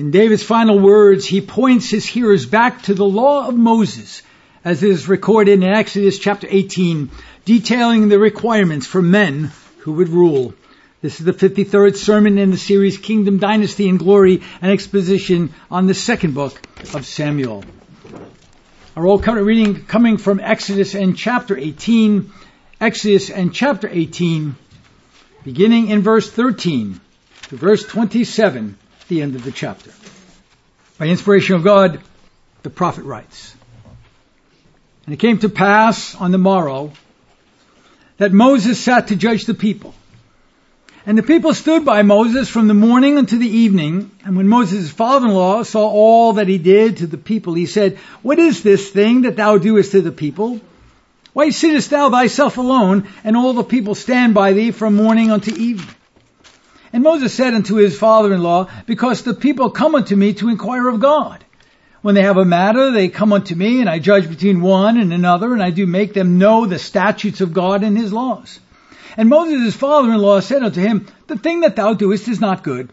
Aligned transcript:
In 0.00 0.12
David's 0.12 0.42
final 0.42 0.78
words, 0.78 1.26
he 1.26 1.42
points 1.42 1.90
his 1.90 2.06
hearers 2.06 2.46
back 2.46 2.84
to 2.84 2.94
the 2.94 3.04
law 3.04 3.46
of 3.46 3.54
Moses, 3.54 4.22
as 4.64 4.82
is 4.82 5.10
recorded 5.10 5.62
in 5.62 5.62
Exodus 5.62 6.18
chapter 6.18 6.46
18, 6.48 7.10
detailing 7.44 8.08
the 8.08 8.18
requirements 8.18 8.86
for 8.86 9.02
men 9.02 9.52
who 9.80 9.92
would 9.92 10.08
rule. 10.08 10.54
This 11.02 11.20
is 11.20 11.26
the 11.26 11.34
53rd 11.34 11.96
sermon 11.96 12.38
in 12.38 12.50
the 12.50 12.56
series 12.56 12.96
Kingdom, 12.96 13.40
Dynasty, 13.40 13.90
and 13.90 13.98
Glory, 13.98 14.40
an 14.62 14.70
exposition 14.70 15.52
on 15.70 15.86
the 15.86 15.92
second 15.92 16.32
book 16.32 16.58
of 16.94 17.04
Samuel. 17.04 17.62
Our 18.96 19.06
Old 19.06 19.22
Covenant 19.22 19.46
reading 19.46 19.84
coming 19.84 20.16
from 20.16 20.40
Exodus 20.40 20.94
and 20.94 21.14
chapter 21.14 21.58
18, 21.58 22.32
Exodus 22.80 23.28
and 23.28 23.52
chapter 23.52 23.86
18, 23.86 24.56
beginning 25.44 25.88
in 25.88 26.00
verse 26.00 26.30
13 26.30 26.98
to 27.50 27.56
verse 27.58 27.84
27, 27.84 28.78
the 29.10 29.20
end 29.20 29.34
of 29.34 29.44
the 29.44 29.52
chapter. 29.52 29.90
By 30.96 31.06
inspiration 31.06 31.56
of 31.56 31.64
God, 31.64 32.00
the 32.62 32.70
prophet 32.70 33.04
writes, 33.04 33.54
And 35.04 35.12
it 35.12 35.18
came 35.18 35.38
to 35.40 35.50
pass 35.50 36.14
on 36.14 36.30
the 36.30 36.38
morrow 36.38 36.92
that 38.16 38.32
Moses 38.32 38.78
sat 38.78 39.08
to 39.08 39.16
judge 39.16 39.44
the 39.44 39.54
people. 39.54 39.94
And 41.06 41.18
the 41.18 41.22
people 41.22 41.54
stood 41.54 41.84
by 41.84 42.02
Moses 42.02 42.48
from 42.48 42.68
the 42.68 42.74
morning 42.74 43.18
unto 43.18 43.38
the 43.38 43.48
evening. 43.48 44.10
And 44.24 44.36
when 44.36 44.48
Moses' 44.48 44.90
father-in-law 44.90 45.64
saw 45.64 45.88
all 45.88 46.34
that 46.34 46.46
he 46.46 46.58
did 46.58 46.98
to 46.98 47.06
the 47.06 47.18
people, 47.18 47.54
he 47.54 47.66
said, 47.66 47.96
What 48.22 48.38
is 48.38 48.62
this 48.62 48.90
thing 48.90 49.22
that 49.22 49.36
thou 49.36 49.58
doest 49.58 49.92
to 49.92 50.02
the 50.02 50.12
people? 50.12 50.60
Why 51.32 51.50
sittest 51.50 51.90
thou 51.90 52.10
thyself 52.10 52.58
alone, 52.58 53.08
and 53.24 53.36
all 53.36 53.54
the 53.54 53.64
people 53.64 53.94
stand 53.94 54.34
by 54.34 54.52
thee 54.52 54.72
from 54.72 54.96
morning 54.96 55.30
unto 55.30 55.54
evening? 55.54 55.94
And 56.92 57.02
Moses 57.02 57.32
said 57.32 57.54
unto 57.54 57.76
his 57.76 57.98
father-in-law, 57.98 58.68
Because 58.86 59.22
the 59.22 59.34
people 59.34 59.70
come 59.70 59.94
unto 59.94 60.16
me 60.16 60.32
to 60.34 60.48
inquire 60.48 60.88
of 60.88 61.00
God. 61.00 61.44
When 62.02 62.14
they 62.14 62.22
have 62.22 62.38
a 62.38 62.44
matter, 62.44 62.90
they 62.90 63.08
come 63.08 63.32
unto 63.32 63.54
me, 63.54 63.80
and 63.80 63.88
I 63.88 63.98
judge 63.98 64.28
between 64.28 64.60
one 64.60 64.96
and 64.98 65.12
another, 65.12 65.52
and 65.52 65.62
I 65.62 65.70
do 65.70 65.86
make 65.86 66.14
them 66.14 66.38
know 66.38 66.66
the 66.66 66.78
statutes 66.78 67.40
of 67.40 67.52
God 67.52 67.84
and 67.84 67.96
his 67.96 68.12
laws. 68.12 68.58
And 69.16 69.28
Moses 69.28 69.62
his 69.62 69.76
father-in-law 69.76 70.40
said 70.40 70.62
unto 70.62 70.80
him, 70.80 71.06
The 71.26 71.36
thing 71.36 71.60
that 71.60 71.76
thou 71.76 71.94
doest 71.94 72.26
is 72.26 72.40
not 72.40 72.64
good. 72.64 72.90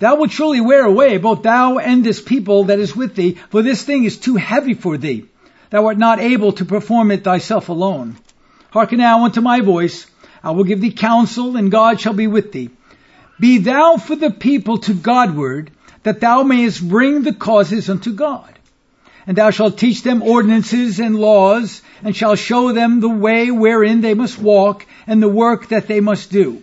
Thou 0.00 0.16
wilt 0.16 0.32
surely 0.32 0.60
wear 0.60 0.84
away 0.84 1.18
both 1.18 1.42
thou 1.42 1.78
and 1.78 2.02
this 2.02 2.20
people 2.20 2.64
that 2.64 2.78
is 2.78 2.96
with 2.96 3.14
thee, 3.14 3.36
for 3.50 3.62
this 3.62 3.84
thing 3.84 4.04
is 4.04 4.18
too 4.18 4.36
heavy 4.36 4.74
for 4.74 4.98
thee. 4.98 5.26
Thou 5.70 5.86
art 5.86 5.98
not 5.98 6.18
able 6.18 6.52
to 6.52 6.64
perform 6.64 7.10
it 7.10 7.22
thyself 7.22 7.68
alone. 7.68 8.16
Hearken 8.70 8.98
now 8.98 9.24
unto 9.24 9.40
my 9.40 9.60
voice. 9.60 10.06
I 10.42 10.50
will 10.50 10.64
give 10.64 10.80
thee 10.80 10.92
counsel, 10.92 11.56
and 11.56 11.70
God 11.70 12.00
shall 12.00 12.14
be 12.14 12.26
with 12.26 12.50
thee. 12.50 12.70
Be 13.40 13.56
thou 13.56 13.96
for 13.96 14.16
the 14.16 14.30
people 14.30 14.78
to 14.78 14.92
Godward, 14.92 15.70
that 16.02 16.20
thou 16.20 16.42
mayest 16.42 16.86
bring 16.86 17.22
the 17.22 17.32
causes 17.32 17.88
unto 17.88 18.12
God. 18.12 18.52
And 19.26 19.36
thou 19.36 19.50
shalt 19.50 19.78
teach 19.78 20.02
them 20.02 20.22
ordinances 20.22 21.00
and 21.00 21.16
laws, 21.16 21.80
and 22.04 22.14
shalt 22.14 22.38
show 22.38 22.72
them 22.72 23.00
the 23.00 23.08
way 23.08 23.50
wherein 23.50 24.02
they 24.02 24.12
must 24.12 24.38
walk, 24.38 24.84
and 25.06 25.22
the 25.22 25.28
work 25.28 25.68
that 25.68 25.88
they 25.88 26.00
must 26.00 26.30
do. 26.30 26.62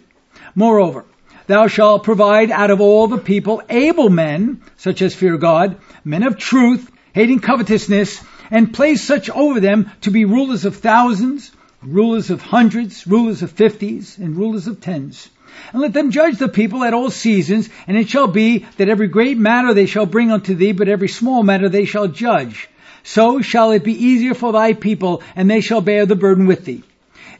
Moreover, 0.54 1.06
thou 1.48 1.68
shalt 1.68 2.04
provide 2.04 2.52
out 2.52 2.70
of 2.70 2.80
all 2.80 3.08
the 3.08 3.18
people 3.18 3.64
able 3.70 4.10
men, 4.10 4.62
such 4.78 5.02
as 5.02 5.16
fear 5.16 5.38
God, 5.38 5.78
men 6.06 6.22
of 6.22 6.38
truth, 6.38 6.92
hating 7.14 7.40
covetousness, 7.40 8.22
and 8.52 8.74
place 8.74 9.02
such 9.02 9.32
over 9.32 9.60
them 9.60 9.90
to 10.02 10.12
be 10.12 10.26
rulers 10.26 10.66
of 10.66 10.76
thousands, 10.76 11.52
rulers 11.82 12.30
of 12.30 12.42
hundreds, 12.42 13.08
rulers 13.08 13.42
of 13.42 13.52
fifties, 13.52 14.20
and 14.20 14.36
rulers 14.36 14.68
of 14.68 14.80
tens. 14.80 15.30
And 15.72 15.82
let 15.82 15.94
them 15.94 16.12
judge 16.12 16.38
the 16.38 16.48
people 16.48 16.84
at 16.84 16.94
all 16.94 17.10
seasons, 17.10 17.70
and 17.88 17.98
it 17.98 18.10
shall 18.10 18.28
be 18.28 18.66
that 18.78 18.90
every 18.90 19.08
great 19.08 19.38
matter 19.38 19.74
they 19.74 19.86
shall 19.86 20.06
bring 20.06 20.32
unto 20.32 20.56
thee, 20.56 20.72
but 20.72 20.88
every 20.88 21.08
small 21.08 21.44
matter 21.44 21.70
they 21.70 21.86
shall 21.86 22.08
judge. 22.08 22.70
So 23.04 23.42
shall 23.42 23.72
it 23.72 23.84
be 23.84 24.06
easier 24.06 24.34
for 24.34 24.52
thy 24.52 24.74
people, 24.74 25.24
and 25.36 25.50
they 25.50 25.62
shall 25.62 25.82
bear 25.82 26.06
the 26.06 26.16
burden 26.16 26.48
with 26.48 26.66
thee. 26.66 26.84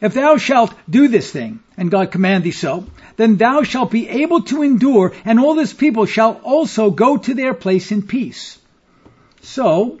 If 0.00 0.14
thou 0.14 0.36
shalt 0.36 0.72
do 0.88 1.08
this 1.08 1.30
thing, 1.30 1.60
and 1.76 1.90
God 1.90 2.10
command 2.10 2.44
thee 2.44 2.52
so, 2.52 2.86
then 3.16 3.36
thou 3.36 3.64
shalt 3.64 3.90
be 3.90 4.08
able 4.08 4.42
to 4.42 4.62
endure, 4.62 5.12
and 5.24 5.40
all 5.40 5.54
this 5.54 5.72
people 5.72 6.06
shall 6.06 6.40
also 6.44 6.90
go 6.90 7.16
to 7.16 7.34
their 7.34 7.52
place 7.52 7.90
in 7.90 8.02
peace. 8.02 8.58
So 9.42 9.98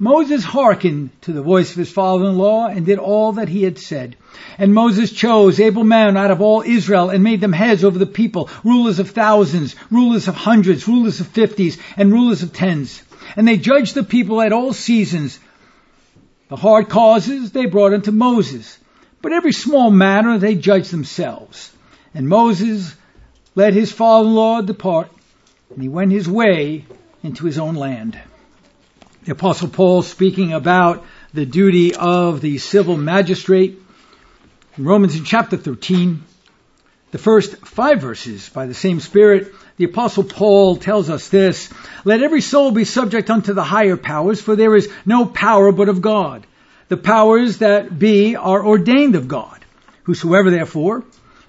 Moses 0.00 0.44
hearkened 0.44 1.10
to 1.22 1.32
the 1.32 1.42
voice 1.42 1.72
of 1.72 1.76
his 1.76 1.90
father-in-law 1.90 2.68
and 2.68 2.86
did 2.86 3.00
all 3.00 3.32
that 3.32 3.48
he 3.48 3.64
had 3.64 3.78
said. 3.78 4.16
And 4.56 4.72
Moses 4.72 5.10
chose 5.10 5.58
able 5.58 5.82
men 5.82 6.16
out 6.16 6.30
of 6.30 6.40
all 6.40 6.62
Israel 6.62 7.10
and 7.10 7.24
made 7.24 7.40
them 7.40 7.52
heads 7.52 7.82
over 7.82 7.98
the 7.98 8.06
people, 8.06 8.48
rulers 8.62 9.00
of 9.00 9.10
thousands, 9.10 9.74
rulers 9.90 10.28
of 10.28 10.36
hundreds, 10.36 10.86
rulers 10.86 11.18
of 11.18 11.26
fifties, 11.26 11.78
and 11.96 12.12
rulers 12.12 12.44
of 12.44 12.52
tens. 12.52 13.02
And 13.34 13.46
they 13.46 13.56
judged 13.56 13.96
the 13.96 14.04
people 14.04 14.40
at 14.40 14.52
all 14.52 14.72
seasons. 14.72 15.40
The 16.48 16.56
hard 16.56 16.88
causes 16.88 17.50
they 17.50 17.66
brought 17.66 17.92
unto 17.92 18.12
Moses, 18.12 18.78
but 19.20 19.32
every 19.32 19.52
small 19.52 19.90
matter 19.90 20.38
they 20.38 20.54
judged 20.54 20.92
themselves. 20.92 21.72
And 22.14 22.28
Moses 22.28 22.94
let 23.56 23.74
his 23.74 23.92
father-in-law 23.92 24.62
depart, 24.62 25.10
and 25.70 25.82
he 25.82 25.88
went 25.88 26.12
his 26.12 26.28
way 26.28 26.86
into 27.24 27.46
his 27.46 27.58
own 27.58 27.74
land. 27.74 28.18
The 29.28 29.34
apostle 29.34 29.68
Paul 29.68 30.00
speaking 30.00 30.54
about 30.54 31.04
the 31.34 31.44
duty 31.44 31.94
of 31.94 32.40
the 32.40 32.56
civil 32.56 32.96
magistrate 32.96 33.78
in 34.78 34.84
Romans 34.86 35.16
in 35.16 35.24
chapter 35.24 35.58
13, 35.58 36.24
the 37.10 37.18
first 37.18 37.58
five 37.58 38.00
verses 38.00 38.48
by 38.48 38.64
the 38.64 38.72
same 38.72 39.00
Spirit, 39.00 39.54
the 39.76 39.84
apostle 39.84 40.24
Paul 40.24 40.76
tells 40.76 41.10
us 41.10 41.28
this, 41.28 41.68
let 42.06 42.22
every 42.22 42.40
soul 42.40 42.70
be 42.70 42.84
subject 42.84 43.28
unto 43.28 43.52
the 43.52 43.62
higher 43.62 43.98
powers, 43.98 44.40
for 44.40 44.56
there 44.56 44.74
is 44.74 44.90
no 45.04 45.26
power 45.26 45.72
but 45.72 45.90
of 45.90 46.00
God. 46.00 46.46
The 46.88 46.96
powers 46.96 47.58
that 47.58 47.98
be 47.98 48.34
are 48.34 48.64
ordained 48.64 49.14
of 49.14 49.28
God. 49.28 49.62
Whosoever 50.04 50.50
therefore 50.50 51.04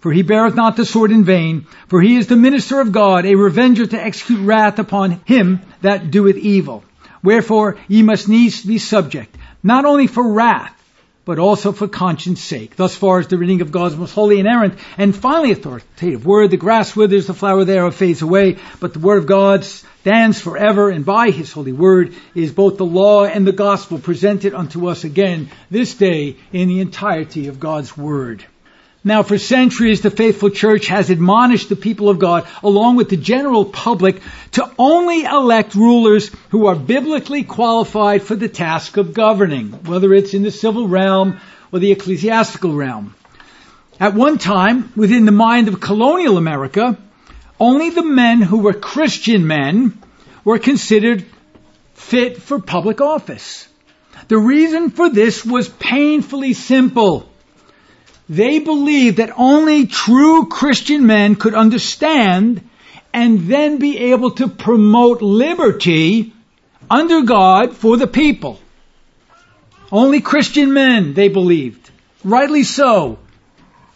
for 0.00 0.12
he 0.12 0.22
beareth 0.22 0.54
not 0.54 0.76
the 0.76 0.84
sword 0.84 1.10
in 1.10 1.24
vain, 1.24 1.66
for 1.88 2.00
he 2.00 2.16
is 2.16 2.26
the 2.26 2.36
minister 2.36 2.80
of 2.80 2.92
God, 2.92 3.26
a 3.26 3.34
revenger 3.34 3.86
to 3.86 4.00
execute 4.00 4.40
wrath 4.40 4.78
upon 4.78 5.20
him 5.24 5.60
that 5.82 6.10
doeth 6.10 6.36
evil. 6.36 6.84
Wherefore 7.22 7.76
ye 7.88 8.02
must 8.02 8.28
needs 8.28 8.64
be 8.64 8.78
subject, 8.78 9.36
not 9.62 9.84
only 9.84 10.06
for 10.06 10.32
wrath, 10.32 10.74
but 11.28 11.38
also 11.38 11.72
for 11.72 11.86
conscience 11.86 12.40
sake. 12.40 12.74
Thus 12.74 12.96
far 12.96 13.20
is 13.20 13.26
the 13.26 13.36
reading 13.36 13.60
of 13.60 13.70
God's 13.70 13.96
most 13.96 14.14
holy 14.14 14.38
and 14.38 14.48
errant 14.48 14.78
and 14.96 15.14
finally 15.14 15.52
authoritative 15.52 16.24
word. 16.24 16.50
The 16.50 16.56
grass 16.56 16.96
withers, 16.96 17.26
the 17.26 17.34
flower 17.34 17.64
thereof 17.64 17.94
fades 17.94 18.22
away, 18.22 18.56
but 18.80 18.94
the 18.94 18.98
word 18.98 19.18
of 19.18 19.26
God 19.26 19.62
stands 19.62 20.40
forever, 20.40 20.88
and 20.88 21.04
by 21.04 21.28
his 21.28 21.52
holy 21.52 21.72
word 21.72 22.14
is 22.34 22.52
both 22.52 22.78
the 22.78 22.86
law 22.86 23.26
and 23.26 23.46
the 23.46 23.52
gospel 23.52 23.98
presented 23.98 24.54
unto 24.54 24.88
us 24.88 25.04
again 25.04 25.50
this 25.70 25.94
day 25.96 26.36
in 26.50 26.68
the 26.68 26.80
entirety 26.80 27.48
of 27.48 27.60
God's 27.60 27.94
word. 27.94 28.42
Now, 29.04 29.22
for 29.22 29.38
centuries, 29.38 30.00
the 30.00 30.10
faithful 30.10 30.50
church 30.50 30.88
has 30.88 31.08
admonished 31.08 31.68
the 31.68 31.76
people 31.76 32.08
of 32.08 32.18
God, 32.18 32.46
along 32.62 32.96
with 32.96 33.08
the 33.08 33.16
general 33.16 33.64
public, 33.64 34.20
to 34.52 34.70
only 34.76 35.24
elect 35.24 35.74
rulers 35.76 36.30
who 36.50 36.66
are 36.66 36.74
biblically 36.74 37.44
qualified 37.44 38.22
for 38.22 38.34
the 38.34 38.48
task 38.48 38.96
of 38.96 39.14
governing, 39.14 39.70
whether 39.84 40.12
it's 40.12 40.34
in 40.34 40.42
the 40.42 40.50
civil 40.50 40.88
realm 40.88 41.38
or 41.72 41.78
the 41.78 41.92
ecclesiastical 41.92 42.74
realm. 42.74 43.14
At 44.00 44.14
one 44.14 44.38
time, 44.38 44.92
within 44.96 45.24
the 45.24 45.32
mind 45.32 45.68
of 45.68 45.80
colonial 45.80 46.36
America, 46.36 46.98
only 47.60 47.90
the 47.90 48.04
men 48.04 48.42
who 48.42 48.58
were 48.58 48.74
Christian 48.74 49.46
men 49.46 49.98
were 50.44 50.58
considered 50.58 51.24
fit 51.94 52.42
for 52.42 52.60
public 52.60 53.00
office. 53.00 53.68
The 54.28 54.38
reason 54.38 54.90
for 54.90 55.08
this 55.08 55.44
was 55.44 55.68
painfully 55.68 56.52
simple. 56.52 57.28
They 58.28 58.58
believed 58.58 59.16
that 59.16 59.32
only 59.36 59.86
true 59.86 60.46
Christian 60.46 61.06
men 61.06 61.34
could 61.34 61.54
understand 61.54 62.68
and 63.12 63.40
then 63.40 63.78
be 63.78 64.12
able 64.12 64.32
to 64.32 64.48
promote 64.48 65.22
liberty 65.22 66.34
under 66.90 67.22
God 67.22 67.74
for 67.74 67.96
the 67.96 68.06
people. 68.06 68.60
Only 69.90 70.20
Christian 70.20 70.74
men, 70.74 71.14
they 71.14 71.28
believed. 71.28 71.90
Rightly 72.22 72.64
so. 72.64 73.18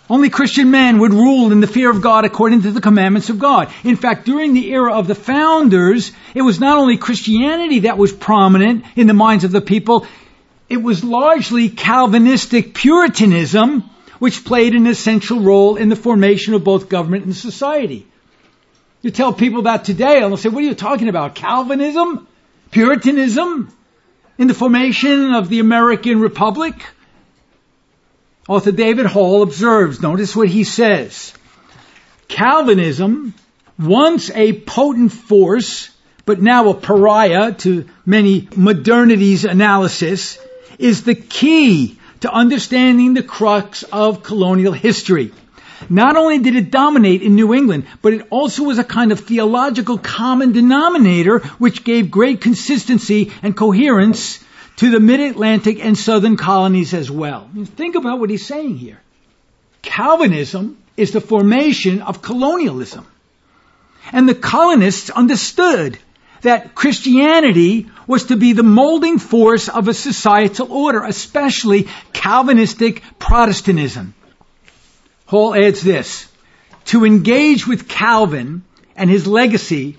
Only 0.08 0.31
Christian 0.31 0.70
men 0.70 0.99
would 0.99 1.12
rule 1.12 1.52
in 1.52 1.61
the 1.61 1.67
fear 1.67 1.90
of 1.90 2.00
God 2.00 2.25
according 2.25 2.62
to 2.62 2.70
the 2.70 2.81
commandments 2.81 3.29
of 3.29 3.38
God. 3.38 3.73
In 3.84 3.96
fact, 3.96 4.25
during 4.25 4.55
the 4.55 4.73
era 4.73 4.94
of 4.94 5.06
the 5.06 5.14
founders, 5.14 6.12
it 6.34 6.43
was 6.43 6.58
not 6.58 6.79
only 6.79 6.96
Christianity 6.96 7.81
that 7.81 7.99
was 7.99 8.12
prominent 8.12 8.84
in 8.96 9.06
the 9.06 9.14
minds 9.14 9.44
of 9.44 9.52
the 9.52 9.61
people, 9.61 10.06
it 10.69 10.82
was 10.82 11.05
largely 11.05 11.69
Calvinistic 11.69 12.75
Puritanism 12.75 13.90
which 14.22 14.44
played 14.44 14.72
an 14.72 14.86
essential 14.86 15.40
role 15.40 15.74
in 15.74 15.88
the 15.88 15.96
formation 15.96 16.54
of 16.54 16.62
both 16.62 16.88
government 16.88 17.24
and 17.24 17.34
society. 17.34 18.06
You 19.00 19.10
tell 19.10 19.32
people 19.32 19.62
that 19.62 19.84
today, 19.84 20.22
and 20.22 20.30
they'll 20.30 20.36
say, 20.36 20.48
what 20.48 20.62
are 20.62 20.66
you 20.69 20.76
talking 20.76 21.08
about? 21.08 21.34
Calvinism? 21.34 22.28
Puritanism? 22.70 23.76
In 24.38 24.46
the 24.46 24.54
formation 24.54 25.34
of 25.34 25.48
the 25.48 25.58
American 25.58 26.20
Republic? 26.20 26.74
Author 28.46 28.70
David 28.70 29.06
Hall 29.06 29.42
observes, 29.42 30.00
notice 30.00 30.36
what 30.36 30.46
he 30.46 30.62
says. 30.62 31.34
Calvinism, 32.28 33.34
once 33.76 34.30
a 34.30 34.52
potent 34.52 35.10
force, 35.10 35.90
but 36.26 36.40
now 36.40 36.69
a 36.69 36.74
pariah 36.74 37.54
to 37.54 37.88
many 38.06 38.46
modernity's 38.54 39.44
analysis, 39.44 40.38
is 40.78 41.02
the 41.02 41.16
key 41.16 41.98
to 42.22 42.32
understanding 42.32 43.14
the 43.14 43.22
crux 43.22 43.82
of 43.84 44.22
colonial 44.22 44.72
history. 44.72 45.32
Not 45.90 46.16
only 46.16 46.38
did 46.38 46.56
it 46.56 46.70
dominate 46.70 47.22
in 47.22 47.34
New 47.34 47.52
England, 47.52 47.86
but 48.00 48.12
it 48.12 48.26
also 48.30 48.62
was 48.62 48.78
a 48.78 48.84
kind 48.84 49.12
of 49.12 49.20
theological 49.20 49.98
common 49.98 50.52
denominator 50.52 51.40
which 51.58 51.84
gave 51.84 52.10
great 52.10 52.40
consistency 52.40 53.32
and 53.42 53.56
coherence 53.56 54.42
to 54.76 54.90
the 54.90 55.00
mid-Atlantic 55.00 55.84
and 55.84 55.98
southern 55.98 56.36
colonies 56.36 56.94
as 56.94 57.10
well. 57.10 57.50
Think 57.76 57.96
about 57.96 58.20
what 58.20 58.30
he's 58.30 58.46
saying 58.46 58.76
here. 58.78 59.00
Calvinism 59.82 60.78
is 60.96 61.10
the 61.10 61.20
formation 61.20 62.02
of 62.02 62.22
colonialism. 62.22 63.06
And 64.12 64.28
the 64.28 64.34
colonists 64.34 65.10
understood 65.10 65.98
that 66.42 66.74
Christianity 66.74 67.88
was 68.06 68.26
to 68.26 68.37
be 68.37 68.52
the 68.52 68.62
molding 68.62 69.19
force 69.19 69.69
of 69.69 69.88
a 69.88 69.94
societal 69.94 70.72
order, 70.72 71.02
especially 71.04 71.88
Calvinistic 72.12 73.02
Protestantism. 73.19 74.14
Hall 75.26 75.54
adds 75.54 75.82
this. 75.82 76.28
To 76.87 77.04
engage 77.04 77.66
with 77.66 77.88
Calvin 77.88 78.64
and 78.96 79.08
his 79.08 79.26
legacy 79.26 79.99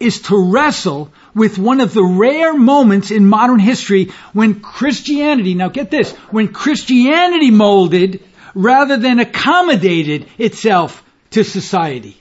is 0.00 0.22
to 0.22 0.36
wrestle 0.36 1.12
with 1.34 1.58
one 1.58 1.80
of 1.80 1.94
the 1.94 2.04
rare 2.04 2.54
moments 2.54 3.10
in 3.10 3.26
modern 3.26 3.58
history 3.58 4.10
when 4.32 4.60
Christianity, 4.60 5.54
now 5.54 5.68
get 5.68 5.90
this, 5.90 6.12
when 6.30 6.48
Christianity 6.48 7.50
molded 7.50 8.22
rather 8.54 8.96
than 8.96 9.20
accommodated 9.20 10.26
itself 10.38 11.02
to 11.30 11.44
society 11.44 12.20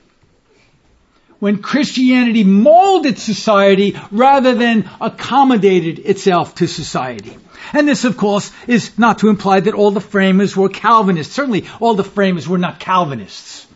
when 1.44 1.62
Christianity 1.62 2.46
molded 2.46 3.20
society 3.20 4.00
rather 4.12 4.56
than 4.56 4.90
accommodated 5.02 6.00
itself 6.00 6.56
to 6.56 6.68
society. 6.68 7.38
And 7.74 7.86
this, 7.86 8.06
of 8.06 8.16
course, 8.16 8.50
is 8.66 8.98
not 8.98 9.20
to 9.20 9.28
imply 9.28 9.60
that 9.60 9.74
all 9.74 9.92
the 9.92 10.00
framers 10.00 10.56
were 10.56 10.70
Calvinists. 10.70 11.36
Certainly, 11.36 11.66
all 11.82 11.96
the 11.96 12.04
framers 12.06 12.48
were 12.48 12.58
not 12.58 12.80
Calvinists. 12.80 13.68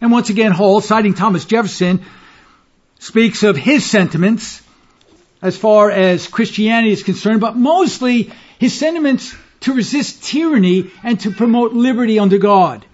And 0.00 0.10
once 0.10 0.30
again, 0.30 0.50
Hall, 0.50 0.80
citing 0.80 1.14
Thomas 1.14 1.44
Jefferson, 1.44 2.04
speaks 2.98 3.44
of 3.44 3.56
his 3.56 3.88
sentiments 3.88 4.60
as 5.40 5.56
far 5.56 5.92
as 5.92 6.26
Christianity 6.26 6.90
is 6.90 7.04
concerned, 7.04 7.40
but 7.40 7.56
mostly 7.56 8.32
his 8.58 8.76
sentiments 8.76 9.32
to 9.60 9.74
resist 9.74 10.24
tyranny 10.24 10.90
and 11.04 11.20
to 11.20 11.30
promote 11.30 11.72
liberty 11.72 12.18
under 12.18 12.38
God. 12.38 12.84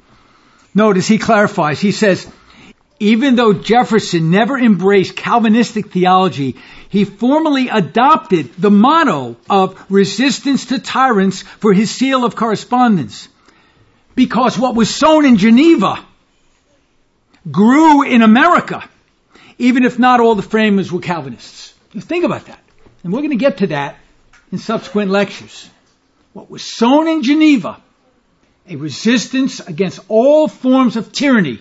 Notice 0.74 1.08
he 1.08 1.16
clarifies. 1.16 1.80
He 1.80 1.92
says, 1.92 2.30
even 3.02 3.34
though 3.34 3.52
Jefferson 3.52 4.30
never 4.30 4.56
embraced 4.56 5.16
Calvinistic 5.16 5.90
theology, 5.90 6.54
he 6.88 7.04
formally 7.04 7.68
adopted 7.68 8.54
the 8.56 8.70
motto 8.70 9.34
of 9.50 9.84
resistance 9.90 10.66
to 10.66 10.78
tyrants 10.78 11.42
for 11.42 11.72
his 11.72 11.90
seal 11.90 12.24
of 12.24 12.36
correspondence. 12.36 13.28
Because 14.14 14.56
what 14.56 14.76
was 14.76 14.88
sown 14.88 15.26
in 15.26 15.36
Geneva 15.36 15.98
grew 17.50 18.02
in 18.02 18.22
America, 18.22 18.88
even 19.58 19.82
if 19.82 19.98
not 19.98 20.20
all 20.20 20.36
the 20.36 20.42
framers 20.42 20.92
were 20.92 21.00
Calvinists. 21.00 21.74
think 21.98 22.24
about 22.24 22.46
that. 22.46 22.60
And 23.02 23.12
we're 23.12 23.22
going 23.22 23.30
to 23.30 23.36
get 23.36 23.58
to 23.58 23.66
that 23.68 23.96
in 24.52 24.58
subsequent 24.58 25.10
lectures. 25.10 25.68
What 26.34 26.48
was 26.48 26.62
sown 26.62 27.08
in 27.08 27.24
Geneva, 27.24 27.82
a 28.68 28.76
resistance 28.76 29.58
against 29.58 29.98
all 30.06 30.46
forms 30.46 30.96
of 30.96 31.10
tyranny, 31.10 31.58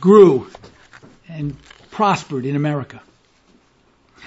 grew 0.00 0.48
and 1.28 1.56
prospered 1.90 2.46
in 2.46 2.56
America. 2.56 3.02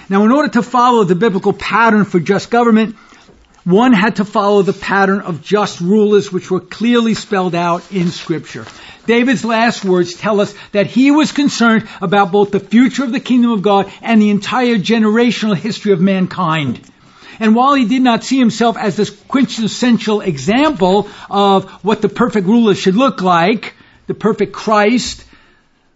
Now, 0.08 0.24
in 0.24 0.32
order 0.32 0.48
to 0.50 0.62
follow 0.62 1.04
the 1.04 1.14
biblical 1.14 1.52
pattern 1.52 2.04
for 2.04 2.20
just 2.20 2.50
government, 2.50 2.96
one 3.64 3.92
had 3.92 4.16
to 4.16 4.24
follow 4.24 4.62
the 4.62 4.72
pattern 4.72 5.20
of 5.20 5.42
just 5.42 5.80
rulers 5.80 6.32
which 6.32 6.50
were 6.50 6.60
clearly 6.60 7.14
spelled 7.14 7.54
out 7.54 7.92
in 7.92 8.08
scripture. 8.08 8.66
David's 9.06 9.44
last 9.44 9.84
words 9.84 10.14
tell 10.14 10.40
us 10.40 10.54
that 10.72 10.86
he 10.86 11.10
was 11.10 11.32
concerned 11.32 11.88
about 12.00 12.32
both 12.32 12.50
the 12.50 12.60
future 12.60 13.04
of 13.04 13.12
the 13.12 13.20
kingdom 13.20 13.52
of 13.52 13.62
God 13.62 13.92
and 14.00 14.20
the 14.20 14.30
entire 14.30 14.76
generational 14.76 15.56
history 15.56 15.92
of 15.92 16.00
mankind. 16.00 16.80
And 17.38 17.54
while 17.54 17.74
he 17.74 17.86
did 17.86 18.02
not 18.02 18.24
see 18.24 18.38
himself 18.38 18.76
as 18.76 18.96
this 18.96 19.10
quintessential 19.10 20.20
example 20.20 21.08
of 21.30 21.70
what 21.84 22.02
the 22.02 22.08
perfect 22.08 22.46
ruler 22.46 22.74
should 22.74 22.94
look 22.94 23.22
like, 23.22 23.74
the 24.06 24.14
perfect 24.14 24.52
Christ, 24.52 25.24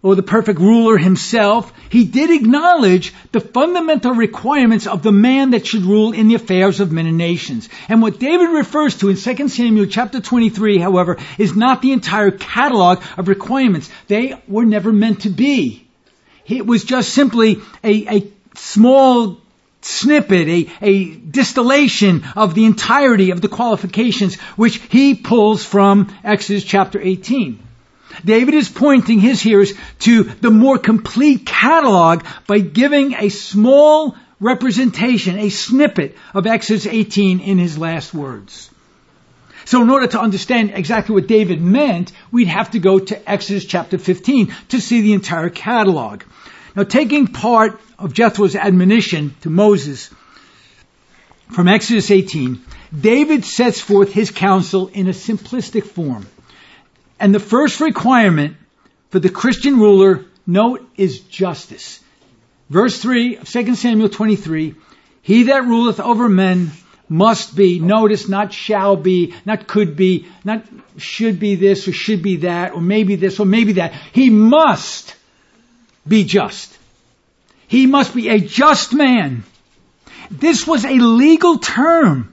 or 0.03 0.15
the 0.15 0.23
perfect 0.23 0.61
ruler 0.61 0.99
himself, 0.99 1.73
he 1.91 2.05
did 2.05 2.31
acknowledge 2.31 3.13
the 3.33 3.41
fundamental 3.41 4.13
requirements 4.13 4.87
of 4.87 5.03
the 5.03 5.13
man 5.13 5.51
that 5.51 5.67
should 5.67 5.83
rule 5.83 6.13
in 6.13 6.29
the 6.29 6.35
affairs 6.35 6.81
of 6.81 6.93
men 6.93 7.07
and 7.07 7.19
nations. 7.19 7.69
And 7.89 8.03
what 8.03 8.21
David 8.21 8.51
refers 8.51 8.97
to 8.99 9.09
in 9.09 9.17
2 9.17 9.49
Samuel 9.49 9.87
chapter 9.87 10.21
23, 10.21 10.79
however, 10.79 11.17
is 11.39 11.57
not 11.57 11.83
the 11.83 11.93
entire 11.93 12.31
catalog 12.31 13.03
of 13.17 13.29
requirements. 13.29 13.91
They 14.07 14.35
were 14.47 14.65
never 14.65 14.93
meant 14.93 15.23
to 15.23 15.31
be. 15.31 15.87
It 16.47 16.67
was 16.67 16.85
just 16.85 17.13
simply 17.13 17.61
a, 17.83 18.19
a 18.19 18.33
small 18.55 19.41
snippet, 19.81 20.49
a, 20.49 20.71
a 20.83 21.15
distillation 21.15 22.25
of 22.37 22.55
the 22.55 22.67
entirety 22.67 23.31
of 23.31 23.41
the 23.41 23.49
qualifications 23.49 24.37
which 24.57 24.77
he 24.77 25.15
pulls 25.15 25.65
from 25.65 26.15
Exodus 26.25 26.65
chapter 26.65 27.01
18. 27.01 27.66
David 28.25 28.55
is 28.55 28.69
pointing 28.69 29.21
his 29.21 29.41
hearers 29.41 29.73
to 30.01 30.25
the 30.25 30.51
more 30.51 30.79
complete 30.79 31.47
catalog 31.47 32.25
by 32.47 32.59
giving 32.59 33.15
a 33.15 33.29
small 33.29 34.17
representation, 34.41 35.39
a 35.39 35.49
snippet 35.49 36.17
of 36.35 36.47
Exodus 36.47 36.87
18 36.87 37.41
in 37.41 37.59
his 37.59 37.79
last 37.79 38.13
words. 38.13 38.71
So 39.65 39.83
in 39.83 39.91
order 39.91 40.07
to 40.07 40.21
understand 40.21 40.71
exactly 40.75 41.15
what 41.15 41.27
David 41.27 41.61
meant, 41.61 42.13
we'd 42.31 42.49
have 42.49 42.71
to 42.71 42.79
go 42.79 43.01
to 43.01 43.31
Exodus 43.31 43.65
chapter 43.65 43.99
15 43.99 44.55
to 44.69 44.81
see 44.81 45.01
the 45.01 45.13
entire 45.13 45.51
catalog. 45.51 46.23
Now 46.77 46.85
taking 46.85 47.27
part 47.27 47.81
of 47.99 48.13
Jethro's 48.13 48.55
admonition 48.55 49.35
to 49.41 49.51
Moses 49.51 50.11
from 51.51 51.69
Exodus 51.69 52.11
18, 52.11 52.61
David 52.99 53.45
sets 53.45 53.81
forth 53.81 54.13
his 54.13 54.31
counsel 54.31 54.89
in 54.89 55.09
a 55.09 55.13
simplistic 55.13 55.85
form. 55.85 56.27
And 57.19 57.35
the 57.35 57.41
first 57.41 57.81
requirement 57.81 58.57
for 59.11 59.19
the 59.19 59.29
Christian 59.29 59.79
ruler, 59.79 60.25
note, 60.47 60.87
is 60.97 61.21
justice. 61.21 62.01
Verse 62.69 63.01
3 63.01 63.39
of 63.39 63.49
2 63.49 63.75
Samuel 63.75 64.09
23, 64.09 64.75
He 65.23 65.45
that 65.45 65.65
ruleth 65.65 66.01
over 66.01 66.29
men 66.29 66.73
must 67.09 67.55
be, 67.55 67.79
notice, 67.79 68.29
not 68.29 68.53
shall 68.53 68.97
be, 68.97 69.35
not 69.45 69.67
could 69.67 69.97
be, 69.97 70.27
not 70.45 70.65
should 70.97 71.39
be 71.39 71.55
this 71.55 71.87
or 71.87 71.93
should 71.93 72.23
be 72.23 72.37
that, 72.39 72.75
or 72.75 72.81
maybe 72.81 73.15
this 73.17 73.39
or 73.39 73.47
maybe 73.47 73.75
that. 73.75 73.95
He 74.13 74.31
must 74.31 75.15
be 76.07 76.25
just. 76.25 76.77
He 77.69 77.87
must 77.87 78.15
be 78.15 78.29
a 78.29 78.41
just 78.41 78.93
man. 78.93 79.45
This 80.31 80.67
was 80.67 80.85
a 80.85 80.95
legal 80.95 81.59
term 81.59 82.33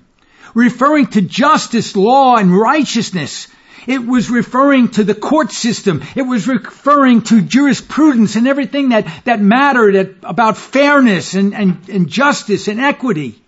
referring 0.53 1.07
to 1.07 1.21
justice, 1.21 1.95
law, 1.95 2.37
and 2.37 2.55
righteousness. 2.55 3.47
It 3.87 4.05
was 4.05 4.29
referring 4.29 4.89
to 4.89 5.03
the 5.03 5.15
court 5.15 5.51
system. 5.51 6.03
It 6.15 6.21
was 6.21 6.47
referring 6.47 7.23
to 7.23 7.41
jurisprudence 7.41 8.35
and 8.35 8.47
everything 8.47 8.89
that, 8.89 9.07
that 9.25 9.41
mattered 9.41 10.17
about 10.23 10.57
fairness 10.57 11.33
and, 11.33 11.53
and, 11.53 11.89
and 11.89 12.07
justice 12.09 12.67
and 12.67 12.79
equity. 12.79 13.41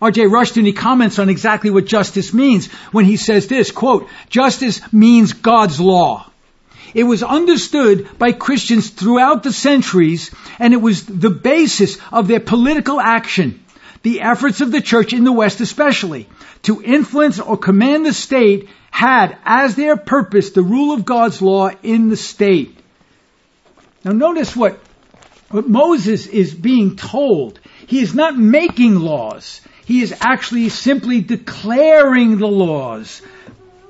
R.J. 0.00 0.24
Rushdoony, 0.24 0.66
he 0.66 0.72
comments 0.72 1.18
on 1.18 1.30
exactly 1.30 1.70
what 1.70 1.86
justice 1.86 2.34
means 2.34 2.66
when 2.92 3.06
he 3.06 3.16
says 3.16 3.46
this, 3.46 3.70
quote, 3.70 4.08
justice 4.28 4.80
means 4.92 5.32
God's 5.32 5.80
law. 5.80 6.30
It 6.92 7.04
was 7.04 7.22
understood 7.22 8.18
by 8.18 8.32
Christians 8.32 8.90
throughout 8.90 9.42
the 9.42 9.52
centuries 9.52 10.30
and 10.58 10.74
it 10.74 10.80
was 10.80 11.04
the 11.04 11.30
basis 11.30 11.98
of 12.12 12.28
their 12.28 12.40
political 12.40 13.00
action, 13.00 13.64
the 14.02 14.20
efforts 14.20 14.60
of 14.60 14.70
the 14.70 14.80
church 14.80 15.12
in 15.12 15.24
the 15.24 15.32
West 15.32 15.60
especially, 15.60 16.28
to 16.62 16.82
influence 16.82 17.40
or 17.40 17.56
command 17.56 18.04
the 18.04 18.12
state 18.12 18.68
had 18.96 19.36
as 19.44 19.74
their 19.74 19.98
purpose 19.98 20.52
the 20.52 20.62
rule 20.62 20.94
of 20.94 21.04
God's 21.04 21.42
law 21.42 21.68
in 21.82 22.08
the 22.08 22.16
state. 22.16 22.78
Now 24.02 24.12
notice 24.12 24.56
what, 24.56 24.80
what 25.50 25.68
Moses 25.68 26.26
is 26.26 26.54
being 26.54 26.96
told. 26.96 27.60
He 27.86 28.00
is 28.00 28.14
not 28.14 28.38
making 28.38 28.94
laws. 28.94 29.60
He 29.84 30.00
is 30.00 30.14
actually 30.22 30.70
simply 30.70 31.20
declaring 31.20 32.38
the 32.38 32.46
laws 32.46 33.20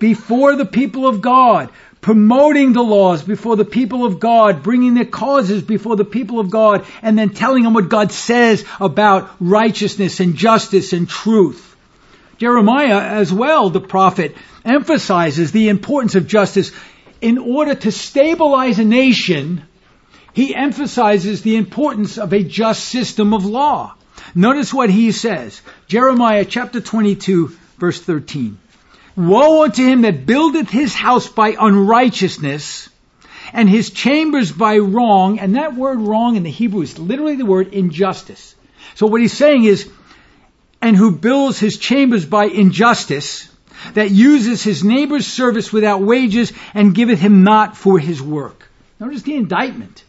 before 0.00 0.56
the 0.56 0.66
people 0.66 1.06
of 1.06 1.22
God, 1.22 1.70
promoting 2.00 2.72
the 2.72 2.82
laws 2.82 3.22
before 3.22 3.54
the 3.54 3.64
people 3.64 4.04
of 4.06 4.18
God, 4.18 4.64
bringing 4.64 4.94
their 4.94 5.04
causes 5.04 5.62
before 5.62 5.94
the 5.94 6.04
people 6.04 6.40
of 6.40 6.50
God, 6.50 6.84
and 7.00 7.16
then 7.16 7.30
telling 7.30 7.62
them 7.62 7.74
what 7.74 7.88
God 7.88 8.10
says 8.10 8.64
about 8.80 9.30
righteousness 9.38 10.18
and 10.18 10.34
justice 10.34 10.92
and 10.92 11.08
truth. 11.08 11.75
Jeremiah 12.38 13.00
as 13.00 13.32
well, 13.32 13.70
the 13.70 13.80
prophet, 13.80 14.36
emphasizes 14.64 15.52
the 15.52 15.68
importance 15.68 16.14
of 16.14 16.26
justice 16.26 16.72
in 17.20 17.38
order 17.38 17.74
to 17.74 17.90
stabilize 17.90 18.78
a 18.78 18.84
nation. 18.84 19.62
He 20.32 20.54
emphasizes 20.54 21.42
the 21.42 21.56
importance 21.56 22.18
of 22.18 22.32
a 22.32 22.42
just 22.42 22.84
system 22.84 23.32
of 23.32 23.46
law. 23.46 23.94
Notice 24.34 24.72
what 24.74 24.90
he 24.90 25.12
says. 25.12 25.62
Jeremiah 25.86 26.44
chapter 26.44 26.80
22 26.80 27.56
verse 27.78 28.00
13. 28.00 28.58
Woe 29.16 29.64
unto 29.64 29.82
him 29.82 30.02
that 30.02 30.26
buildeth 30.26 30.68
his 30.68 30.94
house 30.94 31.28
by 31.28 31.56
unrighteousness 31.58 32.90
and 33.52 33.68
his 33.68 33.90
chambers 33.90 34.52
by 34.52 34.78
wrong. 34.78 35.38
And 35.38 35.56
that 35.56 35.74
word 35.74 36.00
wrong 36.00 36.36
in 36.36 36.42
the 36.42 36.50
Hebrew 36.50 36.82
is 36.82 36.98
literally 36.98 37.36
the 37.36 37.46
word 37.46 37.72
injustice. 37.72 38.54
So 38.94 39.06
what 39.06 39.20
he's 39.20 39.32
saying 39.32 39.64
is, 39.64 39.90
and 40.80 40.96
who 40.96 41.10
builds 41.12 41.58
his 41.58 41.78
chambers 41.78 42.24
by 42.24 42.46
injustice, 42.46 43.48
that 43.94 44.10
uses 44.10 44.62
his 44.62 44.82
neighbor's 44.84 45.26
service 45.26 45.72
without 45.72 46.02
wages 46.02 46.52
and 46.74 46.94
giveth 46.94 47.20
him 47.20 47.44
not 47.44 47.76
for 47.76 47.98
his 47.98 48.20
work. 48.20 48.68
Notice 48.98 49.22
the 49.22 49.36
indictment. 49.36 50.04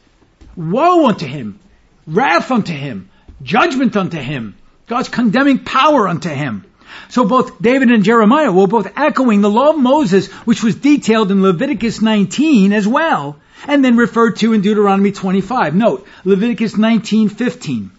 Woe 0.56 1.08
unto 1.08 1.26
him, 1.26 1.60
wrath 2.08 2.52
unto 2.52 2.74
him, 2.74 3.10
judgment 3.44 3.96
unto 3.96 4.18
him, 4.18 4.56
God's 4.88 5.10
condemning 5.10 5.60
power 5.60 6.08
unto 6.08 6.30
him. 6.30 6.64
So 7.10 7.26
both 7.26 7.62
David 7.62 7.90
and 7.90 8.04
Jeremiah 8.04 8.52
were 8.52 8.68
both 8.68 8.98
echoing 8.98 9.42
the 9.42 9.50
law 9.50 9.72
of 9.72 9.80
Moses, 9.80 10.28
which 10.46 10.64
was 10.64 10.76
detailed 10.76 11.32
in 11.32 11.42
Leviticus 11.42 12.02
19 12.02 12.74
as 12.74 12.88
well, 12.88 13.38
and 13.68 13.84
then 13.84 13.98
referred 13.98 14.38
to 14.38 14.54
in 14.54 14.62
Deuteronomy 14.62 15.12
25. 15.12 15.76
Note, 15.76 16.08
Leviticus 16.24 16.74
19:15. 16.74 17.90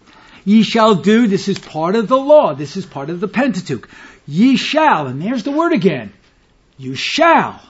Ye 0.44 0.62
shall 0.62 0.94
do, 0.94 1.26
this 1.26 1.48
is 1.48 1.58
part 1.58 1.96
of 1.96 2.08
the 2.08 2.18
law, 2.18 2.54
this 2.54 2.76
is 2.76 2.86
part 2.86 3.10
of 3.10 3.20
the 3.20 3.28
Pentateuch. 3.28 3.88
Ye 4.26 4.56
shall, 4.56 5.06
and 5.06 5.20
there's 5.20 5.44
the 5.44 5.50
word 5.50 5.72
again. 5.72 6.12
You 6.76 6.94
shall. 6.94 7.60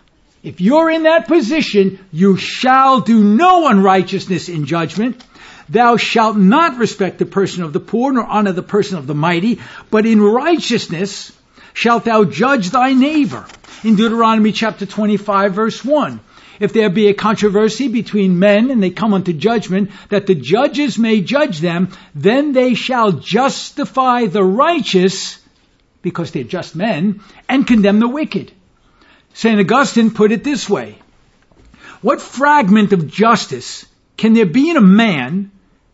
If 0.43 0.61
you're 0.61 0.91
in 0.91 1.05
that 1.05 1.29
position, 1.29 1.99
you 2.13 2.37
shall 2.37 3.01
do 3.01 3.23
no 3.23 3.69
unrighteousness 3.69 4.49
in 4.49 4.67
judgment, 4.67 5.25
Thou 5.69 5.99
shalt 5.99 6.37
not 6.37 6.79
respect 6.79 7.19
the 7.19 7.27
person 7.27 7.63
of 7.63 7.73
the 7.73 7.81
poor, 7.81 8.13
nor 8.13 8.25
honor 8.25 8.53
the 8.53 8.63
person 8.63 8.97
of 8.97 9.07
the 9.07 9.15
mighty, 9.15 9.61
but 9.91 10.07
in 10.07 10.21
righteousness 10.21 11.33
shalt 11.75 12.05
thou 12.05 12.25
judge 12.25 12.71
thy 12.71 12.95
neighbor. 12.95 13.45
In 13.85 13.97
Deuteronomy 13.97 14.53
chapter 14.53 14.87
25 14.87 15.53
verse 15.53 15.85
1. 15.85 16.21
If 16.61 16.73
there 16.73 16.91
be 16.91 17.09
a 17.09 17.15
controversy 17.15 17.89
between 17.89 18.39
men 18.39 18.71
and 18.71 18.83
they 18.83 18.91
come 18.91 19.15
unto 19.15 19.33
judgment, 19.33 19.91
that 20.09 20.27
the 20.27 20.35
judges 20.35 20.99
may 20.99 21.21
judge 21.21 21.61
them, 21.61 21.91
then 22.15 22.53
they 22.53 22.75
shall 22.75 23.13
justify 23.13 24.27
the 24.27 24.45
righteous, 24.45 25.39
because 26.03 26.31
they're 26.31 26.45
just 26.45 26.75
men, 26.75 27.21
and 27.49 27.67
condemn 27.67 28.01
the 28.01 28.09
wicked. 28.09 28.53
St. 29.35 29.61
Augustine 29.61 30.11
put 30.11 30.33
it 30.33 30.43
this 30.43 30.69
way. 30.69 30.99
What 32.01 32.21
fragment 32.21 32.93
of 32.93 33.09
justice 33.09 33.87
can 34.17 34.35
there 34.35 34.47
be 34.47 34.71
in 34.71 34.77
a 34.77 34.81
man 34.81 35.51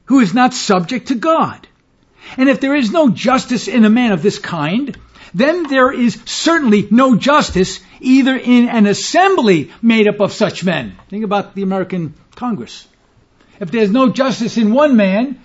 who 0.07 0.21
is 0.21 0.35
not 0.35 0.55
subject 0.55 1.09
to 1.09 1.15
God. 1.15 1.67
And 2.37 2.49
if 2.49 2.61
there 2.61 2.75
is 2.75 2.91
no 2.91 3.11
justice 3.11 3.69
in 3.69 3.85
a 3.85 3.91
man 3.91 4.13
of 4.13 4.23
this 4.23 4.39
kind, 4.39 4.97
then 5.35 5.65
there 5.65 5.93
is 5.93 6.21
certainly 6.25 6.87
no 6.91 7.17
justice 7.17 7.81
either 8.05 8.37
in 8.37 8.69
an 8.69 8.87
assembly 8.87 9.71
made 9.83 10.09
up 10.09 10.21
of 10.21 10.33
such 10.33 10.65
men. 10.65 10.97
Think 11.09 11.25
about 11.25 11.55
the 11.55 11.63
American 11.63 12.15
Congress. 12.35 12.87
If 13.61 13.71
there's 13.71 13.91
no 13.91 14.11
justice 14.11 14.57
in 14.57 14.73
one 14.73 14.97
man, 14.97 15.41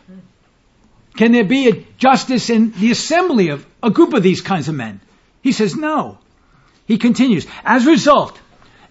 can 1.15 1.31
there 1.31 1.43
be 1.43 1.69
a 1.69 1.85
justice 1.97 2.49
in 2.49 2.71
the 2.71 2.91
assembly 2.91 3.49
of 3.49 3.65
a 3.81 3.89
group 3.89 4.13
of 4.13 4.23
these 4.23 4.41
kinds 4.41 4.67
of 4.67 4.75
men? 4.75 4.99
He 5.41 5.51
says 5.51 5.75
no. 5.75 6.17
He 6.85 6.97
continues, 6.97 7.45
as 7.63 7.85
a 7.85 7.91
result, 7.91 8.39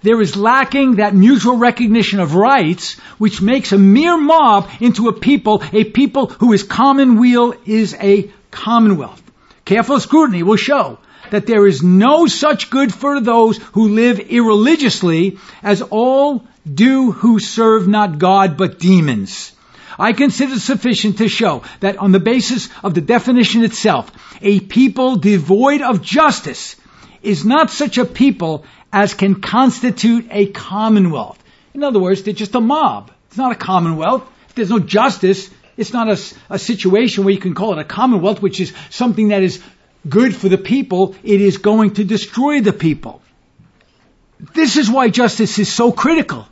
there 0.03 0.21
is 0.21 0.37
lacking 0.37 0.97
that 0.97 1.15
mutual 1.15 1.57
recognition 1.57 2.21
of 2.21 2.35
rights, 2.35 2.95
which 3.19 3.43
makes 3.43 3.73
a 3.73 3.79
mere 3.79 4.17
mob 4.17 4.71
into 4.81 5.09
a 5.09 5.13
people, 5.13 5.63
a 5.73 5.85
people 5.85 6.27
whose 6.27 6.63
common 6.63 7.19
weal 7.19 7.55
is 7.67 7.95
a 7.95 8.31
commonwealth. 8.51 9.23
Careful 9.65 9.99
scrutiny 9.99 10.43
will 10.43 10.57
show 10.57 10.99
that 11.31 11.47
there 11.47 11.67
is 11.67 11.83
no 11.83 12.27
such 12.27 12.71
good 12.71 12.93
for 12.93 13.21
those 13.21 13.59
who 13.73 13.89
live 13.89 14.21
irreligiously 14.31 15.39
as 15.63 15.83
all 15.83 16.47
do 16.73 17.13
who 17.13 17.39
serve 17.39 17.89
not 17.89 18.19
God 18.19 18.57
but 18.57 18.79
demons. 18.79 19.53
I 19.99 20.13
consider 20.13 20.59
sufficient 20.61 21.19
to 21.19 21.29
show 21.29 21.63
that 21.81 21.97
on 21.97 22.13
the 22.13 22.21
basis 22.21 22.69
of 22.85 22.95
the 22.95 23.01
definition 23.01 23.65
itself, 23.65 24.11
a 24.41 24.61
people 24.61 25.17
devoid 25.17 25.83
of 25.83 26.03
justice 26.03 26.77
is 27.23 27.45
not 27.45 27.71
such 27.71 27.99
a 27.99 28.05
people 28.05 28.65
as 28.93 29.15
can 29.15 29.41
constitute 29.41 30.27
a 30.31 30.47
commonwealth. 30.47 31.43
In 31.75 31.83
other 31.83 31.99
words, 31.99 32.23
they're 32.23 32.35
just 32.35 32.55
a 32.55 32.61
mob. 32.61 33.11
It's 33.27 33.37
not 33.37 33.53
a 33.53 33.57
commonwealth. 33.57 34.23
If 34.49 34.55
there's 34.55 34.71
no 34.71 34.79
justice, 34.79 35.51
it's 35.77 35.93
not 35.93 36.09
a, 36.09 36.19
a 36.51 36.59
situation 36.59 37.25
where 37.25 37.35
you 37.35 37.41
can 37.41 37.55
call 37.55 37.73
it 37.73 37.79
a 37.79 37.85
commonwealth, 37.85 38.41
which 38.41 38.61
is 38.61 38.73
something 38.91 39.29
that 39.29 39.43
is 39.43 39.63
good 40.07 40.35
for 40.35 40.49
the 40.49 40.59
people. 40.59 41.15
It 41.23 41.41
is 41.41 41.59
going 41.59 41.95
to 41.95 42.05
destroy 42.05 42.61
the 42.61 42.73
people. 42.73 43.23
This 44.55 44.77
is 44.77 44.91
why 44.91 45.09
justice 45.09 45.59
is 45.59 45.73
so 45.73 45.93
critical. 45.93 46.47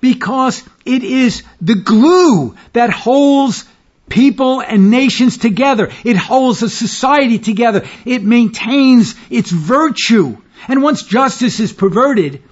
Because 0.00 0.62
it 0.84 1.02
is 1.02 1.42
the 1.60 1.74
glue 1.74 2.54
that 2.72 2.90
holds 2.90 3.64
people 4.08 4.60
and 4.60 4.90
nations 4.90 5.38
together. 5.38 5.90
It 6.04 6.16
holds 6.16 6.62
a 6.62 6.68
society 6.68 7.38
together. 7.38 7.84
It 8.04 8.22
maintains 8.22 9.14
its 9.30 9.50
virtue. 9.50 10.36
And 10.68 10.82
once 10.82 11.02
justice 11.02 11.60
is 11.60 11.72
perverted, 11.72 12.42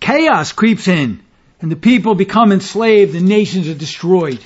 chaos 0.00 0.52
creeps 0.52 0.88
in 0.88 1.22
and 1.60 1.70
the 1.70 1.76
people 1.76 2.14
become 2.14 2.52
enslaved 2.52 3.14
and 3.14 3.26
nations 3.26 3.68
are 3.68 3.74
destroyed. 3.74 4.40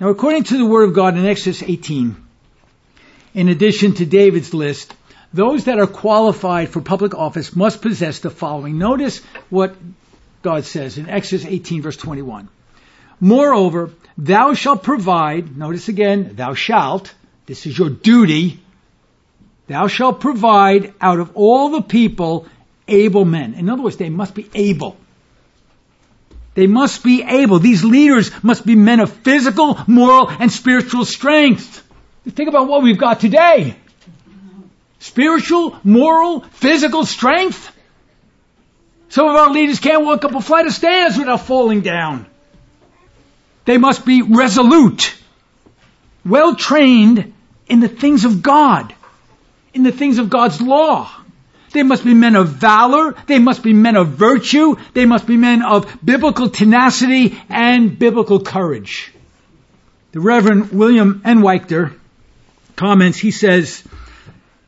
Now 0.00 0.08
according 0.08 0.44
to 0.44 0.58
the 0.58 0.66
word 0.66 0.88
of 0.88 0.94
God 0.94 1.16
in 1.16 1.26
Exodus 1.26 1.62
18, 1.62 2.16
in 3.36 3.48
addition 3.48 3.94
to 3.94 4.04
David's 4.04 4.52
list, 4.52 4.92
those 5.32 5.66
that 5.66 5.78
are 5.78 5.86
qualified 5.86 6.70
for 6.70 6.80
public 6.80 7.14
office 7.14 7.54
must 7.54 7.82
possess 7.82 8.18
the 8.18 8.30
following. 8.30 8.78
Notice 8.78 9.22
what 9.50 9.76
God 10.42 10.64
says 10.64 10.98
in 10.98 11.08
Exodus 11.08 11.46
18 11.46 11.82
verse 11.82 11.96
21. 11.96 12.48
Moreover, 13.20 13.90
thou 14.18 14.54
shalt 14.54 14.82
provide, 14.82 15.56
notice 15.56 15.88
again, 15.88 16.32
thou 16.34 16.54
shalt, 16.54 17.14
this 17.46 17.66
is 17.66 17.78
your 17.78 17.90
duty, 17.90 18.60
Thou 19.66 19.88
shalt 19.88 20.20
provide 20.20 20.94
out 21.00 21.18
of 21.18 21.32
all 21.34 21.70
the 21.70 21.82
people 21.82 22.46
able 22.86 23.24
men. 23.24 23.54
In 23.54 23.68
other 23.68 23.82
words, 23.82 23.96
they 23.96 24.10
must 24.10 24.34
be 24.34 24.48
able. 24.54 24.96
They 26.54 26.66
must 26.66 27.02
be 27.02 27.22
able. 27.22 27.58
These 27.58 27.84
leaders 27.84 28.30
must 28.42 28.64
be 28.64 28.76
men 28.76 29.00
of 29.00 29.12
physical, 29.12 29.78
moral, 29.86 30.30
and 30.30 30.50
spiritual 30.50 31.04
strength. 31.04 31.82
Think 32.28 32.48
about 32.48 32.68
what 32.68 32.82
we've 32.82 32.98
got 32.98 33.20
today. 33.20 33.76
Spiritual, 34.98 35.78
moral, 35.84 36.40
physical 36.40 37.04
strength. 37.04 37.72
Some 39.08 39.28
of 39.28 39.36
our 39.36 39.50
leaders 39.50 39.78
can't 39.78 40.04
walk 40.04 40.24
up 40.24 40.34
a 40.34 40.40
flight 40.40 40.66
of 40.66 40.72
stairs 40.72 41.16
without 41.16 41.42
falling 41.42 41.82
down. 41.82 42.26
They 43.64 43.78
must 43.78 44.04
be 44.04 44.22
resolute, 44.22 45.16
well 46.24 46.54
trained 46.56 47.32
in 47.68 47.80
the 47.80 47.88
things 47.88 48.24
of 48.24 48.42
God 48.42 48.94
in 49.76 49.82
the 49.82 49.92
things 49.92 50.18
of 50.18 50.30
God's 50.30 50.60
law. 50.60 51.10
They 51.72 51.82
must 51.82 52.02
be 52.02 52.14
men 52.14 52.34
of 52.34 52.48
valor. 52.48 53.14
They 53.26 53.38
must 53.38 53.62
be 53.62 53.74
men 53.74 53.94
of 53.94 54.08
virtue. 54.08 54.76
They 54.94 55.04
must 55.04 55.26
be 55.26 55.36
men 55.36 55.62
of 55.62 55.98
biblical 56.02 56.48
tenacity 56.48 57.38
and 57.50 57.98
biblical 57.98 58.40
courage. 58.40 59.12
The 60.12 60.20
Reverend 60.20 60.72
William 60.72 61.20
Einwechter 61.20 61.94
comments, 62.76 63.18
he 63.18 63.30
says, 63.30 63.82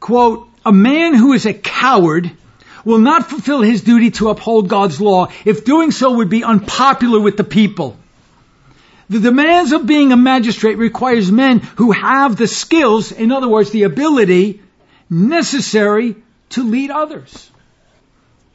quote, 0.00 0.49
a 0.65 0.73
man 0.73 1.15
who 1.15 1.33
is 1.33 1.47
a 1.47 1.55
coward 1.55 2.31
will 2.85 2.99
not 2.99 3.29
fulfill 3.29 3.62
his 3.62 3.83
duty 3.83 4.11
to 4.12 4.31
uphold 4.31 4.69
God's 4.69 5.00
law 5.00 5.29
if 5.45 5.65
doing 5.65 5.91
so 5.91 6.15
would 6.17 6.31
be 6.31 6.45
unpopular 6.45 7.21
with 7.21 7.37
the 7.37 7.45
people. 7.45 7.97
The 9.11 9.21
demands 9.21 9.73
of 9.73 9.87
being 9.87 10.12
a 10.12 10.17
magistrate 10.17 10.77
requires 10.77 11.33
men 11.33 11.61
who 11.61 11.93
have 11.93 12.37
the 12.37 12.47
skills, 12.47 13.12
in 13.12 13.33
other 13.33 13.49
words, 13.49 13.71
the 13.71 13.85
ability 13.85 14.61
necessary 15.09 16.17
to 16.50 16.62
lead 16.62 16.91
others. 16.91 17.50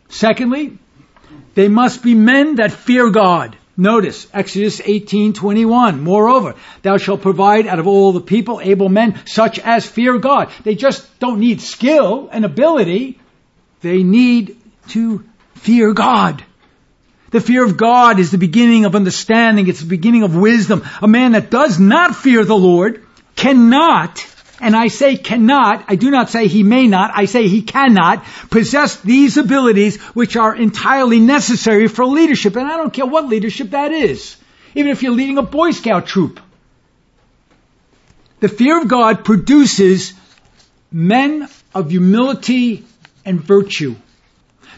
Secondly, 0.09 0.77
they 1.55 1.67
must 1.67 2.03
be 2.03 2.13
men 2.13 2.55
that 2.55 2.71
fear 2.71 3.09
God. 3.09 3.57
Notice 3.75 4.27
Exodus 4.33 4.79
18:21. 4.81 6.01
Moreover, 6.01 6.55
thou 6.83 6.97
shalt 6.97 7.21
provide 7.21 7.65
out 7.65 7.79
of 7.79 7.87
all 7.87 8.11
the 8.11 8.21
people 8.21 8.61
able 8.63 8.87
men 8.87 9.15
such 9.25 9.57
as 9.57 9.85
fear 9.85 10.19
God. 10.19 10.49
They 10.63 10.75
just 10.75 11.19
don't 11.19 11.39
need 11.39 11.59
skill 11.59 12.29
and 12.31 12.45
ability. 12.45 13.19
They 13.81 14.03
need 14.03 14.57
to 14.89 15.23
fear 15.55 15.93
God. 15.93 16.43
The 17.31 17.41
fear 17.41 17.63
of 17.65 17.77
God 17.77 18.19
is 18.19 18.29
the 18.29 18.37
beginning 18.37 18.85
of 18.85 18.95
understanding. 18.95 19.67
It's 19.67 19.79
the 19.79 19.87
beginning 19.87 20.21
of 20.21 20.35
wisdom. 20.35 20.83
A 21.01 21.07
man 21.07 21.31
that 21.31 21.49
does 21.49 21.79
not 21.79 22.15
fear 22.15 22.45
the 22.45 22.55
Lord 22.55 23.03
cannot, 23.35 24.19
and 24.59 24.75
I 24.75 24.87
say 24.87 25.17
cannot, 25.17 25.85
I 25.87 25.95
do 25.95 26.11
not 26.11 26.29
say 26.29 26.47
he 26.47 26.63
may 26.63 26.87
not, 26.87 27.11
I 27.13 27.25
say 27.25 27.47
he 27.47 27.63
cannot 27.63 28.23
possess 28.49 28.97
these 28.97 29.37
abilities 29.37 29.97
which 30.13 30.37
are 30.37 30.55
entirely 30.55 31.19
necessary 31.19 31.87
for 31.87 32.05
leadership. 32.05 32.55
And 32.55 32.71
I 32.71 32.77
don't 32.77 32.93
care 32.93 33.05
what 33.05 33.27
leadership 33.27 33.71
that 33.71 33.91
is. 33.91 34.37
Even 34.75 34.91
if 34.91 35.03
you're 35.03 35.11
leading 35.11 35.37
a 35.37 35.43
Boy 35.43 35.71
Scout 35.71 36.05
troop. 36.05 36.39
The 38.39 38.49
fear 38.49 38.81
of 38.81 38.87
God 38.87 39.25
produces 39.25 40.13
men 40.91 41.47
of 41.73 41.89
humility 41.89 42.85
and 43.25 43.41
virtue. 43.41 43.95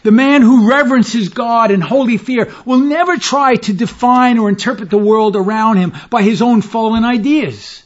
The 0.02 0.12
man 0.12 0.42
who 0.42 0.70
reverences 0.70 1.30
God 1.30 1.70
in 1.70 1.80
holy 1.80 2.16
fear 2.16 2.52
will 2.64 2.78
never 2.78 3.16
try 3.16 3.56
to 3.56 3.72
define 3.72 4.38
or 4.38 4.48
interpret 4.48 4.88
the 4.88 4.98
world 4.98 5.36
around 5.36 5.78
him 5.78 5.92
by 6.10 6.22
his 6.22 6.42
own 6.42 6.62
fallen 6.62 7.04
ideas. 7.04 7.82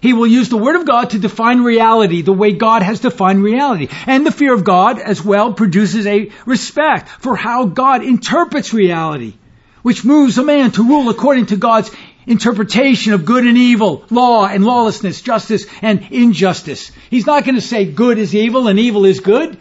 He 0.00 0.12
will 0.12 0.26
use 0.26 0.48
the 0.48 0.56
Word 0.56 0.76
of 0.76 0.86
God 0.86 1.10
to 1.10 1.18
define 1.18 1.60
reality 1.60 2.22
the 2.22 2.32
way 2.32 2.52
God 2.52 2.82
has 2.82 3.00
defined 3.00 3.42
reality. 3.42 3.88
And 4.06 4.26
the 4.26 4.32
fear 4.32 4.54
of 4.54 4.64
God 4.64 4.98
as 4.98 5.24
well 5.24 5.52
produces 5.52 6.06
a 6.06 6.30
respect 6.46 7.08
for 7.08 7.36
how 7.36 7.64
God 7.64 8.04
interprets 8.04 8.72
reality, 8.72 9.34
which 9.82 10.04
moves 10.04 10.38
a 10.38 10.44
man 10.44 10.70
to 10.72 10.84
rule 10.84 11.08
according 11.08 11.46
to 11.46 11.56
God's 11.56 11.90
interpretation 12.26 13.12
of 13.14 13.24
good 13.24 13.46
and 13.46 13.56
evil, 13.56 14.04
law 14.10 14.46
and 14.46 14.64
lawlessness, 14.64 15.22
justice 15.22 15.66
and 15.82 16.06
injustice. 16.10 16.92
He's 17.10 17.26
not 17.26 17.44
going 17.44 17.56
to 17.56 17.60
say 17.60 17.86
good 17.86 18.18
is 18.18 18.34
evil 18.34 18.68
and 18.68 18.78
evil 18.78 19.04
is 19.04 19.20
good. 19.20 19.58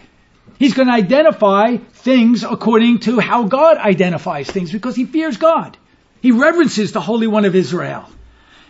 He's 0.60 0.74
going 0.74 0.88
to 0.88 0.94
identify 0.94 1.78
things 1.78 2.44
according 2.44 3.00
to 3.00 3.20
how 3.20 3.44
God 3.44 3.78
identifies 3.78 4.50
things 4.50 4.72
because 4.72 4.96
he 4.96 5.06
fears 5.06 5.38
God. 5.38 5.78
He 6.22 6.32
reverences 6.32 6.92
the 6.92 7.02
Holy 7.02 7.28
One 7.28 7.46
of 7.46 7.56
Israel. 7.56 8.10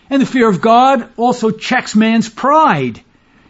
And 0.10 0.22
the 0.22 0.26
fear 0.26 0.50
of 0.50 0.62
God 0.62 1.10
also 1.18 1.52
checks 1.52 1.96
man's 1.96 2.30
pride 2.30 3.02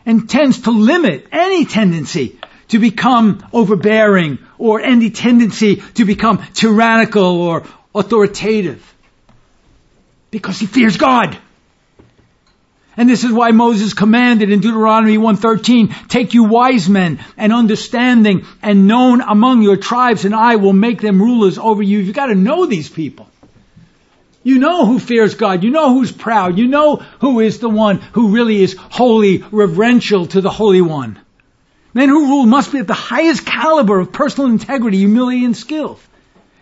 and 0.05 0.29
tends 0.29 0.61
to 0.61 0.71
limit 0.71 1.27
any 1.31 1.65
tendency 1.65 2.39
to 2.69 2.79
become 2.79 3.45
overbearing 3.53 4.39
or 4.57 4.81
any 4.81 5.09
tendency 5.09 5.77
to 5.95 6.05
become 6.05 6.43
tyrannical 6.53 7.41
or 7.41 7.63
authoritative. 7.93 8.83
Because 10.31 10.59
he 10.59 10.65
fears 10.65 10.97
God. 10.97 11.37
And 12.97 13.07
this 13.07 13.23
is 13.23 13.31
why 13.31 13.51
Moses 13.51 13.93
commanded 13.93 14.51
in 14.51 14.59
Deuteronomy 14.59 15.19
113, 15.19 15.95
take 16.07 16.33
you 16.33 16.45
wise 16.45 16.89
men 16.89 17.19
and 17.37 17.53
understanding 17.53 18.45
and 18.63 18.87
known 18.87 19.21
among 19.21 19.61
your 19.61 19.77
tribes 19.77 20.25
and 20.25 20.33
I 20.33 20.55
will 20.55 20.73
make 20.73 20.99
them 20.99 21.21
rulers 21.21 21.59
over 21.59 21.83
you. 21.83 21.99
You've 21.99 22.15
got 22.15 22.25
to 22.25 22.35
know 22.35 22.65
these 22.65 22.89
people. 22.89 23.29
You 24.47 24.59
know 24.59 24.85
who 24.85 24.97
fears 24.97 25.35
God. 25.35 25.65
You 25.65 25.71
know 25.71 25.93
who's 25.93 26.13
proud. 26.13 26.57
You 26.57 26.69
know 26.69 26.95
who 27.19 27.41
is 27.41 27.59
the 27.59 27.67
one 27.67 27.97
who 27.97 28.29
really 28.29 28.63
is 28.63 28.77
holy, 28.79 29.43
reverential 29.51 30.25
to 30.27 30.39
the 30.39 30.49
Holy 30.49 30.79
One. 30.79 31.19
Men 31.93 32.07
who 32.07 32.27
rule 32.27 32.45
must 32.45 32.71
be 32.71 32.77
at 32.77 32.87
the 32.87 32.93
highest 32.93 33.45
caliber 33.45 33.99
of 33.99 34.13
personal 34.13 34.49
integrity, 34.49 34.99
humility, 34.99 35.43
and 35.43 35.57
skill. 35.57 35.99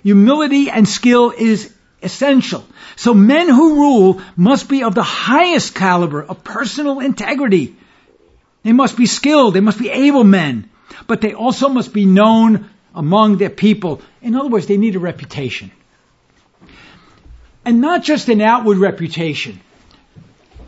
Humility 0.01 0.71
and 0.71 0.89
skill 0.89 1.29
is 1.29 1.71
essential. 2.01 2.65
So 2.95 3.13
men 3.13 3.49
who 3.49 3.75
rule 3.75 4.19
must 4.35 4.67
be 4.67 4.83
of 4.83 4.95
the 4.95 5.03
highest 5.03 5.75
caliber 5.75 6.23
of 6.23 6.43
personal 6.43 7.01
integrity. 7.01 7.75
They 8.63 8.73
must 8.73 8.97
be 8.97 9.05
skilled. 9.05 9.53
They 9.53 9.61
must 9.61 9.77
be 9.77 9.91
able 9.91 10.23
men. 10.23 10.71
But 11.05 11.21
they 11.21 11.35
also 11.35 11.69
must 11.69 11.93
be 11.93 12.05
known 12.05 12.67
among 12.95 13.37
their 13.37 13.51
people. 13.51 14.01
In 14.23 14.33
other 14.33 14.49
words, 14.49 14.65
they 14.65 14.77
need 14.77 14.95
a 14.95 14.99
reputation. 14.99 15.69
And 17.65 17.81
not 17.81 18.03
just 18.03 18.29
an 18.29 18.41
outward 18.41 18.77
reputation. 18.77 19.59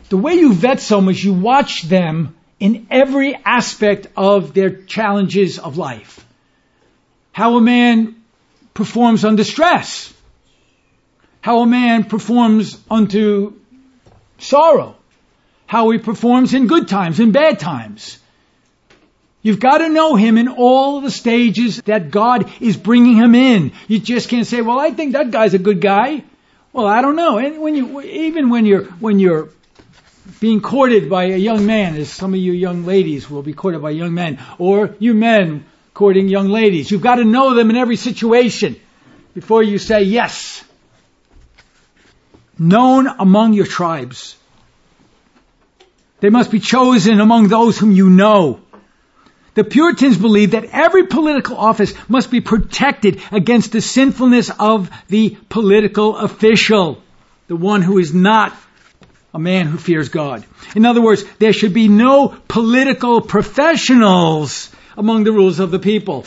The 0.08 0.16
way 0.16 0.34
you 0.34 0.52
vet 0.52 0.80
someone 0.80 1.14
is 1.14 1.22
you 1.22 1.32
watch 1.32 1.82
them 1.82 2.34
in 2.58 2.88
every 2.90 3.34
aspect 3.44 4.08
of 4.16 4.52
their 4.52 4.70
challenges 4.70 5.58
of 5.58 5.78
life. 5.78 6.24
How 7.32 7.56
a 7.56 7.60
man 7.60 8.16
performs 8.74 9.24
under 9.24 9.44
stress 9.44 10.12
how 11.40 11.60
a 11.60 11.66
man 11.66 12.04
performs 12.04 12.78
unto 12.90 13.54
sorrow, 14.38 14.96
how 15.66 15.90
he 15.90 15.98
performs 15.98 16.54
in 16.54 16.66
good 16.66 16.88
times 16.88 17.20
and 17.20 17.32
bad 17.32 17.58
times. 17.58 18.18
You've 19.40 19.60
got 19.60 19.78
to 19.78 19.88
know 19.88 20.14
him 20.16 20.36
in 20.36 20.48
all 20.48 21.00
the 21.00 21.10
stages 21.10 21.80
that 21.82 22.10
God 22.10 22.50
is 22.60 22.76
bringing 22.76 23.16
him 23.16 23.34
in. 23.34 23.72
You 23.86 23.98
just 23.98 24.28
can't 24.28 24.46
say, 24.46 24.60
"Well, 24.60 24.78
I 24.78 24.90
think 24.90 25.12
that 25.12 25.30
guy's 25.30 25.54
a 25.54 25.58
good 25.58 25.80
guy." 25.80 26.24
Well, 26.72 26.86
I 26.86 27.00
don't 27.00 27.16
know. 27.16 27.38
And 27.38 27.60
when 27.60 27.74
you, 27.74 28.00
even 28.02 28.50
when 28.50 28.66
you're 28.66 28.84
when 28.84 29.18
you're 29.18 29.48
being 30.40 30.60
courted 30.60 31.08
by 31.08 31.24
a 31.24 31.36
young 31.36 31.66
man, 31.66 31.96
as 31.96 32.10
some 32.10 32.34
of 32.34 32.40
you 32.40 32.52
young 32.52 32.84
ladies 32.84 33.30
will 33.30 33.42
be 33.42 33.54
courted 33.54 33.80
by 33.80 33.90
young 33.90 34.14
men, 34.14 34.38
or 34.58 34.94
you 34.98 35.14
men 35.14 35.64
courting 35.94 36.28
young 36.28 36.48
ladies, 36.48 36.90
you've 36.90 37.02
got 37.02 37.16
to 37.16 37.24
know 37.24 37.54
them 37.54 37.70
in 37.70 37.76
every 37.76 37.96
situation 37.96 38.76
before 39.34 39.62
you 39.62 39.78
say 39.78 40.02
yes 40.02 40.64
known 42.58 43.06
among 43.06 43.52
your 43.52 43.66
tribes. 43.66 44.36
They 46.20 46.30
must 46.30 46.50
be 46.50 46.58
chosen 46.58 47.20
among 47.20 47.48
those 47.48 47.78
whom 47.78 47.92
you 47.92 48.10
know. 48.10 48.60
The 49.58 49.64
Puritans 49.64 50.16
believed 50.16 50.52
that 50.52 50.66
every 50.66 51.08
political 51.08 51.56
office 51.56 51.92
must 52.08 52.30
be 52.30 52.40
protected 52.40 53.20
against 53.32 53.72
the 53.72 53.80
sinfulness 53.80 54.52
of 54.56 54.88
the 55.08 55.36
political 55.48 56.16
official, 56.16 57.02
the 57.48 57.56
one 57.56 57.82
who 57.82 57.98
is 57.98 58.14
not 58.14 58.56
a 59.34 59.40
man 59.40 59.66
who 59.66 59.76
fears 59.76 60.10
God. 60.10 60.44
In 60.76 60.86
other 60.86 61.00
words, 61.00 61.24
there 61.40 61.52
should 61.52 61.74
be 61.74 61.88
no 61.88 62.28
political 62.46 63.20
professionals 63.20 64.70
among 64.96 65.24
the 65.24 65.32
rules 65.32 65.58
of 65.58 65.72
the 65.72 65.80
people. 65.80 66.24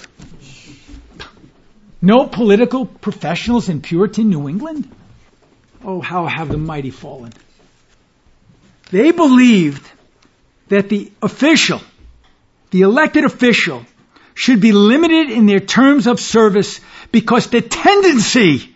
No 2.01 2.27
political 2.27 2.85
professionals 2.85 3.69
in 3.69 3.79
Puritan 3.79 4.29
New 4.29 4.49
England? 4.49 4.93
Oh, 5.85 6.01
how 6.01 6.25
have 6.27 6.49
the 6.49 6.57
mighty 6.57 6.91
fallen. 6.91 7.31
They 8.89 9.11
believed 9.11 9.89
that 10.67 10.89
the 10.89 11.13
official, 11.21 11.79
the 12.71 12.81
elected 12.81 13.23
official, 13.23 13.85
should 14.33 14.61
be 14.61 14.71
limited 14.71 15.29
in 15.29 15.45
their 15.45 15.59
terms 15.59 16.07
of 16.07 16.19
service 16.19 16.79
because 17.11 17.47
the 17.47 17.61
tendency 17.61 18.75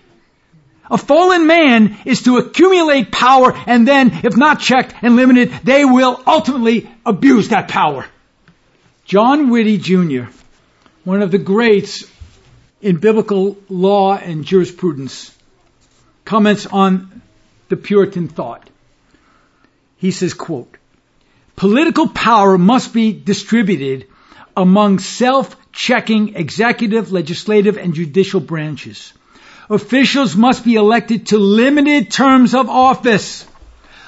of 0.90 1.02
fallen 1.02 1.48
man 1.48 1.98
is 2.06 2.24
to 2.24 2.38
accumulate 2.38 3.12
power 3.12 3.54
and 3.66 3.88
then, 3.88 4.12
if 4.24 4.38
not 4.38 4.60
checked 4.60 4.94
and 5.02 5.16
limited, 5.16 5.52
they 5.64 5.84
will 5.86 6.22
ultimately 6.28 6.90
abuse 7.06 7.50
that 7.50 7.68
power. 7.68 8.06
John 9.06 9.50
Witte 9.50 9.82
Jr., 9.82 10.30
one 11.04 11.22
of 11.22 11.32
the 11.32 11.38
greats 11.38 12.04
in 12.82 12.98
biblical 12.98 13.58
law 13.70 14.16
and 14.16 14.46
jurisprudence, 14.46 15.36
comments 16.24 16.66
on 16.66 17.22
the 17.70 17.78
Puritan 17.78 18.28
thought. 18.28 18.70
He 19.98 20.12
says, 20.12 20.34
quote, 20.34 20.78
political 21.56 22.08
power 22.08 22.58
must 22.58 22.94
be 22.94 23.12
distributed 23.14 24.08
among 24.56 25.00
self-checking 25.00 26.36
executive, 26.36 27.12
legislative, 27.12 27.78
and 27.78 27.94
judicial 27.94 28.40
branches. 28.40 29.14
Officials 29.70 30.36
must 30.36 30.64
be 30.64 30.76
elected 30.76 31.28
to 31.28 31.38
limited 31.38 32.12
terms 32.12 32.54
of 32.54 32.70
office. 32.70 33.46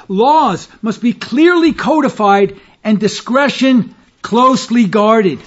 Laws 0.08 0.68
must 0.82 1.02
be 1.02 1.14
clearly 1.14 1.74
codified 1.74 2.60
and 2.84 3.00
discretion 3.00 3.96
closely 4.22 4.86
guarded. 4.86 5.40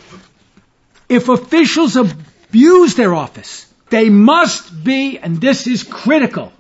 If 1.09 1.29
officials 1.29 1.97
abuse 1.97 2.95
their 2.95 3.15
office, 3.15 3.67
they 3.89 4.11
must 4.11 4.85
be, 4.85 5.19
and 5.19 5.41
this 5.41 5.67
is 5.67 5.83
critical, 5.83 6.53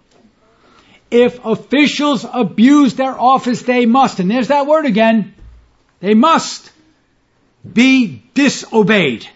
if 1.11 1.45
officials 1.45 2.25
abuse 2.31 2.95
their 2.95 3.19
office, 3.19 3.63
they 3.63 3.87
must, 3.87 4.21
and 4.21 4.31
there's 4.31 4.49
that 4.49 4.67
word 4.67 4.87
again, 4.87 5.35
they 6.01 6.15
must 6.15 6.71
be 7.71 8.23
disobeyed. 8.35 9.27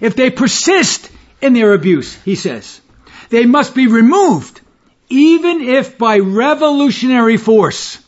If 0.00 0.16
they 0.16 0.30
persist 0.30 1.10
in 1.40 1.52
their 1.52 1.74
abuse, 1.74 2.14
he 2.22 2.34
says, 2.34 2.80
they 3.28 3.44
must 3.44 3.74
be 3.74 3.86
removed, 3.86 4.60
even 5.08 5.60
if 5.60 5.98
by 5.98 6.18
revolutionary 6.18 7.36
force. 7.36 7.98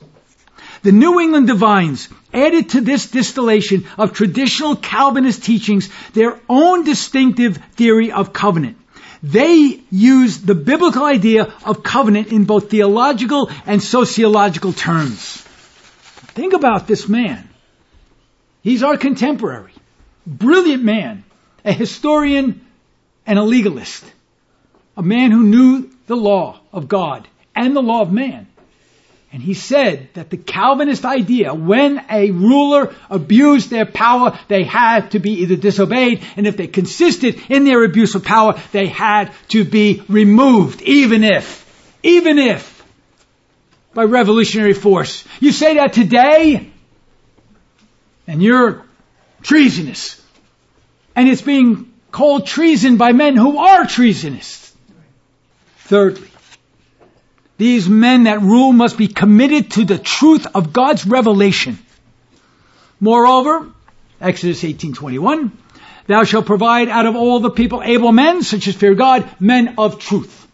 The 0.82 0.92
New 0.92 1.20
England 1.20 1.48
divines 1.48 2.08
added 2.32 2.70
to 2.70 2.80
this 2.80 3.10
distillation 3.10 3.86
of 3.98 4.12
traditional 4.12 4.76
Calvinist 4.76 5.42
teachings 5.44 5.90
their 6.12 6.38
own 6.48 6.84
distinctive 6.84 7.58
theory 7.74 8.12
of 8.12 8.32
covenant. 8.32 8.77
They 9.22 9.80
use 9.90 10.38
the 10.38 10.54
biblical 10.54 11.04
idea 11.04 11.52
of 11.64 11.82
covenant 11.82 12.32
in 12.32 12.44
both 12.44 12.70
theological 12.70 13.50
and 13.66 13.82
sociological 13.82 14.72
terms. 14.72 15.42
Think 16.34 16.52
about 16.52 16.86
this 16.86 17.08
man. 17.08 17.48
He's 18.62 18.82
our 18.82 18.96
contemporary. 18.96 19.72
Brilliant 20.26 20.82
man. 20.82 21.24
A 21.64 21.72
historian 21.72 22.66
and 23.26 23.38
a 23.38 23.42
legalist. 23.42 24.04
A 24.96 25.02
man 25.02 25.30
who 25.30 25.42
knew 25.42 25.90
the 26.06 26.16
law 26.16 26.60
of 26.72 26.88
God 26.88 27.28
and 27.54 27.74
the 27.74 27.82
law 27.82 28.02
of 28.02 28.12
man. 28.12 28.47
And 29.30 29.42
he 29.42 29.52
said 29.52 30.08
that 30.14 30.30
the 30.30 30.38
Calvinist 30.38 31.04
idea, 31.04 31.52
when 31.52 32.02
a 32.10 32.30
ruler 32.30 32.94
abused 33.10 33.68
their 33.68 33.84
power, 33.84 34.38
they 34.48 34.64
had 34.64 35.10
to 35.10 35.18
be 35.18 35.42
either 35.42 35.56
disobeyed, 35.56 36.24
and 36.36 36.46
if 36.46 36.56
they 36.56 36.66
consisted 36.66 37.38
in 37.50 37.64
their 37.64 37.84
abuse 37.84 38.14
of 38.14 38.24
power, 38.24 38.58
they 38.72 38.86
had 38.86 39.32
to 39.48 39.64
be 39.64 40.02
removed, 40.08 40.80
even 40.80 41.24
if, 41.24 41.66
even 42.02 42.38
if, 42.38 42.82
by 43.92 44.04
revolutionary 44.04 44.72
force. 44.72 45.24
You 45.40 45.52
say 45.52 45.74
that 45.74 45.92
today, 45.92 46.70
and 48.26 48.42
you're 48.42 48.82
treasonous. 49.42 50.22
And 51.14 51.28
it's 51.28 51.42
being 51.42 51.92
called 52.12 52.46
treason 52.46 52.96
by 52.96 53.12
men 53.12 53.36
who 53.36 53.58
are 53.58 53.84
treasonous. 53.86 54.74
Thirdly, 55.80 56.30
these 57.58 57.88
men 57.88 58.24
that 58.24 58.40
rule 58.40 58.72
must 58.72 58.96
be 58.96 59.08
committed 59.08 59.72
to 59.72 59.84
the 59.84 59.98
truth 59.98 60.46
of 60.54 60.72
God's 60.72 61.04
revelation. 61.06 61.78
Moreover, 63.00 63.66
Exodus 64.20 64.62
18:21, 64.62 65.50
thou 66.06 66.24
shalt 66.24 66.46
provide 66.46 66.88
out 66.88 67.06
of 67.06 67.16
all 67.16 67.40
the 67.40 67.50
people 67.50 67.82
able 67.82 68.12
men, 68.12 68.42
such 68.42 68.68
as 68.68 68.76
fear 68.76 68.94
God, 68.94 69.28
men 69.40 69.74
of 69.76 69.98
truth. 69.98 70.46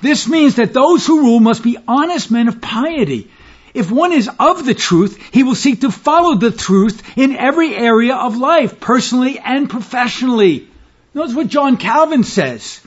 This 0.00 0.26
means 0.26 0.56
that 0.56 0.72
those 0.72 1.06
who 1.06 1.20
rule 1.20 1.40
must 1.40 1.62
be 1.62 1.76
honest 1.86 2.30
men 2.30 2.48
of 2.48 2.60
piety. 2.60 3.30
If 3.74 3.90
one 3.90 4.12
is 4.12 4.28
of 4.40 4.64
the 4.64 4.74
truth, 4.74 5.18
he 5.32 5.42
will 5.42 5.54
seek 5.54 5.82
to 5.82 5.90
follow 5.90 6.36
the 6.36 6.50
truth 6.50 7.02
in 7.16 7.36
every 7.36 7.74
area 7.74 8.16
of 8.16 8.38
life, 8.38 8.80
personally 8.80 9.38
and 9.38 9.68
professionally. 9.68 10.66
Notice 11.12 11.34
what 11.34 11.48
John 11.48 11.76
Calvin 11.76 12.24
says. 12.24 12.80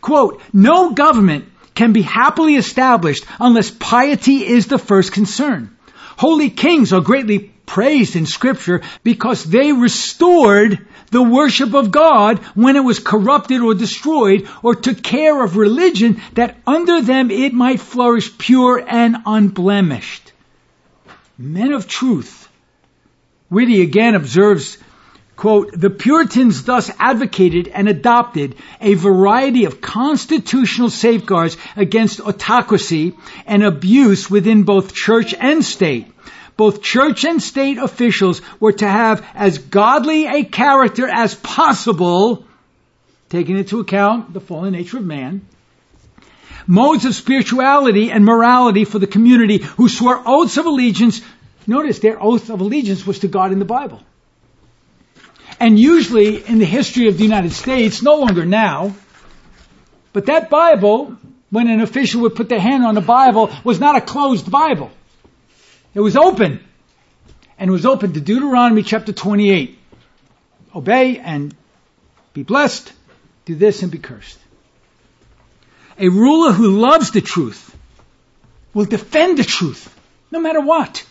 Quote, 0.00 0.40
no 0.52 0.92
government 0.92 1.49
can 1.74 1.92
be 1.92 2.02
happily 2.02 2.56
established 2.56 3.24
unless 3.38 3.70
piety 3.70 4.46
is 4.46 4.66
the 4.66 4.78
first 4.78 5.12
concern. 5.12 5.76
Holy 6.16 6.50
kings 6.50 6.92
are 6.92 7.00
greatly 7.00 7.50
praised 7.66 8.16
in 8.16 8.26
scripture 8.26 8.82
because 9.04 9.44
they 9.44 9.72
restored 9.72 10.86
the 11.10 11.22
worship 11.22 11.74
of 11.74 11.90
God 11.90 12.38
when 12.54 12.76
it 12.76 12.84
was 12.84 12.98
corrupted 12.98 13.60
or 13.60 13.74
destroyed 13.74 14.48
or 14.62 14.74
took 14.74 15.02
care 15.02 15.42
of 15.42 15.56
religion 15.56 16.20
that 16.34 16.56
under 16.66 17.00
them 17.00 17.30
it 17.30 17.52
might 17.52 17.80
flourish 17.80 18.36
pure 18.38 18.84
and 18.86 19.18
unblemished. 19.24 20.32
Men 21.38 21.72
of 21.72 21.88
truth. 21.88 22.48
Witte 23.48 23.80
again 23.80 24.14
observes 24.14 24.78
Quote, 25.40 25.70
the 25.72 25.88
Puritans 25.88 26.64
thus 26.64 26.90
advocated 26.98 27.66
and 27.68 27.88
adopted 27.88 28.56
a 28.78 28.92
variety 28.92 29.64
of 29.64 29.80
constitutional 29.80 30.90
safeguards 30.90 31.56
against 31.76 32.20
autocracy 32.20 33.14
and 33.46 33.62
abuse 33.62 34.30
within 34.30 34.64
both 34.64 34.92
church 34.92 35.32
and 35.32 35.64
state. 35.64 36.12
Both 36.58 36.82
church 36.82 37.24
and 37.24 37.42
state 37.42 37.78
officials 37.78 38.42
were 38.60 38.72
to 38.72 38.86
have 38.86 39.26
as 39.32 39.56
godly 39.56 40.26
a 40.26 40.44
character 40.44 41.08
as 41.08 41.34
possible, 41.34 42.44
taking 43.30 43.56
into 43.56 43.80
account 43.80 44.34
the 44.34 44.40
fallen 44.40 44.74
nature 44.74 44.98
of 44.98 45.06
man, 45.06 45.40
modes 46.66 47.06
of 47.06 47.14
spirituality 47.14 48.10
and 48.10 48.26
morality 48.26 48.84
for 48.84 48.98
the 48.98 49.06
community 49.06 49.56
who 49.56 49.88
swore 49.88 50.22
oaths 50.26 50.58
of 50.58 50.66
allegiance. 50.66 51.22
Notice 51.66 51.98
their 52.00 52.22
oath 52.22 52.50
of 52.50 52.60
allegiance 52.60 53.06
was 53.06 53.20
to 53.20 53.28
God 53.28 53.52
in 53.52 53.58
the 53.58 53.64
Bible. 53.64 54.02
And 55.60 55.78
usually 55.78 56.42
in 56.42 56.58
the 56.58 56.64
history 56.64 57.08
of 57.08 57.18
the 57.18 57.22
United 57.22 57.52
States, 57.52 58.00
no 58.02 58.16
longer 58.16 58.46
now, 58.46 58.94
but 60.14 60.26
that 60.26 60.48
Bible, 60.48 61.16
when 61.50 61.68
an 61.68 61.82
official 61.82 62.22
would 62.22 62.34
put 62.34 62.48
their 62.48 62.58
hand 62.58 62.84
on 62.84 62.94
the 62.94 63.02
Bible, 63.02 63.50
was 63.62 63.78
not 63.78 63.94
a 63.94 64.00
closed 64.00 64.50
Bible. 64.50 64.90
It 65.92 66.00
was 66.00 66.16
open. 66.16 66.60
And 67.58 67.68
it 67.68 67.72
was 67.72 67.84
open 67.84 68.14
to 68.14 68.20
Deuteronomy 68.20 68.82
chapter 68.82 69.12
28. 69.12 69.78
Obey 70.74 71.18
and 71.18 71.54
be 72.32 72.42
blessed. 72.42 72.90
Do 73.44 73.54
this 73.54 73.82
and 73.82 73.92
be 73.92 73.98
cursed. 73.98 74.38
A 75.98 76.08
ruler 76.08 76.52
who 76.52 76.80
loves 76.80 77.10
the 77.10 77.20
truth 77.20 77.76
will 78.72 78.86
defend 78.86 79.36
the 79.36 79.44
truth, 79.44 79.94
no 80.30 80.40
matter 80.40 80.60
what. 80.60 81.04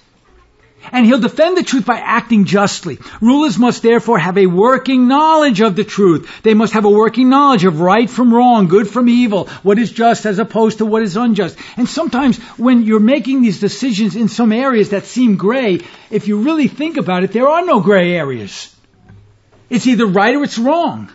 And 0.91 1.05
he'll 1.05 1.19
defend 1.19 1.57
the 1.57 1.63
truth 1.63 1.85
by 1.85 1.97
acting 1.97 2.45
justly. 2.45 2.99
Rulers 3.21 3.59
must 3.59 3.81
therefore 3.81 4.17
have 4.17 4.37
a 4.37 4.47
working 4.47 5.07
knowledge 5.07 5.61
of 5.61 5.75
the 5.75 5.83
truth. 5.83 6.41
They 6.41 6.53
must 6.53 6.73
have 6.73 6.85
a 6.85 6.89
working 6.89 7.29
knowledge 7.29 7.65
of 7.65 7.81
right 7.81 8.09
from 8.09 8.33
wrong, 8.33 8.67
good 8.67 8.87
from 8.87 9.09
evil, 9.09 9.47
what 9.61 9.77
is 9.77 9.91
just 9.91 10.25
as 10.25 10.39
opposed 10.39 10.77
to 10.77 10.85
what 10.85 11.03
is 11.03 11.17
unjust. 11.17 11.57
And 11.77 11.87
sometimes 11.87 12.37
when 12.57 12.83
you're 12.83 12.99
making 12.99 13.41
these 13.41 13.59
decisions 13.59 14.15
in 14.15 14.29
some 14.29 14.51
areas 14.51 14.89
that 14.89 15.05
seem 15.05 15.35
gray, 15.35 15.81
if 16.09 16.27
you 16.27 16.41
really 16.41 16.67
think 16.67 16.97
about 16.97 17.23
it, 17.23 17.33
there 17.33 17.47
are 17.47 17.65
no 17.65 17.81
gray 17.81 18.13
areas. 18.15 18.73
It's 19.69 19.85
either 19.85 20.05
right 20.05 20.35
or 20.35 20.43
it's 20.43 20.57
wrong. 20.57 21.11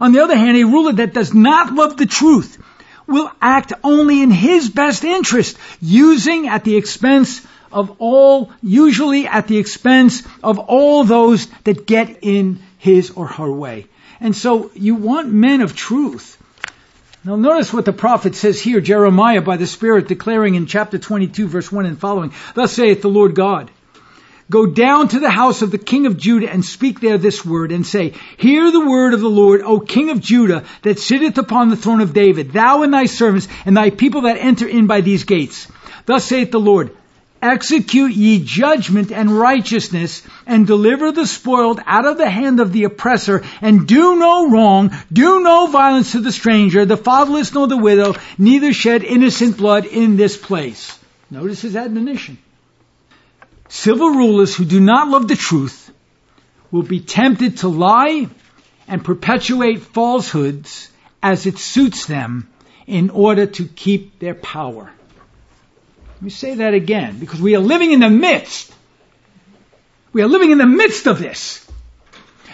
On 0.00 0.12
the 0.12 0.22
other 0.22 0.36
hand, 0.36 0.56
a 0.56 0.64
ruler 0.64 0.92
that 0.94 1.14
does 1.14 1.32
not 1.32 1.72
love 1.72 1.96
the 1.96 2.06
truth 2.06 2.58
will 3.06 3.30
act 3.40 3.72
only 3.84 4.22
in 4.22 4.30
his 4.30 4.68
best 4.68 5.04
interest, 5.04 5.56
using 5.80 6.48
at 6.48 6.64
the 6.64 6.76
expense 6.76 7.46
of 7.72 7.96
all, 7.98 8.50
usually 8.62 9.26
at 9.26 9.48
the 9.48 9.58
expense 9.58 10.22
of 10.42 10.58
all 10.58 11.04
those 11.04 11.46
that 11.64 11.86
get 11.86 12.18
in 12.22 12.60
his 12.78 13.10
or 13.10 13.26
her 13.26 13.50
way. 13.50 13.86
And 14.20 14.36
so 14.36 14.70
you 14.74 14.94
want 14.94 15.32
men 15.32 15.60
of 15.60 15.74
truth. 15.74 16.38
Now 17.24 17.36
notice 17.36 17.72
what 17.72 17.84
the 17.84 17.92
prophet 17.92 18.34
says 18.34 18.60
here, 18.60 18.80
Jeremiah 18.80 19.42
by 19.42 19.56
the 19.56 19.66
Spirit 19.66 20.08
declaring 20.08 20.54
in 20.54 20.66
chapter 20.66 20.98
22 20.98 21.46
verse 21.46 21.70
1 21.70 21.86
and 21.86 21.98
following, 21.98 22.32
Thus 22.54 22.72
saith 22.72 23.02
the 23.02 23.08
Lord 23.08 23.34
God, 23.34 23.70
Go 24.50 24.66
down 24.66 25.08
to 25.08 25.18
the 25.20 25.30
house 25.30 25.62
of 25.62 25.70
the 25.70 25.78
king 25.78 26.06
of 26.06 26.18
Judah 26.18 26.50
and 26.50 26.64
speak 26.64 27.00
there 27.00 27.16
this 27.16 27.44
word 27.44 27.72
and 27.72 27.86
say, 27.86 28.14
Hear 28.36 28.70
the 28.70 28.86
word 28.86 29.14
of 29.14 29.20
the 29.20 29.30
Lord, 29.30 29.62
O 29.62 29.80
king 29.80 30.10
of 30.10 30.20
Judah, 30.20 30.64
that 30.82 30.98
sitteth 30.98 31.38
upon 31.38 31.70
the 31.70 31.76
throne 31.76 32.00
of 32.00 32.12
David, 32.12 32.52
thou 32.52 32.82
and 32.82 32.92
thy 32.92 33.06
servants 33.06 33.48
and 33.64 33.76
thy 33.76 33.90
people 33.90 34.22
that 34.22 34.36
enter 34.36 34.68
in 34.68 34.86
by 34.86 35.00
these 35.00 35.24
gates. 35.24 35.68
Thus 36.04 36.24
saith 36.24 36.50
the 36.50 36.60
Lord, 36.60 36.94
Execute 37.42 38.12
ye 38.12 38.44
judgment 38.44 39.10
and 39.10 39.36
righteousness, 39.36 40.22
and 40.46 40.64
deliver 40.64 41.10
the 41.10 41.26
spoiled 41.26 41.80
out 41.84 42.06
of 42.06 42.16
the 42.16 42.30
hand 42.30 42.60
of 42.60 42.72
the 42.72 42.84
oppressor, 42.84 43.42
and 43.60 43.88
do 43.88 44.16
no 44.16 44.48
wrong, 44.48 44.96
do 45.12 45.42
no 45.42 45.66
violence 45.66 46.12
to 46.12 46.20
the 46.20 46.30
stranger, 46.30 46.84
the 46.84 46.96
fatherless 46.96 47.52
nor 47.52 47.66
the 47.66 47.76
widow, 47.76 48.14
neither 48.38 48.72
shed 48.72 49.02
innocent 49.02 49.56
blood 49.56 49.86
in 49.86 50.16
this 50.16 50.36
place. 50.36 50.96
Notice 51.32 51.62
his 51.62 51.74
admonition. 51.74 52.38
Civil 53.68 54.10
rulers 54.10 54.54
who 54.54 54.64
do 54.64 54.78
not 54.78 55.08
love 55.08 55.26
the 55.26 55.34
truth 55.34 55.90
will 56.70 56.82
be 56.82 57.00
tempted 57.00 57.56
to 57.58 57.68
lie 57.68 58.28
and 58.86 59.04
perpetuate 59.04 59.82
falsehoods 59.82 60.90
as 61.22 61.46
it 61.46 61.58
suits 61.58 62.06
them 62.06 62.48
in 62.86 63.10
order 63.10 63.46
to 63.46 63.64
keep 63.64 64.20
their 64.20 64.34
power. 64.34 64.92
Let 66.22 66.26
me 66.26 66.30
say 66.30 66.54
that 66.54 66.72
again, 66.72 67.18
because 67.18 67.40
we 67.40 67.56
are 67.56 67.58
living 67.58 67.90
in 67.90 67.98
the 67.98 68.08
midst. 68.08 68.72
We 70.12 70.22
are 70.22 70.28
living 70.28 70.52
in 70.52 70.58
the 70.58 70.68
midst 70.68 71.08
of 71.08 71.18
this. 71.18 71.68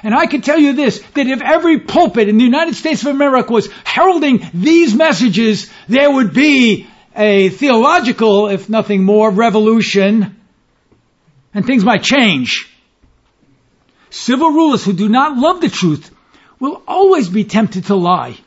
And 0.02 0.14
I 0.14 0.24
can 0.24 0.40
tell 0.40 0.59
you 0.59 0.72
this, 0.72 1.02
that 1.12 1.26
if 1.26 1.42
every 1.42 1.78
pulpit 1.78 2.31
in 2.31 2.38
the 2.38 2.44
United 2.44 2.76
States 2.76 3.02
of 3.02 3.09
America 3.09 3.52
was 3.52 3.70
heralding 3.85 4.48
these 4.54 4.94
messages, 4.94 5.70
there 5.87 6.11
would 6.11 6.33
be 6.33 6.87
a 7.14 7.50
theological, 7.50 8.48
if 8.48 8.70
nothing 8.70 9.04
more, 9.04 9.31
revolution, 9.31 10.40
and 11.52 11.66
things 11.66 11.85
might 11.85 12.02
change. 12.02 12.74
Civil 14.09 14.48
rulers 14.48 14.83
who 14.83 14.94
do 14.94 15.11
not 15.11 15.37
love 15.37 15.61
the 15.61 15.68
truth 15.68 16.11
will 16.59 16.83
always 16.88 17.28
be 17.28 17.44
tempted 17.44 17.85
to 17.85 17.96
lie. 17.96 18.38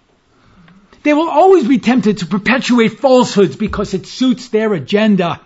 They 1.04 1.14
will 1.14 1.30
always 1.30 1.68
be 1.68 1.80
tempted 1.80 2.20
to 2.20 2.26
perpetuate 2.28 3.00
falsehoods 3.00 3.56
because 3.56 3.94
it 3.94 4.06
suits 4.06 4.50
their 4.50 4.74
agenda. 4.74 5.42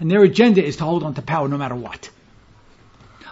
And 0.00 0.10
their 0.10 0.22
agenda 0.22 0.64
is 0.64 0.76
to 0.76 0.84
hold 0.84 1.02
on 1.02 1.14
to 1.14 1.22
power 1.22 1.48
no 1.48 1.58
matter 1.58 1.74
what. 1.74 2.10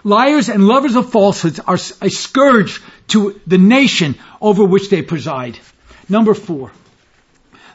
Liars 0.03 0.51
and 0.51 0.67
lovers 0.67 0.97
of 0.97 1.11
falsehoods 1.11 1.61
are 1.61 1.79
a 2.03 2.11
scourge 2.11 2.83
to 3.09 3.41
the 3.47 3.59
nation 3.59 4.17
over 4.41 4.65
which 4.65 4.91
they 4.91 5.01
preside. 5.01 5.59
Number 6.09 6.35
four. 6.35 6.73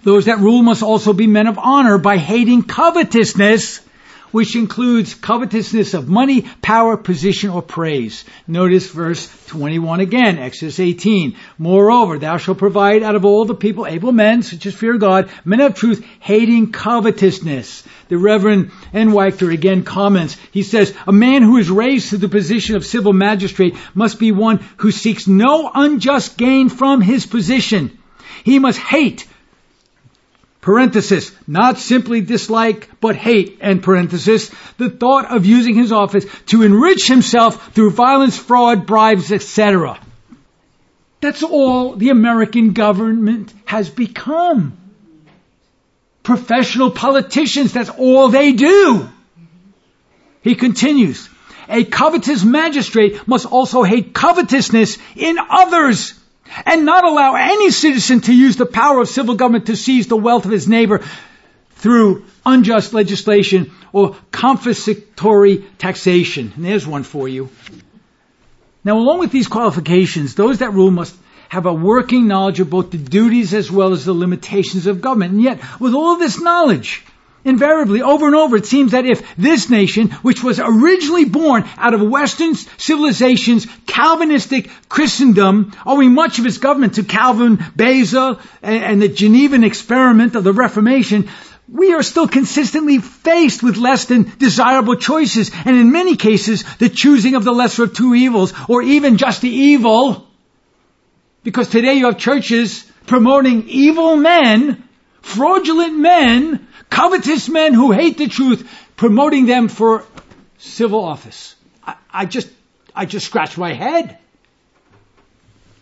Those 0.04 0.26
that 0.26 0.40
rule 0.40 0.62
must 0.62 0.84
also 0.84 1.14
be 1.14 1.28
men 1.28 1.48
of 1.48 1.58
honor 1.58 1.98
by 1.98 2.18
hating 2.18 2.64
covetousness 2.64 3.82
which 4.32 4.56
includes 4.56 5.16
covetousness 5.16 5.94
of 5.94 6.10
money, 6.10 6.42
power, 6.62 6.98
position, 6.98 7.50
or 7.50 7.62
praise. 7.62 8.26
Notice 8.48 8.90
verse 8.90 9.30
21 9.48 10.00
again, 10.00 10.38
Exodus 10.38 10.80
18. 10.80 11.36
Moreover, 11.58 12.20
thou 12.20 12.38
shalt 12.38 12.58
provide 12.58 13.04
out 13.04 13.16
of 13.16 13.26
all 13.26 13.46
the 13.46 13.56
people 13.56 13.88
able 13.88 14.12
men, 14.12 14.42
such 14.44 14.66
as 14.66 14.76
fear 14.76 14.98
God, 14.98 15.30
men 15.46 15.62
of 15.62 15.76
truth, 15.76 16.06
hating 16.20 16.72
covetousness. 16.72 17.84
The 18.10 18.18
Reverend 18.18 18.72
Einwechter 18.94 19.54
again 19.54 19.84
comments. 19.84 20.38
He 20.52 20.64
says, 20.64 20.94
a 21.06 21.12
man 21.12 21.44
who 21.44 21.58
is 21.58 21.70
raised 21.70 22.10
to 22.10 22.18
the 22.18 22.30
position 22.30 22.76
of 22.76 22.86
civil 22.86 23.14
magistrate 23.14 23.76
must 23.94 24.20
be 24.20 24.32
one 24.32 24.58
who 24.78 24.92
seeks 24.92 25.28
no 25.28 25.70
unjust 25.74 26.38
gain 26.38 26.70
from 26.70 27.02
his 27.02 27.26
position. 27.26 27.98
He 28.44 28.60
must 28.60 28.80
hate 28.80 29.28
parenthesis, 30.62 31.32
not 31.48 31.78
simply 31.78 32.22
dislike, 32.22 32.90
but 33.00 33.16
hate, 33.16 33.60
and 33.62 33.82
parenthesis, 33.82 34.52
the 34.78 34.90
thought 34.90 35.26
of 35.26 35.46
using 35.46 35.76
his 35.76 35.92
office 35.92 36.26
to 36.48 36.64
enrich 36.64 37.08
himself 37.08 37.74
through 37.74 37.92
violence, 37.92 38.38
fraud, 38.38 38.86
bribes, 38.86 39.32
etc. 39.32 40.00
That's 41.22 41.44
all 41.44 41.96
the 41.96 42.10
American 42.10 42.74
government 42.74 43.54
has 43.66 43.90
become. 43.90 44.78
Professional 46.24 46.92
politicians, 46.92 47.74
that's 47.74 47.90
all 47.90 48.30
they 48.30 48.52
do. 48.52 49.08
He 50.42 50.56
continues, 50.56 51.30
a 51.68 51.84
covetous 51.84 52.44
magistrate 52.44 53.28
must 53.28 53.46
also 53.46 53.84
hate 53.84 54.14
covetousness 54.14 54.98
in 55.16 55.38
others 55.38 56.19
and 56.66 56.86
not 56.86 57.04
allow 57.04 57.36
any 57.36 57.72
citizen 57.72 58.22
to 58.22 58.34
use 58.34 58.56
the 58.56 58.66
power 58.66 59.02
of 59.02 59.10
civil 59.10 59.36
government 59.36 59.68
to 59.68 59.76
seize 59.76 60.08
the 60.08 60.18
wealth 60.18 60.46
of 60.46 60.52
his 60.52 60.68
neighbor 60.68 61.04
through 61.72 62.26
unjust 62.46 62.94
legislation 62.94 63.72
or 63.94 64.16
confiscatory 64.32 65.66
taxation. 65.78 66.52
And 66.56 66.66
there's 66.66 66.86
one 66.86 67.04
for 67.04 67.28
you. 67.28 67.50
Now, 68.84 68.98
along 68.98 69.20
with 69.20 69.32
these 69.32 69.48
qualifications, 69.48 70.36
those 70.36 70.60
that 70.60 70.74
rule 70.74 70.92
must 70.92 71.16
have 71.50 71.66
a 71.66 71.74
working 71.74 72.28
knowledge 72.28 72.60
of 72.60 72.70
both 72.70 72.92
the 72.92 72.98
duties 72.98 73.54
as 73.54 73.72
well 73.72 73.92
as 73.92 74.06
the 74.06 74.14
limitations 74.14 74.88
of 74.88 75.02
government. 75.02 75.34
And 75.34 75.42
yet, 75.42 75.60
with 75.80 75.94
all 75.94 76.18
this 76.18 76.40
knowledge, 76.40 77.04
Invariably, 77.46 78.02
over 78.02 78.28
and 78.28 78.36
over, 78.36 78.58
it 78.58 78.66
seems 78.66 78.92
that 78.92 79.06
if 79.06 79.36
this 79.38 79.70
nation, 79.70 80.10
which 80.24 80.44
was 80.44 80.60
originally 80.60 81.24
born 81.24 81.64
out 81.78 81.94
of 81.94 82.02
Western 82.02 82.54
civilization's 82.54 83.66
Calvinistic 83.88 84.70
Christendom, 84.90 85.72
owing 85.86 86.14
much 86.14 86.40
of 86.40 86.46
its 86.46 86.58
government 86.58 86.96
to 86.96 87.04
Calvin, 87.04 87.64
Beza, 87.76 88.40
and 88.62 89.02
the 89.02 89.08
Genevan 89.08 89.64
experiment 89.64 90.36
of 90.36 90.44
the 90.44 90.52
Reformation, 90.52 91.30
we 91.72 91.94
are 91.94 92.04
still 92.04 92.28
consistently 92.28 92.98
faced 92.98 93.64
with 93.64 93.78
less 93.78 94.06
than 94.06 94.34
desirable 94.38 94.96
choices, 94.96 95.52
and 95.66 95.78
in 95.78 95.92
many 95.92 96.18
cases, 96.18 96.64
the 96.78 96.90
choosing 96.90 97.36
of 97.36 97.46
the 97.46 97.52
lesser 97.54 97.84
of 97.84 97.94
two 97.94 98.16
evils, 98.16 98.54
or 98.68 98.82
even 98.82 99.18
just 99.18 99.42
the 99.42 99.50
evil. 99.50 100.28
Because 101.44 101.70
today 101.70 101.94
you 101.94 102.06
have 102.06 102.18
churches 102.18 102.84
promoting 103.06 103.70
evil 103.70 104.18
men, 104.18 104.84
fraudulent 105.22 105.98
men, 105.98 106.68
covetous 106.90 107.50
men 107.50 107.74
who 107.74 107.92
hate 107.92 108.18
the 108.18 108.28
truth, 108.28 108.70
promoting 108.96 109.46
them 109.46 109.68
for 109.68 110.06
civil 110.58 111.04
office. 111.04 111.56
I, 111.86 111.96
I 112.12 112.26
just, 112.26 112.50
I 112.96 113.06
just 113.06 113.26
scratch 113.26 113.58
my 113.58 113.74
head. 113.74 114.18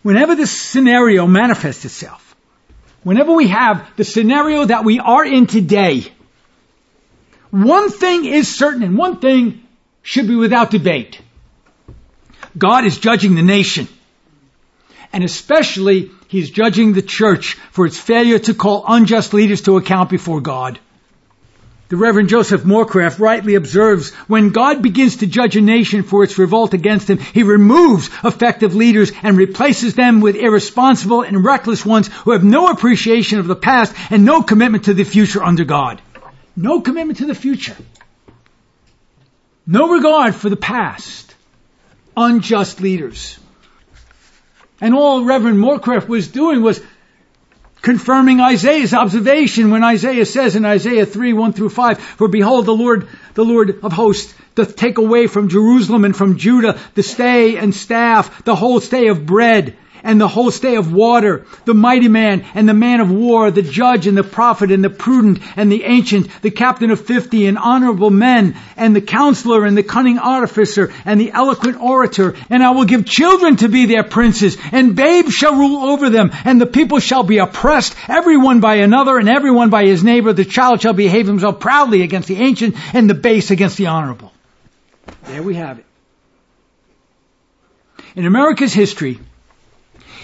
Whenever 0.02 0.36
this 0.36 0.50
scenario 0.50 1.26
manifests 1.26 1.84
itself, 1.84 2.36
whenever 3.02 3.32
we 3.32 3.48
have 3.48 3.88
the 3.96 4.04
scenario 4.04 4.64
that 4.64 4.84
we 4.84 5.00
are 5.00 5.24
in 5.24 5.46
today, 5.46 6.04
one 7.50 7.90
thing 7.90 8.24
is 8.24 8.54
certain 8.54 8.82
and 8.82 8.96
one 8.96 9.20
thing 9.20 9.66
should 10.02 10.28
be 10.28 10.36
without 10.36 10.70
debate. 10.70 11.20
God 12.56 12.84
is 12.84 12.98
judging 12.98 13.34
the 13.34 13.42
nation. 13.42 13.88
And 15.12 15.24
especially, 15.24 16.10
He's 16.28 16.50
judging 16.50 16.92
the 16.92 17.02
church 17.02 17.54
for 17.72 17.86
its 17.86 17.98
failure 17.98 18.38
to 18.40 18.54
call 18.54 18.84
unjust 18.86 19.32
leaders 19.32 19.62
to 19.62 19.78
account 19.78 20.10
before 20.10 20.42
God. 20.42 20.78
The 21.88 21.96
Reverend 21.96 22.28
Joseph 22.28 22.64
Morecraft 22.64 23.18
rightly 23.18 23.54
observes, 23.54 24.10
when 24.26 24.50
God 24.50 24.82
begins 24.82 25.16
to 25.16 25.26
judge 25.26 25.56
a 25.56 25.62
nation 25.62 26.02
for 26.02 26.22
its 26.22 26.36
revolt 26.36 26.74
against 26.74 27.08
him, 27.08 27.16
he 27.16 27.44
removes 27.44 28.10
effective 28.22 28.74
leaders 28.74 29.10
and 29.22 29.38
replaces 29.38 29.94
them 29.94 30.20
with 30.20 30.36
irresponsible 30.36 31.22
and 31.22 31.42
reckless 31.42 31.86
ones 31.86 32.08
who 32.08 32.32
have 32.32 32.44
no 32.44 32.68
appreciation 32.68 33.38
of 33.38 33.46
the 33.46 33.56
past 33.56 33.94
and 34.10 34.26
no 34.26 34.42
commitment 34.42 34.84
to 34.84 34.92
the 34.92 35.04
future 35.04 35.42
under 35.42 35.64
God. 35.64 36.02
No 36.54 36.82
commitment 36.82 37.20
to 37.20 37.26
the 37.26 37.34
future. 37.34 37.76
No 39.66 39.88
regard 39.88 40.34
for 40.34 40.50
the 40.50 40.56
past. 40.56 41.34
Unjust 42.14 42.82
leaders. 42.82 43.38
And 44.78 44.94
all 44.94 45.24
Reverend 45.24 45.58
Morecraft 45.58 46.06
was 46.06 46.28
doing 46.28 46.60
was 46.60 46.82
confirming 47.82 48.40
Isaiah's 48.40 48.94
observation 48.94 49.70
when 49.70 49.84
Isaiah 49.84 50.26
says 50.26 50.56
in 50.56 50.64
Isaiah 50.64 51.06
3, 51.06 51.32
1 51.32 51.52
through 51.52 51.70
5, 51.70 51.98
For 52.00 52.28
behold, 52.28 52.66
the 52.66 52.74
Lord, 52.74 53.08
the 53.34 53.44
Lord 53.44 53.80
of 53.82 53.92
hosts 53.92 54.34
doth 54.54 54.76
take 54.76 54.98
away 54.98 55.26
from 55.26 55.48
Jerusalem 55.48 56.04
and 56.04 56.16
from 56.16 56.36
Judah 56.36 56.78
the 56.94 57.02
stay 57.02 57.56
and 57.56 57.74
staff, 57.74 58.44
the 58.44 58.56
whole 58.56 58.80
stay 58.80 59.08
of 59.08 59.24
bread, 59.24 59.76
and 60.08 60.18
the 60.18 60.50
stay 60.50 60.76
of 60.76 60.90
water, 60.90 61.44
the 61.66 61.74
mighty 61.74 62.08
man 62.08 62.46
and 62.54 62.66
the 62.66 62.72
man 62.72 63.00
of 63.00 63.10
war, 63.10 63.50
the 63.50 63.60
judge 63.60 64.06
and 64.06 64.16
the 64.16 64.24
prophet 64.24 64.72
and 64.72 64.82
the 64.82 64.88
prudent 64.88 65.38
and 65.54 65.70
the 65.70 65.84
ancient, 65.84 66.30
the 66.40 66.50
captain 66.50 66.90
of 66.90 67.06
fifty 67.06 67.44
and 67.44 67.58
honorable 67.58 68.08
men, 68.08 68.56
and 68.78 68.96
the 68.96 69.02
counselor 69.02 69.66
and 69.66 69.76
the 69.76 69.82
cunning 69.82 70.18
artificer 70.18 70.90
and 71.04 71.20
the 71.20 71.30
eloquent 71.30 71.78
orator. 71.78 72.34
And 72.48 72.62
I 72.62 72.70
will 72.70 72.86
give 72.86 73.04
children 73.04 73.56
to 73.56 73.68
be 73.68 73.84
their 73.84 74.02
princes, 74.02 74.56
and 74.72 74.96
babes 74.96 75.34
shall 75.34 75.54
rule 75.54 75.84
over 75.84 76.08
them, 76.08 76.30
and 76.46 76.58
the 76.58 76.66
people 76.66 77.00
shall 77.00 77.22
be 77.22 77.36
oppressed, 77.36 77.94
every 78.08 78.38
one 78.38 78.60
by 78.60 78.76
another 78.76 79.18
and 79.18 79.28
every 79.28 79.50
one 79.50 79.68
by 79.68 79.84
his 79.84 80.02
neighbor. 80.02 80.32
The 80.32 80.46
child 80.46 80.80
shall 80.80 80.94
behave 80.94 81.26
himself 81.26 81.60
proudly 81.60 82.00
against 82.00 82.28
the 82.28 82.36
ancient 82.36 82.76
and 82.94 83.10
the 83.10 83.14
base 83.14 83.50
against 83.50 83.76
the 83.76 83.88
honorable. 83.88 84.32
There 85.24 85.42
we 85.42 85.56
have 85.56 85.78
it. 85.78 85.84
In 88.16 88.24
America's 88.24 88.72
history, 88.72 89.20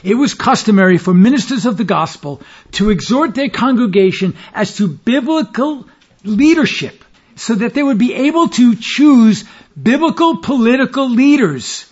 it 0.04 0.14
was 0.14 0.34
customary 0.34 0.98
for 0.98 1.14
ministers 1.14 1.64
of 1.64 1.78
the 1.78 1.84
gospel 1.84 2.42
to 2.72 2.90
exhort 2.90 3.34
their 3.34 3.48
congregation 3.48 4.36
as 4.52 4.76
to 4.76 4.86
biblical 4.86 5.88
leadership 6.22 7.02
so 7.36 7.54
that 7.54 7.72
they 7.72 7.82
would 7.82 7.98
be 7.98 8.12
able 8.14 8.48
to 8.48 8.76
choose 8.76 9.44
biblical 9.80 10.36
political 10.38 11.08
leaders. 11.08 11.90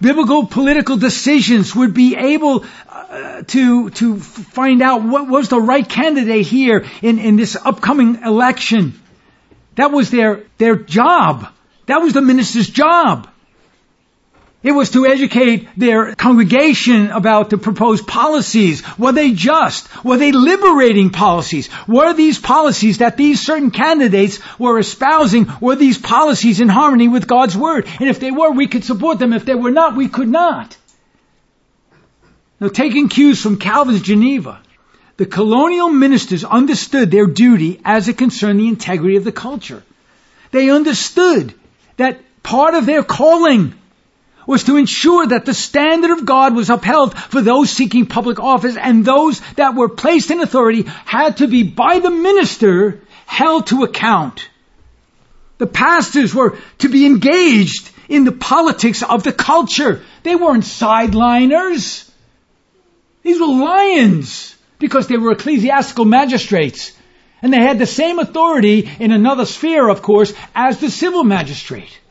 Biblical 0.00 0.46
political 0.46 0.96
decisions 0.96 1.74
would 1.74 1.94
be 1.94 2.16
able 2.16 2.64
uh, 2.88 3.42
to 3.42 3.90
to 3.90 4.18
find 4.18 4.82
out 4.82 5.02
what 5.02 5.28
was 5.28 5.48
the 5.48 5.60
right 5.60 5.88
candidate 5.88 6.46
here 6.46 6.86
in, 7.02 7.18
in 7.18 7.36
this 7.36 7.56
upcoming 7.56 8.22
election. 8.22 9.00
That 9.74 9.92
was 9.92 10.10
their 10.10 10.44
their 10.58 10.76
job. 10.76 11.48
That 11.86 11.98
was 11.98 12.14
the 12.14 12.22
minister's 12.22 12.68
job. 12.68 13.28
It 14.62 14.70
was 14.70 14.90
to 14.90 15.06
educate 15.06 15.68
their 15.76 16.14
congregation 16.14 17.10
about 17.10 17.50
the 17.50 17.58
proposed 17.58 18.06
policies. 18.06 18.82
Were 18.96 19.10
they 19.10 19.32
just? 19.32 19.88
Were 20.04 20.18
they 20.18 20.30
liberating 20.30 21.10
policies? 21.10 21.68
Were 21.88 22.12
these 22.14 22.38
policies 22.38 22.98
that 22.98 23.16
these 23.16 23.40
certain 23.40 23.72
candidates 23.72 24.38
were 24.60 24.78
espousing, 24.78 25.48
were 25.60 25.74
these 25.74 25.98
policies 25.98 26.60
in 26.60 26.68
harmony 26.68 27.08
with 27.08 27.26
God's 27.26 27.56
Word? 27.56 27.88
And 27.98 28.08
if 28.08 28.20
they 28.20 28.30
were, 28.30 28.52
we 28.52 28.68
could 28.68 28.84
support 28.84 29.18
them. 29.18 29.32
If 29.32 29.44
they 29.44 29.56
were 29.56 29.72
not, 29.72 29.96
we 29.96 30.06
could 30.06 30.28
not. 30.28 30.76
Now, 32.60 32.68
taking 32.68 33.08
cues 33.08 33.42
from 33.42 33.58
Calvin's 33.58 34.02
Geneva, 34.02 34.60
the 35.16 35.26
colonial 35.26 35.88
ministers 35.88 36.44
understood 36.44 37.10
their 37.10 37.26
duty 37.26 37.80
as 37.84 38.06
it 38.06 38.16
concerned 38.16 38.60
the 38.60 38.68
integrity 38.68 39.16
of 39.16 39.24
the 39.24 39.32
culture. 39.32 39.82
They 40.52 40.70
understood 40.70 41.52
that 41.96 42.20
part 42.44 42.74
of 42.74 42.86
their 42.86 43.02
calling 43.02 43.74
was 44.52 44.64
to 44.64 44.76
ensure 44.76 45.26
that 45.26 45.46
the 45.46 45.54
standard 45.54 46.10
of 46.10 46.26
God 46.26 46.54
was 46.54 46.68
upheld 46.68 47.18
for 47.18 47.40
those 47.40 47.70
seeking 47.70 48.04
public 48.04 48.38
office 48.38 48.76
and 48.76 49.02
those 49.02 49.40
that 49.54 49.74
were 49.74 49.88
placed 49.88 50.30
in 50.30 50.40
authority 50.40 50.82
had 51.06 51.38
to 51.38 51.48
be 51.48 51.62
by 51.62 52.00
the 52.00 52.10
minister 52.10 53.00
held 53.24 53.68
to 53.68 53.82
account. 53.82 54.50
The 55.56 55.66
pastors 55.66 56.34
were 56.34 56.58
to 56.78 56.90
be 56.90 57.06
engaged 57.06 57.90
in 58.10 58.24
the 58.24 58.32
politics 58.32 59.02
of 59.02 59.22
the 59.22 59.32
culture. 59.32 60.02
They 60.22 60.36
weren't 60.36 60.64
sideliners. 60.64 62.10
These 63.22 63.40
were 63.40 63.46
lions 63.46 64.54
because 64.78 65.06
they 65.06 65.16
were 65.16 65.32
ecclesiastical 65.32 66.04
magistrates. 66.04 66.92
And 67.40 67.54
they 67.54 67.62
had 67.62 67.78
the 67.78 67.86
same 67.86 68.18
authority 68.18 68.90
in 69.00 69.12
another 69.12 69.46
sphere, 69.46 69.88
of 69.88 70.02
course, 70.02 70.34
as 70.54 70.78
the 70.78 70.90
civil 70.90 71.24
magistrate 71.24 72.01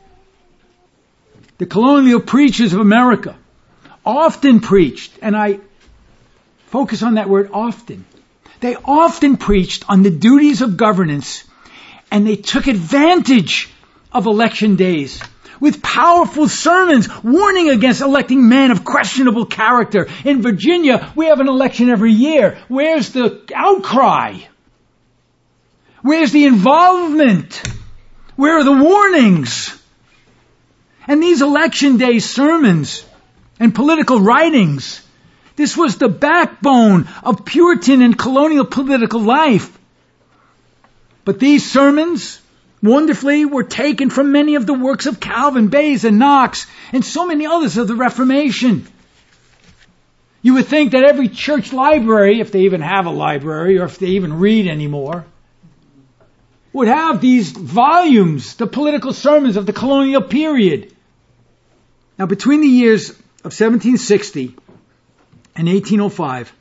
the 1.62 1.66
colonial 1.66 2.18
preachers 2.18 2.72
of 2.72 2.80
America 2.80 3.36
often 4.04 4.58
preached, 4.58 5.12
and 5.22 5.36
I 5.36 5.60
focus 6.66 7.04
on 7.04 7.14
that 7.14 7.28
word 7.28 7.50
often, 7.52 8.04
they 8.58 8.74
often 8.74 9.36
preached 9.36 9.84
on 9.88 10.02
the 10.02 10.10
duties 10.10 10.60
of 10.60 10.76
governance 10.76 11.44
And 12.10 12.26
they 12.26 12.34
took 12.34 12.66
advantage 12.66 13.70
of 14.10 14.26
election 14.26 14.74
days 14.74 15.22
with 15.60 15.82
powerful 15.82 16.48
sermons 16.48 17.08
warning 17.22 17.70
against 17.70 18.00
electing 18.00 18.48
men 18.48 18.72
of 18.72 18.84
questionable 18.84 19.46
character. 19.46 20.08
In 20.24 20.42
Virginia, 20.42 21.12
we 21.14 21.26
have 21.26 21.38
an 21.38 21.48
election 21.48 21.90
every 21.90 22.12
year. 22.12 22.58
Where's 22.66 23.10
the 23.10 23.40
outcry? 23.54 24.40
Where's 26.02 26.32
the 26.32 26.44
involvement? 26.44 27.62
Where 28.34 28.58
are 28.58 28.64
the 28.64 28.84
warnings? 28.84 29.78
And 31.06 31.22
these 31.22 31.42
election 31.42 31.96
day 31.96 32.18
sermons 32.18 33.04
and 33.58 33.74
political 33.74 34.20
writings, 34.20 35.06
this 35.56 35.76
was 35.76 35.96
the 35.96 36.08
backbone 36.08 37.08
of 37.22 37.44
Puritan 37.44 38.02
and 38.02 38.18
colonial 38.18 38.64
political 38.64 39.20
life. 39.20 39.78
But 41.24 41.38
these 41.38 41.70
sermons, 41.70 42.40
wonderfully, 42.82 43.44
were 43.44 43.62
taken 43.62 44.10
from 44.10 44.32
many 44.32 44.56
of 44.56 44.66
the 44.66 44.74
works 44.74 45.06
of 45.06 45.20
Calvin, 45.20 45.68
Beza, 45.68 46.08
and 46.08 46.18
Knox, 46.18 46.66
and 46.92 47.04
so 47.04 47.26
many 47.26 47.46
others 47.46 47.76
of 47.76 47.88
the 47.88 47.94
Reformation. 47.94 48.86
You 50.42 50.54
would 50.54 50.66
think 50.66 50.92
that 50.92 51.04
every 51.04 51.28
church 51.28 51.72
library, 51.72 52.40
if 52.40 52.50
they 52.50 52.62
even 52.62 52.80
have 52.80 53.06
a 53.06 53.10
library 53.10 53.78
or 53.78 53.84
if 53.84 53.98
they 53.98 54.08
even 54.08 54.40
read 54.40 54.66
anymore, 54.66 55.24
would 56.72 56.88
have 56.88 57.20
these 57.20 57.50
volumes, 57.52 58.56
the 58.56 58.66
political 58.66 59.12
sermons 59.12 59.56
of 59.56 59.66
the 59.66 59.72
colonial 59.72 60.22
period. 60.22 60.94
Now, 62.18 62.26
between 62.26 62.60
the 62.60 62.68
years 62.68 63.10
of 63.10 63.52
1760 63.52 64.54
and 65.56 65.68
1805, 65.68 66.52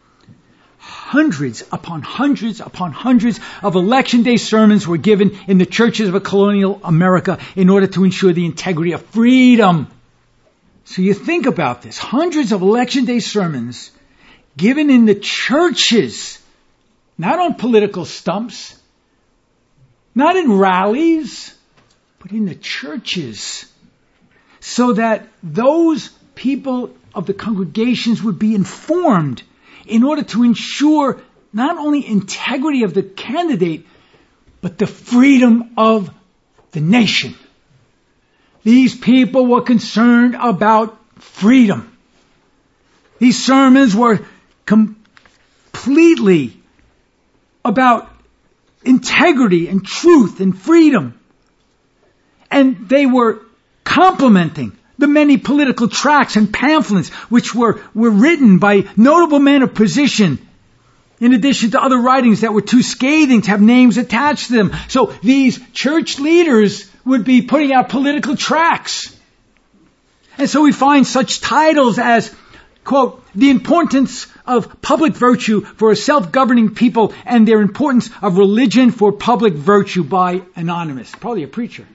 hundreds 0.78 1.63
upon 1.71 2.02
hundreds 2.02 2.60
upon 2.60 2.91
hundreds 2.91 3.39
of 3.62 3.76
election 3.76 4.24
day 4.24 4.38
sermons 4.38 4.88
were 4.88 4.97
given 4.97 5.38
in 5.47 5.58
the 5.58 5.65
churches 5.65 6.10
of 6.10 6.24
colonial 6.24 6.80
America 6.84 7.38
in 7.56 7.69
order 7.69 7.88
to 7.88 8.04
ensure 8.04 8.34
the 8.34 8.45
integrity 8.45 8.93
of 8.93 9.06
freedom. 9.08 9.88
So 10.86 11.02
you 11.02 11.13
think 11.13 11.45
about 11.45 11.84
this. 11.84 11.97
Hundreds 11.97 12.52
of 12.52 12.62
election 12.62 13.06
day 13.06 13.19
sermons 13.19 13.91
given 14.58 14.89
in 14.89 15.06
the 15.06 15.15
churches, 15.15 16.39
not 17.17 17.39
on 17.39 17.56
political 17.56 18.06
stumps, 18.06 18.81
not 20.13 20.36
in 20.36 20.58
rallies, 20.58 21.56
but 22.19 22.32
in 22.32 22.45
the 22.45 22.56
churches. 22.56 23.65
So 24.60 24.93
that 24.93 25.28
those 25.41 26.10
people 26.36 26.95
of 27.13 27.26
the 27.26 27.34
congregations 27.34 28.21
would 28.21 28.39
be 28.39 28.56
informed 28.56 29.43
in 29.86 30.04
order 30.04 30.24
to 30.24 30.43
ensure 30.43 31.21
not 31.54 31.78
only 31.78 32.06
integrity 32.06 32.84
of 32.84 32.93
the 32.93 33.04
candidate, 33.04 33.86
but 34.62 34.78
the 34.78 34.88
freedom 34.88 35.71
of 35.78 36.13
the 36.71 36.80
nation. 36.80 37.36
These 38.63 38.95
people 38.95 39.47
were 39.47 39.62
concerned 39.62 40.36
about 40.39 40.97
freedom. 41.21 41.97
These 43.19 43.43
sermons 43.43 43.95
were 43.95 44.19
completely 44.65 46.58
about 47.65 48.11
integrity 48.84 49.67
and 49.67 49.86
truth 49.86 50.39
and 50.39 50.58
freedom. 50.58 51.20
And 52.50 52.89
they 52.89 53.06
were 53.06 53.41
complementing 53.84 54.78
the 54.98 55.08
many 55.08 55.38
political 55.38 55.88
tracts 55.88 56.36
and 56.36 56.54
pamphlets 56.54 57.10
which 57.30 57.56
were, 57.56 57.82
were 57.94 58.12
written 58.12 58.60
by 58.60 58.88
notable 58.96 59.39
men 59.39 59.63
of 59.63 59.74
position 59.74 60.48
in 61.20 61.34
addition 61.34 61.72
to 61.72 61.82
other 61.82 62.00
writings 62.00 62.41
that 62.41 62.54
were 62.54 62.62
too 62.62 62.82
scathing 62.82 63.41
to 63.44 63.52
have 63.52 63.62
names 63.62 63.98
attached 63.98 64.48
to 64.48 64.54
them. 64.54 64.72
So 64.88 65.13
these 65.22 65.60
church 65.72 66.20
leaders 66.20 66.89
would 67.06 67.24
be 67.24 67.44
putting 67.44 67.72
out 67.72 67.89
political 67.89 68.36
tracts. 68.36 69.15
And 70.38 70.50
so 70.50 70.63
we 70.63 70.72
find 70.72 71.06
such 71.06 71.41
titles 71.41 72.00
as, 72.00 72.34
quote, 72.84 73.24
the 73.34 73.50
importance 73.50 74.28
of 74.46 74.82
public 74.82 75.13
virtue 75.13 75.62
for 75.62 75.91
a 75.91 75.96
self-governing 75.96 76.76
people 76.76 77.13
and 77.26 77.48
their 77.48 77.62
importance 77.62 78.10
of 78.22 78.38
religion 78.38 78.91
for 78.91 79.12
public 79.12 79.54
virtue 79.54 80.04
by 80.04 80.41
Anonymous. 80.56 81.13
Probably 81.15 81.44
a 81.44 81.48
preacher. 81.48 81.86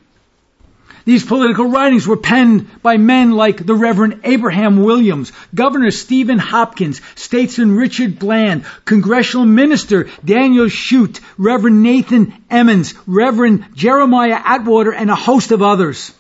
These 1.05 1.25
political 1.25 1.67
writings 1.67 2.05
were 2.05 2.17
penned 2.17 2.83
by 2.83 2.97
men 2.97 3.31
like 3.31 3.65
the 3.65 3.77
Reverend 3.77 4.23
Abraham 4.25 4.83
Williams, 4.83 5.33
Governor 5.55 5.93
Stephen 5.93 6.39
Hopkins, 6.39 7.01
statesman 7.15 7.77
Richard 7.77 8.19
Bland, 8.19 8.65
Congressional 8.85 9.47
Minister 9.47 10.09
Daniel 10.25 10.67
Shute, 10.67 11.21
Reverend 11.39 11.85
Nathan 11.85 12.35
Emmons, 12.51 12.95
Reverend 13.07 13.67
Jeremiah 13.73 14.41
Atwater, 14.45 14.93
and 14.93 15.09
a 15.09 15.15
host 15.15 15.53
of 15.53 15.63
others. 15.63 16.13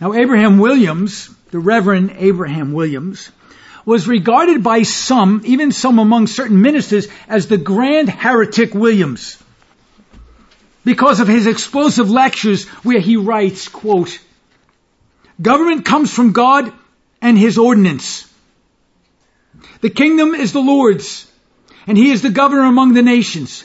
Now 0.00 0.14
Abraham 0.14 0.58
Williams, 0.58 1.28
the 1.50 1.58
Reverend 1.58 2.14
Abraham 2.18 2.72
Williams, 2.72 3.30
was 3.84 4.06
regarded 4.06 4.62
by 4.62 4.82
some, 4.82 5.42
even 5.44 5.72
some 5.72 5.98
among 5.98 6.26
certain 6.26 6.60
ministers, 6.60 7.08
as 7.28 7.46
the 7.46 7.56
grand 7.56 8.08
heretic 8.08 8.74
Williams 8.74 9.42
because 10.84 11.20
of 11.20 11.28
his 11.28 11.46
explosive 11.46 12.10
lectures 12.10 12.66
where 12.84 13.00
he 13.00 13.16
writes, 13.16 13.68
quote, 13.68 14.18
government 15.40 15.84
comes 15.84 16.12
from 16.12 16.32
God 16.32 16.72
and 17.20 17.38
his 17.38 17.58
ordinance. 17.58 18.26
The 19.80 19.90
kingdom 19.90 20.34
is 20.34 20.52
the 20.52 20.60
Lord's 20.60 21.30
and 21.86 21.96
he 21.96 22.10
is 22.10 22.22
the 22.22 22.30
governor 22.30 22.64
among 22.64 22.94
the 22.94 23.02
nations. 23.02 23.64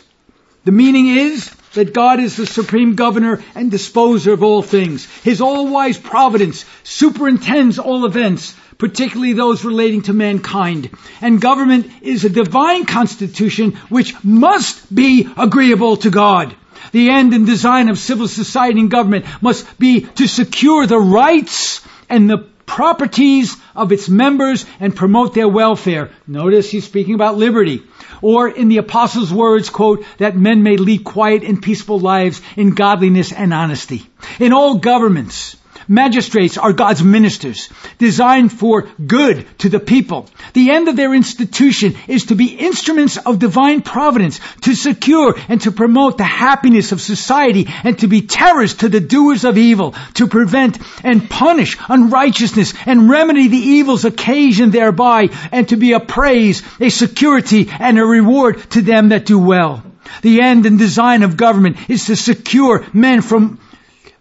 The 0.63 0.71
meaning 0.71 1.07
is 1.07 1.52
that 1.73 1.93
God 1.93 2.19
is 2.19 2.35
the 2.35 2.45
supreme 2.45 2.95
governor 2.95 3.43
and 3.55 3.69
disposer 3.69 4.33
of 4.33 4.43
all 4.43 4.61
things. 4.61 5.05
His 5.21 5.41
all-wise 5.41 5.97
providence 5.97 6.65
superintends 6.83 7.79
all 7.79 8.05
events, 8.05 8.55
particularly 8.77 9.33
those 9.33 9.65
relating 9.65 10.03
to 10.03 10.13
mankind. 10.13 10.89
And 11.21 11.41
government 11.41 11.91
is 12.01 12.25
a 12.25 12.29
divine 12.29 12.85
constitution 12.85 13.73
which 13.89 14.13
must 14.23 14.93
be 14.93 15.27
agreeable 15.37 15.97
to 15.97 16.09
God. 16.09 16.55
The 16.91 17.09
end 17.09 17.33
and 17.33 17.45
design 17.45 17.89
of 17.89 17.97
civil 17.97 18.27
society 18.27 18.79
and 18.79 18.91
government 18.91 19.25
must 19.41 19.79
be 19.79 20.01
to 20.01 20.27
secure 20.27 20.85
the 20.85 20.99
rights 20.99 21.81
and 22.09 22.29
the 22.29 22.52
properties 22.65 23.55
of 23.75 23.91
its 23.91 24.09
members 24.09 24.65
and 24.79 24.95
promote 24.95 25.33
their 25.33 25.47
welfare. 25.47 26.11
Notice 26.27 26.69
he's 26.69 26.85
speaking 26.85 27.15
about 27.15 27.37
liberty. 27.37 27.83
Or 28.21 28.47
in 28.47 28.69
the 28.69 28.77
apostles' 28.77 29.33
words, 29.33 29.69
quote, 29.69 30.05
that 30.17 30.37
men 30.37 30.63
may 30.63 30.77
lead 30.77 31.03
quiet 31.03 31.43
and 31.43 31.61
peaceful 31.61 31.99
lives 31.99 32.41
in 32.55 32.71
godliness 32.71 33.31
and 33.31 33.53
honesty. 33.53 34.07
In 34.39 34.53
all 34.53 34.77
governments, 34.77 35.57
Magistrates 35.87 36.57
are 36.57 36.73
God's 36.73 37.03
ministers, 37.03 37.69
designed 37.97 38.51
for 38.51 38.87
good 39.05 39.45
to 39.59 39.69
the 39.69 39.79
people. 39.79 40.29
The 40.53 40.71
end 40.71 40.87
of 40.87 40.95
their 40.95 41.13
institution 41.13 41.95
is 42.07 42.25
to 42.25 42.35
be 42.35 42.55
instruments 42.55 43.17
of 43.17 43.39
divine 43.39 43.81
providence, 43.81 44.39
to 44.61 44.75
secure 44.75 45.35
and 45.49 45.61
to 45.61 45.71
promote 45.71 46.17
the 46.17 46.23
happiness 46.23 46.91
of 46.91 47.01
society, 47.01 47.67
and 47.83 47.97
to 47.99 48.07
be 48.07 48.21
terrors 48.21 48.75
to 48.75 48.89
the 48.89 48.99
doers 48.99 49.43
of 49.43 49.57
evil, 49.57 49.95
to 50.15 50.27
prevent 50.27 50.77
and 51.03 51.29
punish 51.29 51.77
unrighteousness, 51.89 52.73
and 52.85 53.09
remedy 53.09 53.47
the 53.47 53.57
evils 53.57 54.05
occasioned 54.05 54.73
thereby, 54.73 55.29
and 55.51 55.69
to 55.69 55.75
be 55.75 55.93
a 55.93 55.99
praise, 55.99 56.63
a 56.79 56.89
security, 56.89 57.69
and 57.79 57.97
a 57.99 58.05
reward 58.05 58.59
to 58.71 58.81
them 58.81 59.09
that 59.09 59.25
do 59.25 59.39
well. 59.39 59.83
The 60.21 60.41
end 60.41 60.65
and 60.65 60.77
design 60.77 61.23
of 61.23 61.37
government 61.37 61.77
is 61.89 62.05
to 62.05 62.15
secure 62.15 62.85
men 62.93 63.21
from 63.21 63.59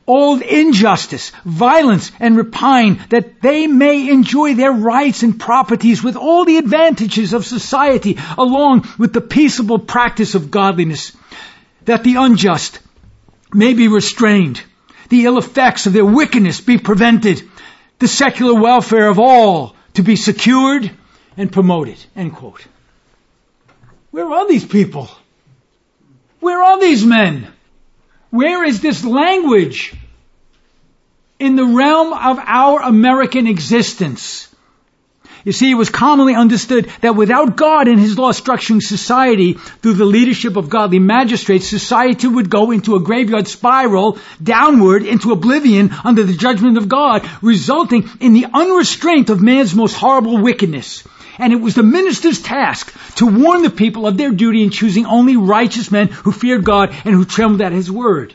all 0.07 0.41
injustice, 0.41 1.33
violence, 1.45 2.11
and 2.19 2.37
rapine, 2.37 3.05
that 3.11 3.41
they 3.41 3.67
may 3.67 4.09
enjoy 4.09 4.55
their 4.55 4.73
rights 4.73 5.23
and 5.23 5.39
properties 5.39 6.03
with 6.03 6.17
all 6.17 6.45
the 6.45 6.59
advantages 6.59 7.33
of 7.33 7.47
society, 7.47 8.19
along 8.37 8.87
with 8.99 9.13
the 9.13 9.21
peaceable 9.21 9.79
practice 9.79 10.35
of 10.35 10.51
godliness, 10.51 11.17
that 11.85 12.05
the 12.05 12.17
unjust 12.17 12.81
may 13.53 13.75
be 13.75 13.89
restrained, 13.89 14.63
the 15.09 15.25
ill 15.25 15.39
effects 15.39 15.87
of 15.87 15.93
their 15.93 16.05
wickedness 16.05 16.61
be 16.61 16.79
prevented, 16.79 17.43
the 17.99 18.09
secular 18.09 18.61
welfare 18.61 19.09
of 19.09 19.19
all 19.19 19.77
to 19.95 20.03
be 20.03 20.17
secured 20.17 20.91
and 21.37 21.53
promoted. 21.53 22.05
End 22.17 22.33
quote. 22.33 22.65
Where 24.11 24.27
are 24.27 24.49
these 24.49 24.65
people? 24.65 25.09
Where 26.41 26.63
are 26.63 26.81
these 26.81 27.05
men? 27.05 27.47
Where 28.33 28.65
is 28.65 28.81
this 28.81 29.05
language 29.05 29.93
in 31.39 31.55
the 31.55 31.67
realm 31.67 32.15
of 32.15 32.39
our 32.39 32.81
American 32.81 33.47
existence? 33.47 34.49
You 35.45 35.53
see, 35.53 35.71
it 35.71 35.75
was 35.75 35.91
commonly 35.91 36.35
understood 36.35 36.91
that 37.03 37.15
without 37.15 37.57
God 37.57 37.89
and 37.89 38.01
His 38.01 38.17
law 38.17 38.33
structuring 38.33 38.81
society 38.81 39.53
through 39.53 39.95
the 39.95 40.07
leadership 40.07 40.57
of 40.57 40.71
godly 40.71 40.99
magistrates, 40.99 41.69
society 41.69 42.27
would 42.27 42.49
go 42.49 42.71
into 42.71 42.97
a 42.97 43.01
graveyard 43.01 43.49
spiral 43.49 44.17
downward 44.43 45.05
into 45.05 45.33
oblivion 45.33 45.91
under 46.03 46.25
the 46.25 46.33
judgment 46.33 46.79
of 46.79 46.89
God, 46.89 47.29
resulting 47.43 48.09
in 48.19 48.33
the 48.33 48.47
unrestraint 48.55 49.29
of 49.29 49.43
man's 49.43 49.75
most 49.75 49.95
horrible 49.95 50.39
wickedness. 50.39 51.07
And 51.39 51.53
it 51.53 51.61
was 51.61 51.75
the 51.75 51.83
minister's 51.83 52.43
task 52.43 52.93
to 53.17 53.27
warn 53.27 53.63
the 53.63 53.71
people 53.71 54.07
of 54.07 54.17
their 54.17 54.31
duty 54.31 54.63
in 54.63 54.71
choosing 54.71 55.07
only 55.07 55.37
righteous 55.37 55.91
men 55.91 56.09
who 56.09 56.33
feared 56.33 56.65
God 56.65 56.91
and 57.05 57.15
who 57.15 57.25
trembled 57.25 57.63
at 57.63 57.73
His 57.73 57.91
word. 57.91 58.35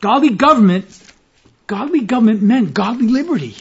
Godly 0.00 0.30
government, 0.30 0.86
godly 1.66 2.00
government 2.00 2.42
meant 2.42 2.74
godly 2.74 3.08
liberty. 3.08 3.56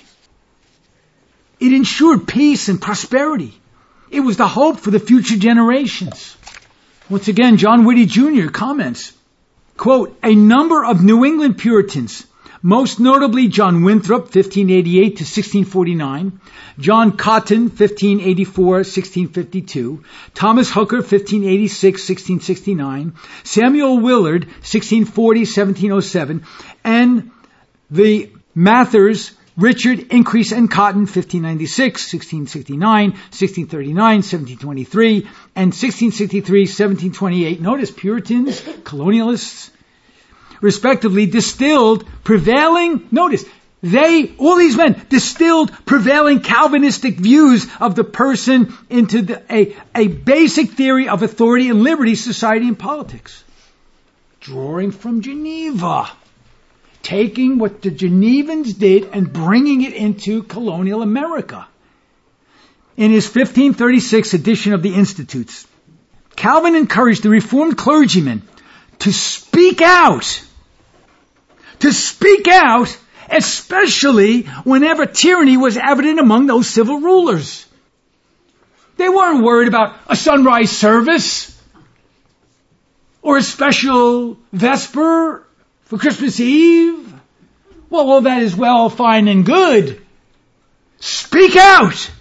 It 1.60 1.74
ensured 1.74 2.28
peace 2.28 2.70
and 2.70 2.82
prosperity. 2.82 3.54
It 4.10 4.22
was 4.22 4.38
the 4.38 4.48
hope 4.48 4.80
for 4.80 4.92
the 4.92 5.00
future 5.00 5.38
generations. 5.38 6.36
Once 7.10 7.28
again, 7.28 7.58
John 7.58 7.86
Witte 7.86 8.08
Jr. 8.10 8.50
comments, 8.50 9.14
quote, 9.78 10.18
a 10.24 10.34
number 10.34 10.84
of 10.84 11.04
New 11.04 11.24
England 11.24 11.58
Puritans, 11.58 12.26
most 12.62 12.99
notably 12.99 13.47
John 13.47 13.84
Winthrop, 13.84 14.24
1588 14.24 15.01
to 15.01 15.24
1649, 15.24 16.39
John 16.80 17.18
Cotton, 17.18 17.64
1584, 17.64 18.66
1652, 18.66 20.03
Thomas 20.34 20.70
Hooker, 20.70 20.97
1586, 20.97 22.09
1669, 22.09 23.14
Samuel 23.43 23.99
Willard, 23.99 24.45
1640, 24.45 25.39
1707, 25.41 26.45
and 26.84 27.32
the 27.89 28.32
Mathers, 28.53 29.32
Richard 29.57 29.99
Increase 30.12 30.51
and 30.51 30.72
Cotton, 30.72 31.01
1596, 31.01 32.14
1669, 32.14 33.12
1639, 33.12 33.95
1723, 33.95 35.16
and 35.55 35.74
1663, 35.74 36.62
1728. 36.62 37.62
Notice 37.62 37.91
Puritans, 37.91 38.62
colonialists, 38.62 39.72
respectively, 40.62 41.26
distilled 41.26 42.07
prevailing, 42.24 43.07
notice, 43.12 43.45
they, 43.84 44.34
all 44.38 44.57
these 44.57 44.78
men, 44.78 45.01
distilled 45.09 45.72
prevailing 45.86 46.39
Calvinistic 46.39 47.16
views 47.16 47.68
of 47.80 47.95
the 47.95 48.03
person 48.03 48.74
into 48.89 49.24
the, 49.24 49.43
a, 49.53 49.76
a 49.95 50.07
basic 50.07 50.72
theory 50.72 51.09
of 51.09 51.24
authority 51.24 51.70
and 51.70 51.84
liberty, 51.84 52.16
society, 52.16 52.68
and 52.68 52.78
politics. 52.78 53.43
Drawing 54.39 54.91
from 54.91 55.22
Geneva 55.22 56.12
taking 57.03 57.57
what 57.57 57.82
the 57.82 57.91
Genevans 57.91 58.78
did 58.78 59.09
and 59.12 59.32
bringing 59.32 59.82
it 59.82 59.93
into 59.93 60.43
colonial 60.43 61.01
America. 61.01 61.68
In 62.97 63.12
his 63.12 63.26
1536 63.26 64.34
edition 64.34 64.74
of 64.74 64.84
the 64.84 64.93
Institutes, 64.93 65.68
Calvin 66.36 66.76
encouraged 66.76 67.24
the 67.24 67.30
Reformed 67.30 67.78
clergymen 67.78 68.41
to 68.99 69.12
speak 69.12 69.82
out. 69.82 70.43
To 71.82 71.92
speak 71.92 72.48
out, 72.48 72.98
especially 73.30 74.44
whenever 74.64 75.06
tyranny 75.06 75.58
was 75.58 75.78
evident 75.78 76.20
among 76.20 76.48
those 76.48 76.68
civil 76.68 77.00
rulers. 77.00 77.66
They 78.98 79.10
weren't 79.10 79.44
worried 79.44 79.68
about 79.68 79.96
a 80.08 80.16
sunrise 80.16 80.72
service 80.72 81.52
or 83.22 83.38
a 83.38 83.44
special 83.44 84.38
Vesper 84.52 85.46
for 85.86 85.98
Christmas 85.98 86.40
Eve? 86.40 87.14
Well, 87.90 88.10
all 88.10 88.22
that 88.22 88.42
is 88.42 88.56
well, 88.56 88.90
fine, 88.90 89.28
and 89.28 89.46
good. 89.46 90.02
Speak 91.00 91.56
out! 91.56 92.12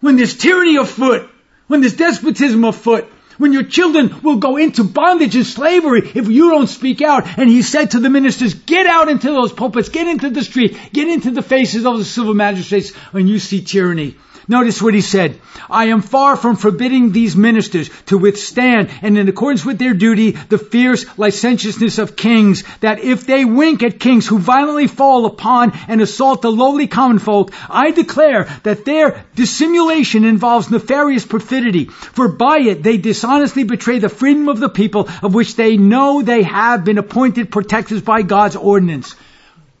When 0.00 0.16
there's 0.16 0.36
tyranny 0.36 0.76
afoot, 0.76 1.28
when 1.66 1.80
there's 1.80 1.96
despotism 1.96 2.64
afoot, 2.64 3.12
when 3.40 3.54
your 3.54 3.62
children 3.62 4.20
will 4.22 4.36
go 4.36 4.58
into 4.58 4.84
bondage 4.84 5.34
and 5.34 5.46
slavery 5.46 6.02
if 6.14 6.28
you 6.28 6.50
don't 6.50 6.66
speak 6.66 7.00
out. 7.00 7.38
And 7.38 7.48
he 7.48 7.62
said 7.62 7.92
to 7.92 8.00
the 8.00 8.10
ministers, 8.10 8.52
get 8.54 8.86
out 8.86 9.08
into 9.08 9.28
those 9.28 9.52
pulpits, 9.52 9.88
get 9.88 10.06
into 10.06 10.28
the 10.28 10.44
street, 10.44 10.78
get 10.92 11.08
into 11.08 11.30
the 11.30 11.42
faces 11.42 11.86
of 11.86 11.98
the 11.98 12.04
civil 12.04 12.34
magistrates 12.34 12.94
when 13.12 13.26
you 13.26 13.38
see 13.38 13.62
tyranny. 13.62 14.16
Notice 14.50 14.82
what 14.82 14.94
he 14.94 15.00
said. 15.00 15.40
I 15.70 15.84
am 15.90 16.02
far 16.02 16.34
from 16.34 16.56
forbidding 16.56 17.12
these 17.12 17.36
ministers 17.36 17.88
to 18.06 18.18
withstand 18.18 18.90
and 19.00 19.16
in 19.16 19.28
accordance 19.28 19.64
with 19.64 19.78
their 19.78 19.94
duty 19.94 20.32
the 20.32 20.58
fierce 20.58 21.06
licentiousness 21.16 21.98
of 21.98 22.16
kings, 22.16 22.64
that 22.80 22.98
if 22.98 23.26
they 23.26 23.44
wink 23.44 23.84
at 23.84 24.00
kings 24.00 24.26
who 24.26 24.40
violently 24.40 24.88
fall 24.88 25.26
upon 25.26 25.70
and 25.86 26.00
assault 26.00 26.42
the 26.42 26.50
lowly 26.50 26.88
common 26.88 27.20
folk, 27.20 27.52
I 27.68 27.92
declare 27.92 28.48
that 28.64 28.84
their 28.84 29.24
dissimulation 29.36 30.24
involves 30.24 30.68
nefarious 30.68 31.24
perfidy, 31.24 31.84
for 31.84 32.26
by 32.26 32.58
it 32.58 32.82
they 32.82 32.96
dishonestly 32.96 33.62
betray 33.62 34.00
the 34.00 34.08
freedom 34.08 34.48
of 34.48 34.58
the 34.58 34.68
people 34.68 35.08
of 35.22 35.32
which 35.32 35.54
they 35.54 35.76
know 35.76 36.22
they 36.22 36.42
have 36.42 36.84
been 36.84 36.98
appointed 36.98 37.52
protectors 37.52 38.02
by 38.02 38.22
God's 38.22 38.56
ordinance. 38.56 39.14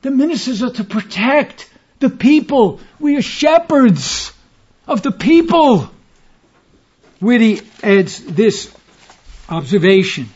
The 0.02 0.12
ministers 0.12 0.62
are 0.62 0.74
to 0.74 0.84
protect 0.84 1.68
the 1.98 2.08
people. 2.08 2.78
We 3.00 3.16
are 3.16 3.22
shepherds 3.22 4.32
of 4.90 5.02
the 5.02 5.12
people. 5.12 5.88
Witte 7.20 7.62
adds 7.82 8.22
this 8.24 8.74
observation. 9.48 10.28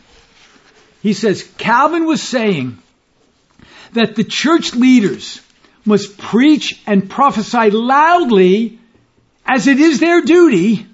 He 1.03 1.13
says, 1.13 1.43
Calvin 1.59 2.07
was 2.07 2.23
saying 2.23 2.79
that 3.93 4.15
the 4.15 4.25
church 4.25 4.75
leaders 4.75 5.41
must 5.85 6.17
preach 6.17 6.81
and 6.87 7.11
prophesy 7.11 7.71
loudly 7.71 8.79
as 9.45 9.67
it 9.67 9.79
is 9.79 10.01
their 10.01 10.23
duty 10.23 10.87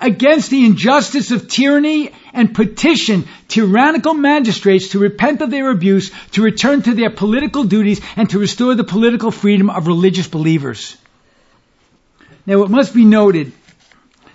against 0.00 0.50
the 0.50 0.66
injustice 0.66 1.30
of 1.30 1.48
tyranny 1.48 2.10
and 2.32 2.54
petition 2.54 3.26
tyrannical 3.48 4.12
magistrates 4.12 4.88
to 4.88 4.98
repent 4.98 5.40
of 5.40 5.50
their 5.50 5.70
abuse, 5.70 6.10
to 6.32 6.42
return 6.42 6.82
to 6.82 6.94
their 6.94 7.10
political 7.10 7.64
duties, 7.64 8.00
and 8.16 8.28
to 8.30 8.38
restore 8.38 8.74
the 8.74 8.84
political 8.84 9.30
freedom 9.30 9.70
of 9.70 9.86
religious 9.86 10.26
believers. 10.26 10.96
Now 12.46 12.62
it 12.62 12.70
must 12.70 12.94
be 12.94 13.04
noted 13.04 13.52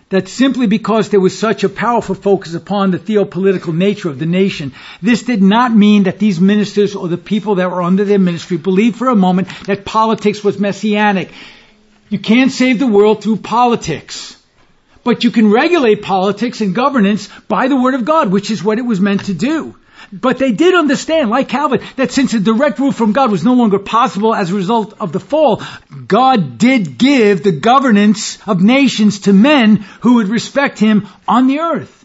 that 0.09 0.27
simply 0.27 0.65
because 0.65 1.09
there 1.09 1.19
was 1.19 1.37
such 1.37 1.63
a 1.63 1.69
powerful 1.69 2.15
focus 2.15 2.55
upon 2.55 2.89
the 2.89 2.97
theopolitical 2.97 3.75
nature 3.75 4.09
of 4.09 4.17
the 4.17 4.25
nation, 4.25 4.73
this 5.01 5.21
did 5.23 5.41
not 5.41 5.71
mean 5.71 6.03
that 6.03 6.17
these 6.17 6.39
ministers 6.39 6.95
or 6.95 7.07
the 7.07 7.17
people 7.17 7.55
that 7.55 7.69
were 7.69 7.83
under 7.83 8.03
their 8.05 8.17
ministry 8.17 8.57
believed 8.57 8.97
for 8.97 9.09
a 9.09 9.15
moment 9.15 9.47
that 9.65 9.85
politics 9.85 10.43
was 10.43 10.59
messianic. 10.59 11.29
You 12.09 12.17
can't 12.17 12.51
save 12.51 12.79
the 12.79 12.87
world 12.87 13.23
through 13.23 13.37
politics. 13.37 14.35
But 15.03 15.23
you 15.23 15.31
can 15.31 15.51
regulate 15.51 16.01
politics 16.01 16.61
and 16.61 16.75
governance 16.75 17.29
by 17.47 17.67
the 17.67 17.79
Word 17.79 17.93
of 17.93 18.05
God, 18.05 18.31
which 18.31 18.51
is 18.51 18.63
what 18.63 18.79
it 18.79 18.85
was 18.85 18.99
meant 18.99 19.25
to 19.25 19.33
do. 19.33 19.75
But 20.11 20.37
they 20.37 20.51
did 20.51 20.73
understand, 20.73 21.29
like 21.29 21.49
Calvin, 21.49 21.81
that 21.95 22.11
since 22.11 22.33
a 22.33 22.39
direct 22.39 22.79
rule 22.79 22.91
from 22.91 23.11
God 23.11 23.31
was 23.31 23.43
no 23.43 23.53
longer 23.53 23.79
possible 23.79 24.33
as 24.33 24.51
a 24.51 24.55
result 24.55 24.93
of 24.99 25.11
the 25.11 25.19
fall, 25.19 25.61
God 26.07 26.57
did 26.57 26.97
give 26.97 27.43
the 27.43 27.51
governance 27.51 28.39
of 28.47 28.61
nations 28.61 29.21
to 29.21 29.33
men 29.33 29.77
who 30.01 30.15
would 30.15 30.27
respect 30.27 30.79
Him 30.79 31.07
on 31.27 31.47
the 31.47 31.59
earth. 31.59 31.95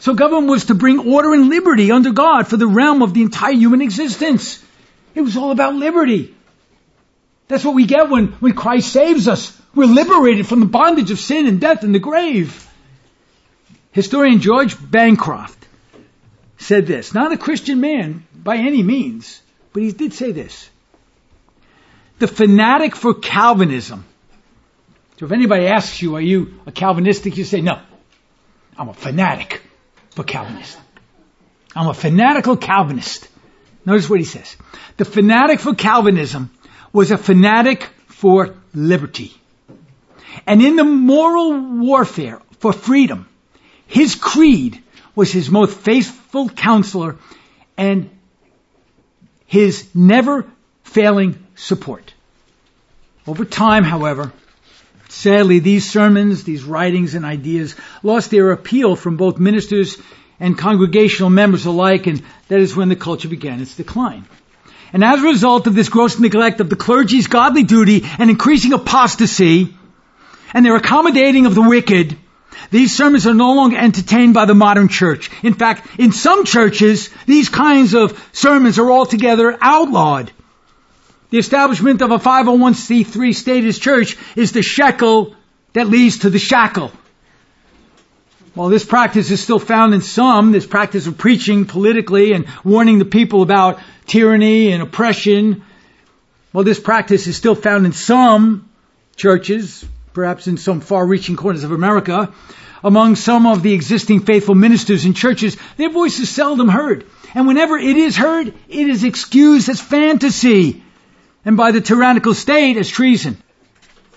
So 0.00 0.14
government 0.14 0.50
was 0.50 0.66
to 0.66 0.74
bring 0.74 1.12
order 1.12 1.34
and 1.34 1.48
liberty 1.48 1.90
under 1.92 2.10
God 2.10 2.46
for 2.46 2.56
the 2.56 2.66
realm 2.66 3.02
of 3.02 3.12
the 3.12 3.22
entire 3.22 3.52
human 3.52 3.82
existence. 3.82 4.62
It 5.14 5.20
was 5.20 5.36
all 5.36 5.50
about 5.50 5.74
liberty. 5.74 6.34
That's 7.48 7.64
what 7.64 7.74
we 7.74 7.84
get 7.84 8.08
when, 8.08 8.28
when 8.40 8.54
Christ 8.54 8.92
saves 8.92 9.28
us. 9.28 9.56
We're 9.74 9.86
liberated 9.86 10.46
from 10.46 10.60
the 10.60 10.66
bondage 10.66 11.10
of 11.10 11.18
sin 11.18 11.46
and 11.46 11.60
death 11.60 11.82
and 11.82 11.94
the 11.94 11.98
grave. 11.98 12.66
Historian 13.92 14.40
George 14.40 14.76
Bancroft 14.78 15.59
said 16.60 16.86
this. 16.86 17.12
Not 17.14 17.32
a 17.32 17.38
Christian 17.38 17.80
man 17.80 18.26
by 18.34 18.56
any 18.56 18.82
means, 18.82 19.42
but 19.72 19.82
he 19.82 19.92
did 19.92 20.12
say 20.12 20.30
this. 20.32 20.68
The 22.18 22.28
fanatic 22.28 22.94
for 22.94 23.14
Calvinism. 23.14 24.04
So 25.18 25.26
if 25.26 25.32
anybody 25.32 25.66
asks 25.66 26.00
you, 26.00 26.16
are 26.16 26.20
you 26.20 26.60
a 26.66 26.72
Calvinistic? 26.72 27.36
You 27.36 27.44
say, 27.44 27.60
no. 27.60 27.80
I'm 28.76 28.88
a 28.88 28.94
fanatic 28.94 29.62
for 30.10 30.22
Calvinism. 30.22 30.80
I'm 31.74 31.88
a 31.88 31.94
fanatical 31.94 32.56
Calvinist. 32.56 33.28
Notice 33.86 34.10
what 34.10 34.18
he 34.18 34.24
says. 34.24 34.56
The 34.98 35.04
fanatic 35.04 35.60
for 35.60 35.74
Calvinism 35.74 36.50
was 36.92 37.10
a 37.10 37.18
fanatic 37.18 37.84
for 38.06 38.54
liberty. 38.74 39.34
And 40.46 40.60
in 40.62 40.76
the 40.76 40.84
moral 40.84 41.58
warfare 41.58 42.40
for 42.58 42.72
freedom, 42.72 43.28
his 43.86 44.14
creed 44.14 44.82
was 45.14 45.32
his 45.32 45.50
most 45.50 45.76
faithful 45.76 46.48
counselor 46.48 47.16
and 47.76 48.10
his 49.46 49.88
never 49.94 50.46
failing 50.84 51.44
support. 51.56 52.14
Over 53.26 53.44
time, 53.44 53.84
however, 53.84 54.32
sadly, 55.08 55.58
these 55.58 55.90
sermons, 55.90 56.44
these 56.44 56.64
writings 56.64 57.14
and 57.14 57.24
ideas 57.24 57.74
lost 58.02 58.30
their 58.30 58.52
appeal 58.52 58.96
from 58.96 59.16
both 59.16 59.38
ministers 59.38 59.98
and 60.38 60.56
congregational 60.56 61.30
members 61.30 61.66
alike, 61.66 62.06
and 62.06 62.22
that 62.48 62.60
is 62.60 62.74
when 62.74 62.88
the 62.88 62.96
culture 62.96 63.28
began 63.28 63.60
its 63.60 63.76
decline. 63.76 64.24
And 64.92 65.04
as 65.04 65.20
a 65.20 65.26
result 65.26 65.66
of 65.66 65.74
this 65.74 65.88
gross 65.88 66.18
neglect 66.18 66.60
of 66.60 66.70
the 66.70 66.76
clergy's 66.76 67.26
godly 67.26 67.62
duty 67.62 68.04
and 68.18 68.30
increasing 68.30 68.72
apostasy, 68.72 69.74
and 70.52 70.64
they're 70.64 70.76
accommodating 70.76 71.46
of 71.46 71.54
the 71.54 71.62
wicked, 71.62 72.16
these 72.70 72.96
sermons 72.96 73.26
are 73.26 73.34
no 73.34 73.54
longer 73.54 73.76
entertained 73.76 74.34
by 74.34 74.44
the 74.44 74.54
modern 74.54 74.88
church. 74.88 75.30
In 75.42 75.54
fact, 75.54 75.98
in 75.98 76.12
some 76.12 76.44
churches, 76.44 77.10
these 77.26 77.48
kinds 77.48 77.94
of 77.94 78.28
sermons 78.32 78.78
are 78.78 78.90
altogether 78.90 79.58
outlawed. 79.60 80.30
The 81.30 81.38
establishment 81.38 82.02
of 82.02 82.10
a 82.10 82.18
501c3 82.18 83.34
status 83.34 83.78
church 83.78 84.16
is 84.36 84.52
the 84.52 84.62
shekel 84.62 85.34
that 85.72 85.88
leads 85.88 86.18
to 86.18 86.30
the 86.30 86.38
shackle. 86.38 86.92
While 88.54 88.68
this 88.68 88.84
practice 88.84 89.30
is 89.30 89.40
still 89.40 89.60
found 89.60 89.94
in 89.94 90.00
some, 90.00 90.50
this 90.50 90.66
practice 90.66 91.06
of 91.06 91.18
preaching 91.18 91.66
politically 91.66 92.32
and 92.32 92.46
warning 92.64 92.98
the 92.98 93.04
people 93.04 93.42
about 93.42 93.78
tyranny 94.06 94.72
and 94.72 94.82
oppression, 94.82 95.62
while 96.50 96.64
this 96.64 96.80
practice 96.80 97.28
is 97.28 97.36
still 97.36 97.54
found 97.54 97.86
in 97.86 97.92
some 97.92 98.68
churches, 99.14 99.84
perhaps 100.12 100.46
in 100.46 100.56
some 100.56 100.80
far-reaching 100.80 101.36
corners 101.36 101.64
of 101.64 101.72
America, 101.72 102.32
among 102.82 103.16
some 103.16 103.46
of 103.46 103.62
the 103.62 103.74
existing 103.74 104.20
faithful 104.20 104.54
ministers 104.54 105.04
and 105.04 105.14
churches, 105.16 105.56
their 105.76 105.90
voice 105.90 106.18
is 106.18 106.28
seldom 106.28 106.68
heard. 106.68 107.06
And 107.34 107.46
whenever 107.46 107.76
it 107.78 107.96
is 107.96 108.16
heard, 108.16 108.48
it 108.68 108.88
is 108.88 109.04
excused 109.04 109.68
as 109.68 109.80
fantasy 109.80 110.82
and 111.44 111.56
by 111.56 111.72
the 111.72 111.80
tyrannical 111.80 112.34
state 112.34 112.76
as 112.76 112.88
treason. 112.88 113.42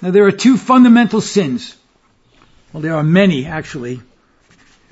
Now 0.02 0.12
there 0.12 0.26
are 0.26 0.32
two 0.32 0.58
fundamental 0.58 1.22
sins. 1.22 1.76
Well, 2.72 2.82
there 2.82 2.96
are 2.96 3.04
many 3.04 3.46
actually, 3.46 4.02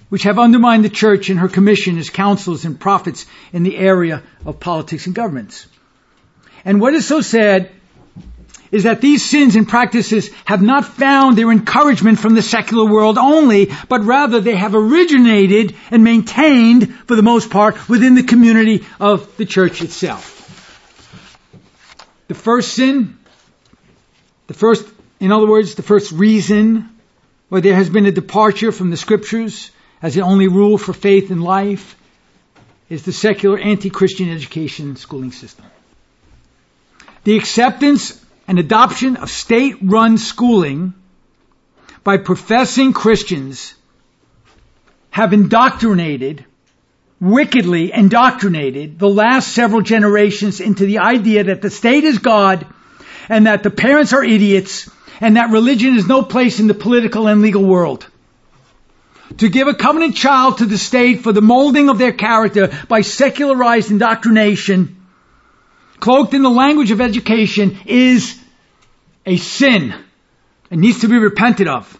which 0.09 0.23
have 0.23 0.39
undermined 0.39 0.85
the 0.85 0.89
church 0.89 1.29
in 1.29 1.37
her 1.37 1.49
commission 1.49 1.97
as 1.97 2.09
counsels 2.09 2.63
and 2.63 2.79
prophets 2.79 3.25
in 3.51 3.63
the 3.63 3.77
area 3.77 4.21
of 4.45 4.59
politics 4.59 5.07
and 5.07 5.15
governments. 5.15 5.65
And 6.63 6.79
what 6.79 6.93
is 6.93 7.07
so 7.07 7.21
sad 7.21 7.71
is 8.71 8.83
that 8.83 9.01
these 9.01 9.23
sins 9.23 9.55
and 9.55 9.67
practices 9.67 10.29
have 10.45 10.61
not 10.61 10.85
found 10.85 11.37
their 11.37 11.51
encouragement 11.51 12.19
from 12.19 12.35
the 12.35 12.41
secular 12.41 12.85
world 12.85 13.17
only, 13.17 13.69
but 13.89 14.03
rather 14.03 14.39
they 14.39 14.55
have 14.55 14.73
originated 14.73 15.75
and 15.91 16.03
maintained, 16.03 16.93
for 17.05 17.15
the 17.15 17.21
most 17.21 17.49
part, 17.49 17.89
within 17.89 18.15
the 18.15 18.23
community 18.23 18.85
of 18.99 19.35
the 19.37 19.45
church 19.45 19.81
itself. 19.81 20.37
The 22.29 22.33
first 22.33 22.73
sin, 22.73 23.17
the 24.47 24.53
first, 24.53 24.87
in 25.19 25.33
other 25.33 25.47
words, 25.47 25.75
the 25.75 25.83
first 25.83 26.13
reason 26.13 26.89
where 27.49 27.59
there 27.59 27.75
has 27.75 27.89
been 27.89 28.05
a 28.05 28.11
departure 28.11 28.71
from 28.71 28.89
the 28.89 28.97
scriptures 28.97 29.71
as 30.01 30.15
the 30.15 30.21
only 30.21 30.47
rule 30.47 30.77
for 30.77 30.93
faith 30.93 31.29
and 31.29 31.43
life 31.43 31.97
is 32.89 33.03
the 33.03 33.11
secular 33.11 33.59
anti-Christian 33.59 34.29
education 34.29 34.95
schooling 34.95 35.33
system. 35.33 35.65
The 37.25 37.37
acceptance 37.37 38.20
and 38.51 38.59
adoption 38.59 39.15
of 39.15 39.29
state-run 39.29 40.17
schooling 40.17 40.93
by 42.03 42.17
professing 42.17 42.91
Christians 42.91 43.73
have 45.09 45.31
indoctrinated, 45.31 46.43
wickedly 47.21 47.93
indoctrinated 47.93 48.99
the 48.99 49.07
last 49.07 49.53
several 49.53 49.79
generations 49.79 50.59
into 50.59 50.85
the 50.85 50.99
idea 50.99 51.45
that 51.45 51.61
the 51.61 51.69
state 51.69 52.03
is 52.03 52.17
God 52.17 52.67
and 53.29 53.47
that 53.47 53.63
the 53.63 53.69
parents 53.69 54.11
are 54.11 54.21
idiots 54.21 54.91
and 55.21 55.37
that 55.37 55.51
religion 55.51 55.95
is 55.95 56.05
no 56.05 56.21
place 56.21 56.59
in 56.59 56.67
the 56.67 56.73
political 56.73 57.27
and 57.27 57.41
legal 57.41 57.63
world. 57.63 58.05
To 59.37 59.47
give 59.47 59.69
a 59.69 59.73
covenant 59.73 60.17
child 60.17 60.57
to 60.57 60.65
the 60.65 60.77
state 60.77 61.21
for 61.21 61.31
the 61.31 61.41
molding 61.41 61.87
of 61.87 61.97
their 61.97 62.11
character 62.11 62.69
by 62.89 62.99
secularized 62.99 63.91
indoctrination 63.91 64.97
cloaked 66.01 66.33
in 66.33 66.41
the 66.41 66.49
language 66.49 66.91
of 66.91 66.99
education 66.99 67.79
is 67.85 68.40
a 69.31 69.37
sin. 69.37 69.93
It 70.69 70.77
needs 70.77 71.01
to 71.01 71.07
be 71.07 71.17
repented 71.17 71.67
of. 71.67 71.97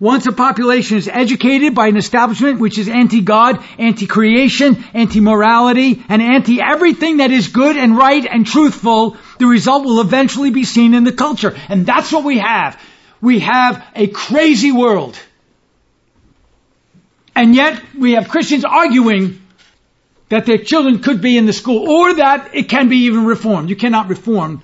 Once 0.00 0.26
a 0.26 0.32
population 0.32 0.96
is 0.96 1.06
educated 1.06 1.76
by 1.76 1.86
an 1.86 1.96
establishment 1.96 2.58
which 2.58 2.76
is 2.76 2.88
anti-God, 2.88 3.64
anti-creation, 3.78 4.84
anti-morality, 4.94 6.02
and 6.08 6.20
anti-everything 6.20 7.18
that 7.18 7.30
is 7.30 7.48
good 7.48 7.76
and 7.76 7.96
right 7.96 8.26
and 8.26 8.44
truthful, 8.44 9.16
the 9.38 9.46
result 9.46 9.84
will 9.84 10.00
eventually 10.00 10.50
be 10.50 10.64
seen 10.64 10.94
in 10.94 11.04
the 11.04 11.12
culture. 11.12 11.56
And 11.68 11.86
that's 11.86 12.10
what 12.10 12.24
we 12.24 12.38
have. 12.38 12.80
We 13.20 13.38
have 13.38 13.84
a 13.94 14.08
crazy 14.08 14.72
world. 14.72 15.16
And 17.36 17.54
yet 17.54 17.80
we 17.96 18.12
have 18.12 18.28
Christians 18.28 18.64
arguing 18.64 19.40
that 20.30 20.46
their 20.46 20.58
children 20.58 20.98
could 20.98 21.20
be 21.20 21.38
in 21.38 21.46
the 21.46 21.52
school 21.52 21.88
or 21.88 22.14
that 22.14 22.56
it 22.56 22.68
can 22.68 22.88
be 22.88 23.04
even 23.04 23.24
reformed. 23.24 23.70
You 23.70 23.76
cannot 23.76 24.08
reform 24.08 24.62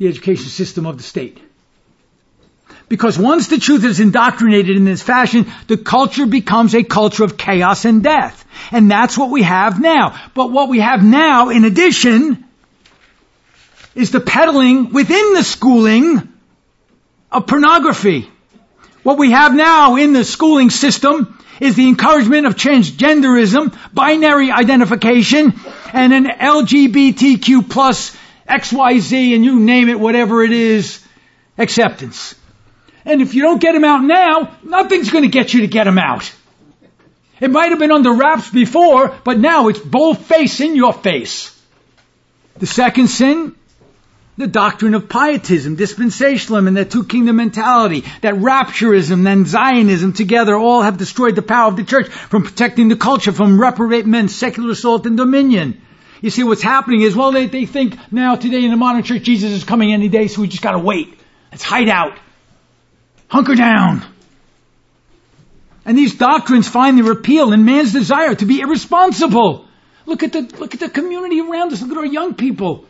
the 0.00 0.08
education 0.08 0.48
system 0.48 0.86
of 0.86 0.96
the 0.96 1.02
state. 1.02 1.38
Because 2.88 3.18
once 3.18 3.48
the 3.48 3.58
truth 3.58 3.84
is 3.84 4.00
indoctrinated 4.00 4.74
in 4.74 4.86
this 4.86 5.02
fashion, 5.02 5.46
the 5.68 5.76
culture 5.76 6.24
becomes 6.24 6.74
a 6.74 6.82
culture 6.82 7.22
of 7.22 7.36
chaos 7.36 7.84
and 7.84 8.02
death. 8.02 8.44
And 8.72 8.90
that's 8.90 9.18
what 9.18 9.30
we 9.30 9.42
have 9.42 9.78
now. 9.78 10.18
But 10.34 10.50
what 10.50 10.70
we 10.70 10.80
have 10.80 11.04
now, 11.04 11.50
in 11.50 11.66
addition, 11.66 12.44
is 13.94 14.10
the 14.10 14.20
peddling 14.20 14.90
within 14.90 15.34
the 15.34 15.44
schooling 15.44 16.32
of 17.30 17.46
pornography. 17.46 18.28
What 19.02 19.18
we 19.18 19.32
have 19.32 19.54
now 19.54 19.96
in 19.96 20.14
the 20.14 20.24
schooling 20.24 20.70
system 20.70 21.38
is 21.60 21.76
the 21.76 21.88
encouragement 21.88 22.46
of 22.46 22.56
transgenderism, 22.56 23.76
binary 23.92 24.50
identification, 24.50 25.52
and 25.92 26.14
an 26.14 26.24
LGBTQ 26.24 27.68
plus 27.68 28.16
XYZ 28.50 29.34
and 29.34 29.44
you 29.44 29.58
name 29.60 29.88
it, 29.88 29.98
whatever 29.98 30.42
it 30.42 30.52
is, 30.52 31.04
acceptance. 31.56 32.34
And 33.04 33.22
if 33.22 33.34
you 33.34 33.42
don't 33.42 33.60
get 33.60 33.72
them 33.72 33.84
out 33.84 34.02
now, 34.02 34.56
nothing's 34.62 35.10
going 35.10 35.24
to 35.24 35.30
get 35.30 35.54
you 35.54 35.62
to 35.62 35.66
get 35.66 35.84
them 35.84 35.98
out. 35.98 36.30
It 37.40 37.50
might 37.50 37.70
have 37.70 37.78
been 37.78 37.92
under 37.92 38.12
wraps 38.12 38.50
before, 38.50 39.14
but 39.24 39.38
now 39.38 39.68
it's 39.68 39.78
bold 39.78 40.18
face 40.18 40.60
in 40.60 40.76
your 40.76 40.92
face. 40.92 41.56
The 42.58 42.66
second 42.66 43.08
sin 43.08 43.54
the 44.40 44.46
doctrine 44.46 44.94
of 44.94 45.08
pietism, 45.08 45.76
dispensationalism, 45.76 46.66
and 46.66 46.76
the 46.76 46.84
two 46.84 47.04
kingdom 47.04 47.36
mentality, 47.36 48.04
that 48.22 48.34
rapturism 48.34 49.26
and 49.26 49.46
Zionism 49.46 50.14
together 50.14 50.56
all 50.56 50.80
have 50.80 50.96
destroyed 50.96 51.36
the 51.36 51.42
power 51.42 51.68
of 51.68 51.76
the 51.76 51.84
church 51.84 52.08
from 52.08 52.44
protecting 52.44 52.88
the 52.88 52.96
culture 52.96 53.32
from 53.32 53.60
reprobate 53.60 54.06
men's 54.06 54.34
secular 54.34 54.70
assault 54.70 55.06
and 55.06 55.16
dominion. 55.16 55.82
You 56.20 56.30
see, 56.30 56.44
what's 56.44 56.62
happening 56.62 57.00
is, 57.00 57.16
well, 57.16 57.32
they, 57.32 57.46
they 57.46 57.66
think 57.66 57.96
now 58.12 58.36
today 58.36 58.64
in 58.64 58.70
the 58.70 58.76
modern 58.76 59.02
church 59.02 59.22
Jesus 59.22 59.52
is 59.52 59.64
coming 59.64 59.92
any 59.92 60.08
day, 60.08 60.28
so 60.28 60.42
we 60.42 60.48
just 60.48 60.62
gotta 60.62 60.78
wait. 60.78 61.18
Let's 61.50 61.62
hide 61.62 61.88
out. 61.88 62.18
Hunker 63.28 63.54
down. 63.54 64.04
And 65.84 65.96
these 65.96 66.16
doctrines 66.16 66.68
find 66.68 66.98
their 66.98 67.10
appeal 67.12 67.52
in 67.52 67.64
man's 67.64 67.92
desire 67.92 68.34
to 68.34 68.44
be 68.44 68.60
irresponsible. 68.60 69.66
Look 70.04 70.22
at 70.22 70.32
the, 70.32 70.42
look 70.58 70.74
at 70.74 70.80
the 70.80 70.90
community 70.90 71.40
around 71.40 71.72
us. 71.72 71.80
Look 71.80 71.92
at 71.92 71.96
our 71.96 72.06
young 72.06 72.34
people. 72.34 72.84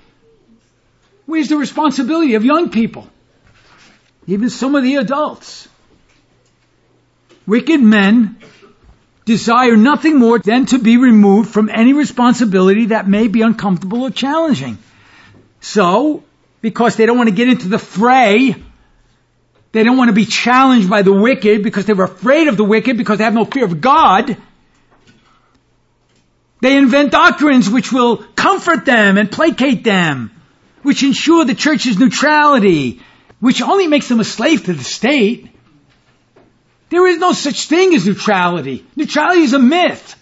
Where's 1.26 1.48
the 1.48 1.56
responsibility 1.56 2.34
of 2.34 2.44
young 2.44 2.70
people? 2.70 3.08
Even 4.26 4.50
some 4.50 4.74
of 4.74 4.82
the 4.82 4.96
adults. 4.96 5.68
Wicked 7.46 7.80
men 7.80 8.38
desire 9.30 9.76
nothing 9.76 10.18
more 10.18 10.38
than 10.38 10.66
to 10.66 10.78
be 10.78 10.96
removed 10.96 11.50
from 11.50 11.68
any 11.68 11.92
responsibility 11.92 12.86
that 12.86 13.08
may 13.08 13.28
be 13.28 13.42
uncomfortable 13.42 14.02
or 14.02 14.10
challenging. 14.10 14.76
So, 15.60 16.24
because 16.60 16.96
they 16.96 17.06
don't 17.06 17.16
want 17.16 17.28
to 17.28 17.34
get 17.34 17.48
into 17.48 17.68
the 17.68 17.78
fray, 17.78 18.54
they 19.72 19.84
don't 19.84 19.96
want 19.96 20.08
to 20.08 20.18
be 20.24 20.26
challenged 20.26 20.90
by 20.90 21.02
the 21.02 21.12
wicked 21.12 21.62
because 21.62 21.86
they're 21.86 22.02
afraid 22.02 22.48
of 22.48 22.56
the 22.56 22.64
wicked 22.64 22.98
because 22.98 23.18
they 23.18 23.24
have 23.24 23.34
no 23.34 23.44
fear 23.44 23.64
of 23.64 23.80
God, 23.80 24.36
they 26.60 26.76
invent 26.76 27.12
doctrines 27.12 27.70
which 27.70 27.92
will 27.92 28.18
comfort 28.34 28.84
them 28.84 29.16
and 29.16 29.30
placate 29.30 29.84
them 29.84 30.30
which 30.82 31.02
ensure 31.02 31.44
the 31.44 31.54
church's 31.54 31.98
neutrality, 31.98 33.00
which 33.38 33.62
only 33.62 33.86
makes 33.86 34.08
them 34.08 34.20
a 34.20 34.24
slave 34.24 34.64
to 34.64 34.72
the 34.72 34.84
state. 34.84 35.50
There 36.90 37.06
is 37.06 37.18
no 37.18 37.32
such 37.32 37.68
thing 37.68 37.94
as 37.94 38.06
neutrality. 38.06 38.84
Neutrality 38.96 39.42
is 39.42 39.52
a 39.52 39.58
myth. 39.58 40.16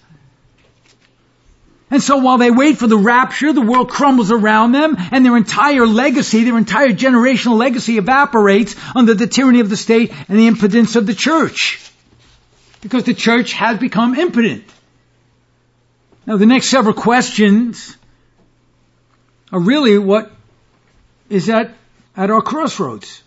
And 1.91 2.03
so 2.03 2.19
while 2.19 2.37
they 2.37 2.51
wait 2.51 2.77
for 2.77 2.87
the 2.87 2.99
rapture, 2.99 3.55
the 3.55 3.63
world 3.63 3.89
crumbles 3.89 4.31
around 4.31 4.73
them 4.73 4.97
and 5.11 5.25
their 5.25 5.37
entire 5.39 5.87
legacy, 5.87 6.45
their 6.45 6.59
entire 6.59 6.91
generational 6.91 7.57
legacy 7.57 7.97
evaporates 7.97 8.77
under 8.95 9.15
the 9.15 9.27
tyranny 9.27 9.61
of 9.61 9.71
the 9.71 9.77
state 9.77 10.13
and 10.29 10.39
the 10.39 10.47
impotence 10.47 10.97
of 10.97 11.07
the 11.07 11.15
church. 11.15 11.91
Because 12.83 13.05
the 13.05 13.15
church 13.15 13.55
has 13.55 13.79
become 13.79 14.15
impotent. 14.15 14.65
Now 16.27 16.37
the 16.37 16.45
next 16.45 16.67
several 16.67 16.95
questions 16.95 17.97
are 19.51 19.61
really 19.61 19.97
what 19.97 20.31
is 21.31 21.49
at, 21.49 21.75
at 22.15 22.31
our 22.31 22.43
crossroads. 22.43 23.23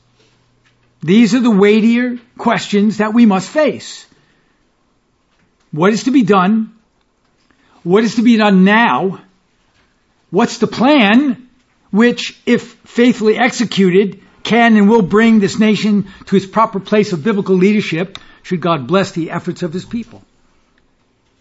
These 1.01 1.33
are 1.33 1.39
the 1.39 1.51
weightier 1.51 2.19
questions 2.37 2.97
that 2.97 3.13
we 3.13 3.25
must 3.25 3.49
face. 3.49 4.05
What 5.71 5.93
is 5.93 6.03
to 6.03 6.11
be 6.11 6.23
done? 6.23 6.73
What 7.83 8.03
is 8.03 8.15
to 8.15 8.21
be 8.21 8.37
done 8.37 8.63
now? 8.63 9.21
What's 10.29 10.59
the 10.59 10.67
plan? 10.67 11.49
Which, 11.89 12.39
if 12.45 12.73
faithfully 12.85 13.37
executed, 13.37 14.21
can 14.43 14.77
and 14.77 14.89
will 14.89 15.01
bring 15.01 15.39
this 15.39 15.59
nation 15.59 16.07
to 16.27 16.35
its 16.35 16.45
proper 16.45 16.79
place 16.79 17.13
of 17.13 17.23
biblical 17.23 17.55
leadership 17.55 18.17
should 18.43 18.61
God 18.61 18.87
bless 18.87 19.11
the 19.11 19.31
efforts 19.31 19.63
of 19.63 19.73
his 19.73 19.85
people. 19.85 20.21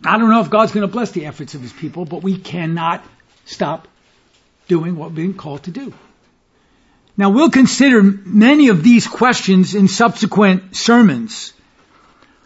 I 0.05 0.19
don't 0.19 0.31
know 0.31 0.41
if 0.41 0.51
God's 0.51 0.73
going 0.73 0.87
to 0.87 0.93
bless 0.93 1.11
the 1.13 1.27
efforts 1.27 1.55
of 1.55 1.61
his 1.61 1.73
people, 1.73 2.05
but 2.05 2.23
we 2.23 2.39
cannot 2.39 3.05
stop 3.45 3.87
doing 4.69 4.97
what 4.97 5.11
we're 5.11 5.17
being 5.17 5.35
called 5.35 5.65
to 5.65 5.71
do. 5.71 5.93
Now 7.17 7.31
we'll 7.31 7.51
consider 7.51 8.03
many 8.03 8.69
of 8.69 8.83
these 8.83 9.07
questions 9.07 9.75
in 9.75 9.89
subsequent 9.89 10.77
sermons. 10.77 11.53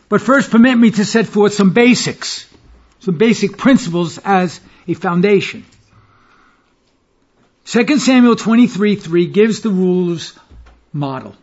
But 0.09 0.21
first 0.21 0.51
permit 0.51 0.79
me 0.79 0.91
to 0.93 1.05
set 1.05 1.27
forth 1.27 1.55
some 1.55 1.73
basics, 1.73 2.47
some 3.01 3.17
basic 3.17 3.57
principles 3.57 4.19
as 4.19 4.61
a 4.87 4.95
foundation. 4.95 5.65
2 7.67 7.99
Samuel 7.99 8.37
23 8.37 8.97
3 8.97 9.27
gives 9.27 9.61
the 9.61 9.71
ruler's 9.71 10.39
model. 10.93 11.35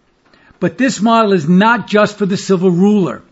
But 0.59 0.77
this 0.77 1.01
model 1.01 1.33
is 1.33 1.49
not 1.49 1.87
just 1.87 2.17
for 2.17 2.27
the 2.27 2.37
civil 2.37 2.69
ruler. 2.69 3.23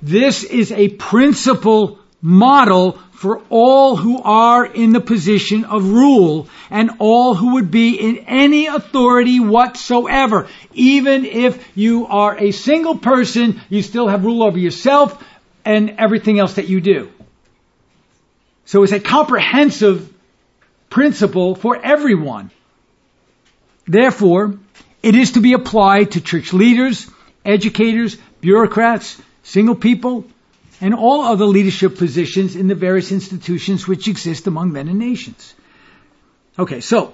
This 0.00 0.44
is 0.44 0.70
a 0.70 0.88
principle 0.88 1.98
model 2.22 2.98
for 3.20 3.42
all 3.50 3.96
who 3.96 4.18
are 4.22 4.64
in 4.64 4.94
the 4.94 5.00
position 5.00 5.66
of 5.66 5.92
rule 5.92 6.48
and 6.70 6.90
all 7.00 7.34
who 7.34 7.52
would 7.52 7.70
be 7.70 7.96
in 7.96 8.16
any 8.26 8.66
authority 8.66 9.38
whatsoever. 9.40 10.48
Even 10.72 11.26
if 11.26 11.62
you 11.76 12.06
are 12.06 12.34
a 12.38 12.50
single 12.50 12.96
person, 12.96 13.60
you 13.68 13.82
still 13.82 14.08
have 14.08 14.24
rule 14.24 14.42
over 14.42 14.58
yourself 14.58 15.22
and 15.66 15.96
everything 15.98 16.38
else 16.38 16.54
that 16.54 16.68
you 16.68 16.80
do. 16.80 17.12
So 18.64 18.84
it's 18.84 18.92
a 18.92 19.00
comprehensive 19.00 20.10
principle 20.88 21.54
for 21.54 21.76
everyone. 21.76 22.50
Therefore, 23.86 24.54
it 25.02 25.14
is 25.14 25.32
to 25.32 25.40
be 25.40 25.52
applied 25.52 26.12
to 26.12 26.22
church 26.22 26.54
leaders, 26.54 27.06
educators, 27.44 28.16
bureaucrats, 28.40 29.20
single 29.42 29.74
people, 29.74 30.24
and 30.80 30.94
all 30.94 31.22
other 31.22 31.44
leadership 31.44 31.98
positions 31.98 32.56
in 32.56 32.68
the 32.68 32.74
various 32.74 33.12
institutions 33.12 33.86
which 33.86 34.08
exist 34.08 34.46
among 34.46 34.72
men 34.72 34.88
and 34.88 34.98
nations. 34.98 35.54
Okay, 36.58 36.80
so 36.80 37.12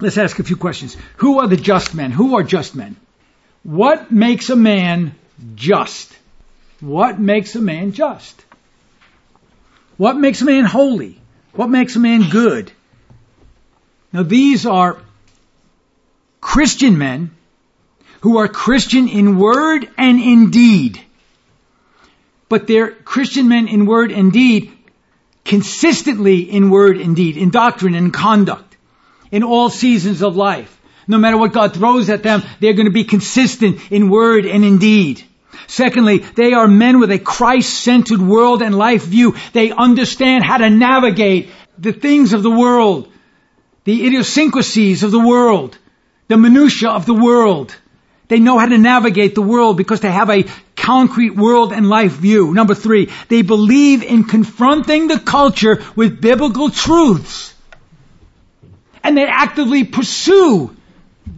let's 0.00 0.18
ask 0.18 0.38
a 0.38 0.44
few 0.44 0.56
questions. 0.56 0.96
Who 1.16 1.40
are 1.40 1.48
the 1.48 1.56
just 1.56 1.94
men? 1.94 2.12
Who 2.12 2.36
are 2.36 2.42
just 2.42 2.74
men? 2.74 2.96
What 3.62 4.10
makes 4.10 4.50
a 4.50 4.56
man 4.56 5.14
just? 5.54 6.12
What 6.80 7.18
makes 7.18 7.54
a 7.54 7.60
man 7.60 7.92
just? 7.92 8.44
What 9.96 10.16
makes 10.16 10.42
a 10.42 10.44
man 10.44 10.64
holy? 10.64 11.20
What 11.52 11.70
makes 11.70 11.96
a 11.96 12.00
man 12.00 12.28
good? 12.30 12.72
Now 14.12 14.22
these 14.22 14.66
are 14.66 14.98
Christian 16.40 16.98
men 16.98 17.30
who 18.20 18.38
are 18.38 18.48
Christian 18.48 19.08
in 19.08 19.38
word 19.38 19.88
and 19.96 20.20
in 20.20 20.50
deed. 20.50 21.00
But 22.52 22.66
they're 22.66 22.90
Christian 22.90 23.48
men 23.48 23.66
in 23.66 23.86
word 23.86 24.12
and 24.12 24.30
deed, 24.30 24.70
consistently 25.42 26.40
in 26.40 26.68
word 26.68 26.98
and 26.98 27.16
deed, 27.16 27.38
in 27.38 27.48
doctrine 27.48 27.94
and 27.94 28.12
conduct, 28.12 28.76
in 29.30 29.42
all 29.42 29.70
seasons 29.70 30.22
of 30.22 30.36
life. 30.36 30.78
No 31.08 31.16
matter 31.16 31.38
what 31.38 31.54
God 31.54 31.72
throws 31.72 32.10
at 32.10 32.22
them, 32.22 32.42
they're 32.60 32.74
going 32.74 32.92
to 32.92 32.92
be 32.92 33.04
consistent 33.04 33.90
in 33.90 34.10
word 34.10 34.44
and 34.44 34.66
in 34.66 34.76
deed. 34.76 35.24
Secondly, 35.66 36.18
they 36.18 36.52
are 36.52 36.68
men 36.68 37.00
with 37.00 37.10
a 37.10 37.18
Christ-centered 37.18 38.20
world 38.20 38.60
and 38.60 38.76
life 38.76 39.04
view. 39.04 39.34
They 39.54 39.70
understand 39.70 40.44
how 40.44 40.58
to 40.58 40.68
navigate 40.68 41.48
the 41.78 41.94
things 41.94 42.34
of 42.34 42.42
the 42.42 42.50
world 42.50 43.10
the 43.84 44.06
idiosyncrasies 44.06 45.02
of 45.02 45.10
the 45.10 45.26
world, 45.26 45.78
the 46.28 46.36
minutiae 46.36 46.90
of 46.90 47.06
the 47.06 47.14
world. 47.14 47.74
They 48.32 48.40
know 48.40 48.58
how 48.58 48.64
to 48.64 48.78
navigate 48.78 49.34
the 49.34 49.42
world 49.42 49.76
because 49.76 50.00
they 50.00 50.10
have 50.10 50.30
a 50.30 50.46
concrete 50.74 51.36
world 51.36 51.70
and 51.70 51.86
life 51.86 52.12
view. 52.12 52.54
Number 52.54 52.74
three, 52.74 53.10
they 53.28 53.42
believe 53.42 54.02
in 54.02 54.24
confronting 54.24 55.06
the 55.06 55.18
culture 55.18 55.82
with 55.94 56.18
biblical 56.18 56.70
truths. 56.70 57.52
And 59.04 59.18
they 59.18 59.26
actively 59.26 59.84
pursue 59.84 60.74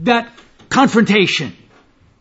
that 0.02 0.30
confrontation. 0.68 1.56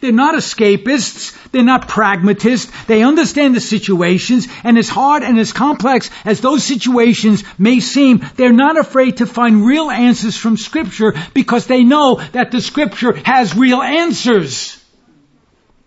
They're 0.04 0.12
not 0.12 0.36
escapists. 0.36 1.34
They're 1.54 1.64
not 1.64 1.88
pragmatists. 1.88 2.70
They 2.88 3.04
understand 3.04 3.56
the 3.56 3.62
situations, 3.62 4.50
and 4.66 4.78
as 4.78 4.90
hard 4.90 5.24
and 5.24 5.40
as 5.40 5.54
complex 5.54 6.10
as 6.26 6.42
those 6.42 6.66
situations 6.66 7.42
may 7.58 7.80
seem, 7.80 8.22
they're 8.36 8.52
not 8.52 8.78
afraid 8.78 9.18
to 9.18 9.26
find 9.26 9.66
real 9.66 9.90
answers 9.90 10.36
from 10.36 10.58
Scripture 10.58 11.14
because 11.34 11.68
they 11.68 11.86
know 11.86 12.16
that 12.34 12.52
the 12.52 12.60
Scripture 12.60 13.14
has 13.24 13.56
real 13.56 13.82
answers. 13.82 14.78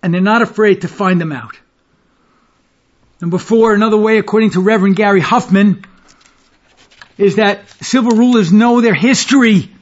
And 0.02 0.14
they're 0.14 0.22
not 0.22 0.40
afraid 0.40 0.80
to 0.80 0.88
find 0.88 1.20
them 1.20 1.32
out. 1.32 1.58
Number 3.20 3.36
four, 3.36 3.74
another 3.74 3.98
way, 3.98 4.16
according 4.16 4.52
to 4.52 4.62
Reverend 4.62 4.96
Gary 4.96 5.20
Huffman, 5.20 5.84
is 7.18 7.36
that 7.36 7.68
civil 7.82 8.12
rulers 8.12 8.50
know 8.50 8.80
their 8.80 8.94
history 8.94 9.75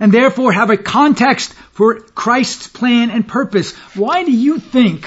and 0.00 0.10
therefore 0.10 0.52
have 0.52 0.70
a 0.70 0.76
context 0.76 1.52
for 1.72 2.00
Christ's 2.00 2.66
plan 2.66 3.10
and 3.10 3.28
purpose. 3.28 3.76
Why 3.94 4.24
do 4.24 4.32
you 4.32 4.58
think 4.58 5.06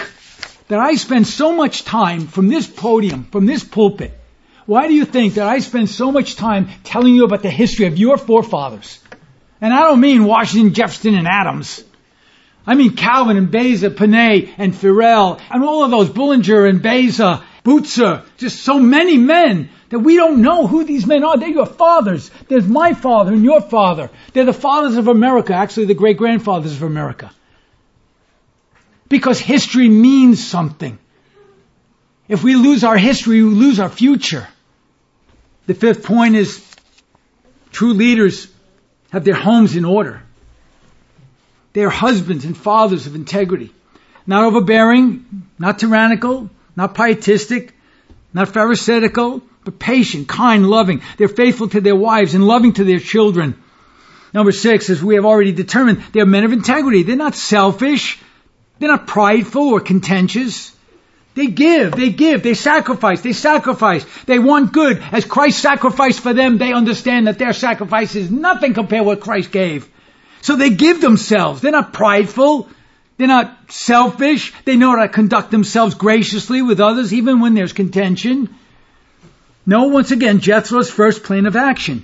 that 0.68 0.80
I 0.80 0.96
spend 0.96 1.28
so 1.28 1.54
much 1.54 1.84
time 1.84 2.28
from 2.28 2.48
this 2.48 2.68
podium, 2.68 3.26
from 3.26 3.46
this 3.46 3.64
pulpit? 3.64 4.18
Why 4.66 4.88
do 4.88 4.94
you 4.94 5.04
think 5.04 5.34
that 5.34 5.48
I 5.48 5.60
spend 5.60 5.90
so 5.90 6.12
much 6.12 6.36
time 6.36 6.70
telling 6.84 7.16
you 7.16 7.26
about 7.26 7.42
the 7.42 7.50
history 7.50 7.88
of 7.88 7.98
your 7.98 8.18
forefathers? 8.18 9.00
And 9.60 9.74
I 9.74 9.82
don't 9.82 10.00
mean 10.00 10.26
Washington, 10.26 10.74
Jefferson, 10.74 11.16
and 11.16 11.28
Adams. 11.28 11.84
I 12.66 12.76
mean 12.76 12.96
Calvin 12.96 13.36
and 13.36 13.52
Beza, 13.52 13.90
Panay 13.90 14.54
and 14.58 14.74
Farel, 14.74 15.40
and 15.50 15.64
all 15.64 15.84
of 15.84 15.92
those, 15.92 16.10
Bullinger 16.10 16.66
and 16.66 16.82
Beza, 16.82 17.44
Bucer, 17.66 18.24
just 18.38 18.62
so 18.64 18.80
many 18.80 19.18
men 19.18 19.70
that 19.94 20.00
we 20.00 20.16
don't 20.16 20.42
know 20.42 20.66
who 20.66 20.84
these 20.86 21.06
men 21.06 21.24
are. 21.24 21.38
They're 21.38 21.50
your 21.50 21.68
fathers. 21.68 22.32
There's 22.48 22.66
my 22.68 22.96
father 22.96 23.32
and 23.32 23.44
your 23.44 23.62
father. 23.62 24.10
They're 24.34 24.44
the 24.44 24.52
fathers 24.52 24.98
of 24.98 25.08
America, 25.08 25.54
actually 25.54 25.86
the 25.86 25.94
great 25.94 26.18
grandfathers 26.18 26.74
of 26.74 26.82
America. 26.82 27.32
Because 29.08 29.40
history 29.40 29.88
means 29.88 30.44
something. 30.44 30.98
If 32.28 32.44
we 32.44 32.56
lose 32.56 32.84
our 32.84 32.98
history, 32.98 33.44
we 33.44 33.52
lose 33.52 33.80
our 33.80 33.88
future. 33.88 34.48
The 35.68 35.76
fifth 35.76 36.04
point 36.04 36.38
is 36.38 36.66
true 37.72 37.94
leaders 37.94 38.48
have 39.12 39.24
their 39.24 39.36
homes 39.36 39.76
in 39.76 39.86
order. 39.86 40.24
They 41.74 41.84
are 41.84 41.92
husbands 41.92 42.46
and 42.46 42.58
fathers 42.58 43.06
of 43.06 43.14
integrity. 43.14 43.72
Not 44.26 44.44
overbearing, 44.44 45.44
not 45.60 45.78
tyrannical, 45.78 46.50
not 46.76 46.96
pietistic, 46.96 47.76
not 48.34 48.48
pharisaical, 48.48 49.44
but 49.64 49.80
patient, 49.80 50.28
kind, 50.28 50.68
loving. 50.68 51.02
They're 51.18 51.28
faithful 51.28 51.70
to 51.70 51.82
their 51.82 51.96
wives 51.96 52.36
and 52.36 52.46
loving 52.46 52.74
to 52.74 52.84
their 52.84 53.00
children. 53.00 53.56
Number 54.34 54.52
six, 54.52 54.90
as 54.90 55.04
we 55.04 55.16
have 55.16 55.26
already 55.26 55.52
determined, 55.52 56.04
they're 56.12 56.26
men 56.26 56.44
of 56.44 56.54
integrity. 56.54 57.04
They're 57.04 57.16
not 57.16 57.36
selfish. 57.36 58.20
They're 58.80 58.90
not 58.90 59.08
prideful 59.08 59.70
or 59.70 59.80
contentious. 59.80 60.76
They 61.36 61.48
give, 61.48 61.94
they 61.94 62.12
give, 62.12 62.44
they 62.44 62.54
sacrifice, 62.54 63.22
they 63.22 63.34
sacrifice. 63.34 64.06
They 64.26 64.38
want 64.38 64.72
good. 64.72 65.04
As 65.12 65.26
Christ 65.26 65.60
sacrificed 65.60 66.20
for 66.20 66.34
them, 66.34 66.58
they 66.58 66.74
understand 66.74 67.28
that 67.28 67.40
their 67.40 67.54
sacrifice 67.54 68.16
is 68.16 68.30
nothing 68.30 68.74
compared 68.74 69.02
to 69.02 69.06
what 69.06 69.22
Christ 69.22 69.52
gave. 69.52 69.90
So 70.42 70.56
they 70.56 70.70
give 70.70 71.02
themselves. 71.02 71.62
They're 71.62 71.72
not 71.72 71.94
prideful. 71.94 72.70
They're 73.18 73.28
not 73.28 73.72
selfish. 73.72 74.54
They 74.66 74.76
know 74.76 74.92
how 74.92 75.04
to 75.04 75.10
conduct 75.10 75.50
themselves 75.50 75.96
graciously 75.96 76.62
with 76.62 76.80
others, 76.80 77.14
even 77.14 77.40
when 77.40 77.54
there's 77.56 77.74
contention. 77.74 78.56
No, 79.66 79.86
once 79.86 80.12
again, 80.12 80.40
Jethro's 80.40 80.90
first 80.90 81.24
plan 81.24 81.46
of 81.46 81.56
action. 81.56 82.04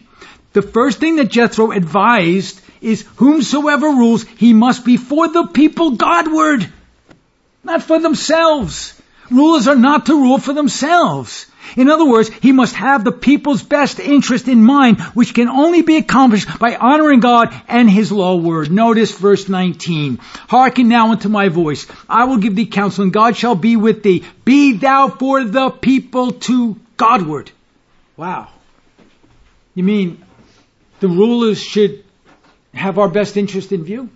The 0.53 0.61
first 0.61 0.99
thing 0.99 1.17
that 1.17 1.29
Jethro 1.29 1.71
advised 1.71 2.61
is 2.81 3.05
whomsoever 3.17 3.87
rules, 3.87 4.23
he 4.23 4.53
must 4.53 4.85
be 4.85 4.97
for 4.97 5.27
the 5.27 5.47
people 5.47 5.91
Godward, 5.91 6.67
not 7.63 7.83
for 7.83 7.99
themselves. 7.99 8.99
Rulers 9.29 9.67
are 9.67 9.75
not 9.75 10.07
to 10.07 10.15
rule 10.15 10.39
for 10.39 10.53
themselves. 10.53 11.45
In 11.75 11.89
other 11.89 12.05
words, 12.05 12.29
he 12.41 12.51
must 12.51 12.73
have 12.75 13.03
the 13.03 13.11
people's 13.11 13.61
best 13.61 13.99
interest 13.99 14.47
in 14.47 14.63
mind, 14.63 15.01
which 15.13 15.35
can 15.35 15.49
only 15.49 15.83
be 15.83 15.97
accomplished 15.97 16.57
by 16.57 16.75
honoring 16.75 17.19
God 17.19 17.53
and 17.67 17.87
his 17.87 18.11
law 18.11 18.37
word. 18.37 18.71
Notice 18.71 19.11
verse 19.11 19.47
19. 19.47 20.17
Hearken 20.47 20.87
now 20.87 21.11
unto 21.11 21.29
my 21.29 21.49
voice. 21.49 21.85
I 22.07 22.25
will 22.25 22.37
give 22.37 22.55
thee 22.55 22.65
counsel, 22.65 23.03
and 23.03 23.13
God 23.13 23.37
shall 23.37 23.55
be 23.55 23.75
with 23.75 24.01
thee. 24.01 24.23
Be 24.45 24.73
thou 24.73 25.09
for 25.09 25.43
the 25.43 25.69
people 25.69 26.31
to 26.31 26.75
Godward. 26.99 27.51
Wow. 28.17 28.49
You 29.73 29.83
mean 29.83 30.23
the 30.99 31.07
rulers 31.07 31.63
should 31.63 32.03
have 32.73 32.99
our 32.99 33.09
best 33.09 33.37
interest 33.37 33.71
in 33.71 33.83
view? 33.83 34.09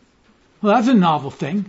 Well, 0.61 0.75
that's 0.75 0.87
a 0.87 0.93
novel 0.93 1.31
thing. 1.31 1.65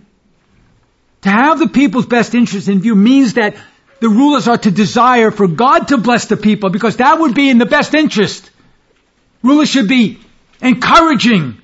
To 1.21 1.29
have 1.29 1.57
the 1.57 1.67
people's 1.67 2.05
best 2.05 2.35
interest 2.35 2.67
in 2.67 2.81
view 2.81 2.95
means 2.95 3.33
that 3.35 3.55
the 3.99 4.09
rulers 4.09 4.47
are 4.47 4.57
to 4.57 4.69
desire 4.69 5.31
for 5.31 5.47
God 5.47 5.87
to 5.87 5.97
bless 5.97 6.25
the 6.25 6.37
people 6.37 6.69
because 6.69 6.97
that 6.97 7.19
would 7.19 7.33
be 7.33 7.49
in 7.49 7.57
the 7.57 7.65
best 7.65 7.95
interest. 7.95 8.51
Rulers 9.41 9.69
should 9.69 9.87
be 9.87 10.19
encouraging 10.61 11.61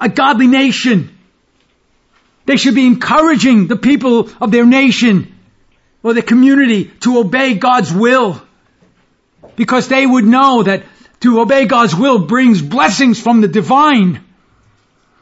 a 0.00 0.08
godly 0.08 0.48
nation 0.48 1.18
They 2.48 2.56
should 2.56 2.74
be 2.74 2.86
encouraging 2.86 3.66
the 3.66 3.76
people 3.76 4.30
of 4.40 4.50
their 4.50 4.64
nation 4.64 5.37
or 6.02 6.14
the 6.14 6.22
community 6.22 6.84
to 7.00 7.18
obey 7.18 7.54
God's 7.54 7.92
will. 7.92 8.40
Because 9.56 9.88
they 9.88 10.06
would 10.06 10.24
know 10.24 10.62
that 10.62 10.84
to 11.20 11.40
obey 11.40 11.66
God's 11.66 11.94
will 11.94 12.20
brings 12.20 12.62
blessings 12.62 13.20
from 13.20 13.40
the 13.40 13.48
divine. 13.48 14.24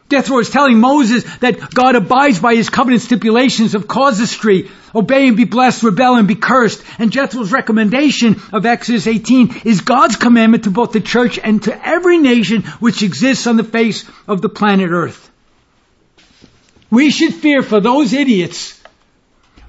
Jethro 0.09 0.39
is 0.39 0.51
telling 0.51 0.79
Moses 0.79 1.25
that 1.39 1.75
God 1.75 1.97
abides 1.97 2.39
by 2.39 2.55
his 2.55 2.71
covenant 2.71 3.03
stipulations 3.03 3.75
of 3.75 3.89
casuistry, 3.89 4.71
obey 4.95 5.27
and 5.27 5.37
be 5.37 5.45
blessed, 5.45 5.83
rebel 5.83 6.15
and 6.15 6.29
be 6.29 6.37
cursed. 6.37 6.83
And 6.99 7.11
Jethro's 7.11 7.51
recommendation 7.51 8.41
of 8.53 8.67
Exodus 8.67 9.09
18 9.09 9.63
is 9.65 9.81
God's 9.81 10.15
commandment 10.15 10.65
to 10.65 10.71
both 10.71 10.93
the 10.93 11.01
church 11.01 11.41
and 11.43 11.61
to 11.65 11.89
every 11.89 12.19
nation 12.19 12.63
which 12.79 13.03
exists 13.03 13.49
on 13.49 13.57
the 13.57 13.65
face 13.65 14.09
of 14.29 14.43
the 14.43 14.49
planet 14.49 14.91
earth. 14.91 15.29
We 16.89 17.11
should 17.11 17.35
fear 17.35 17.63
for 17.63 17.81
those 17.81 18.13
idiots, 18.13 18.76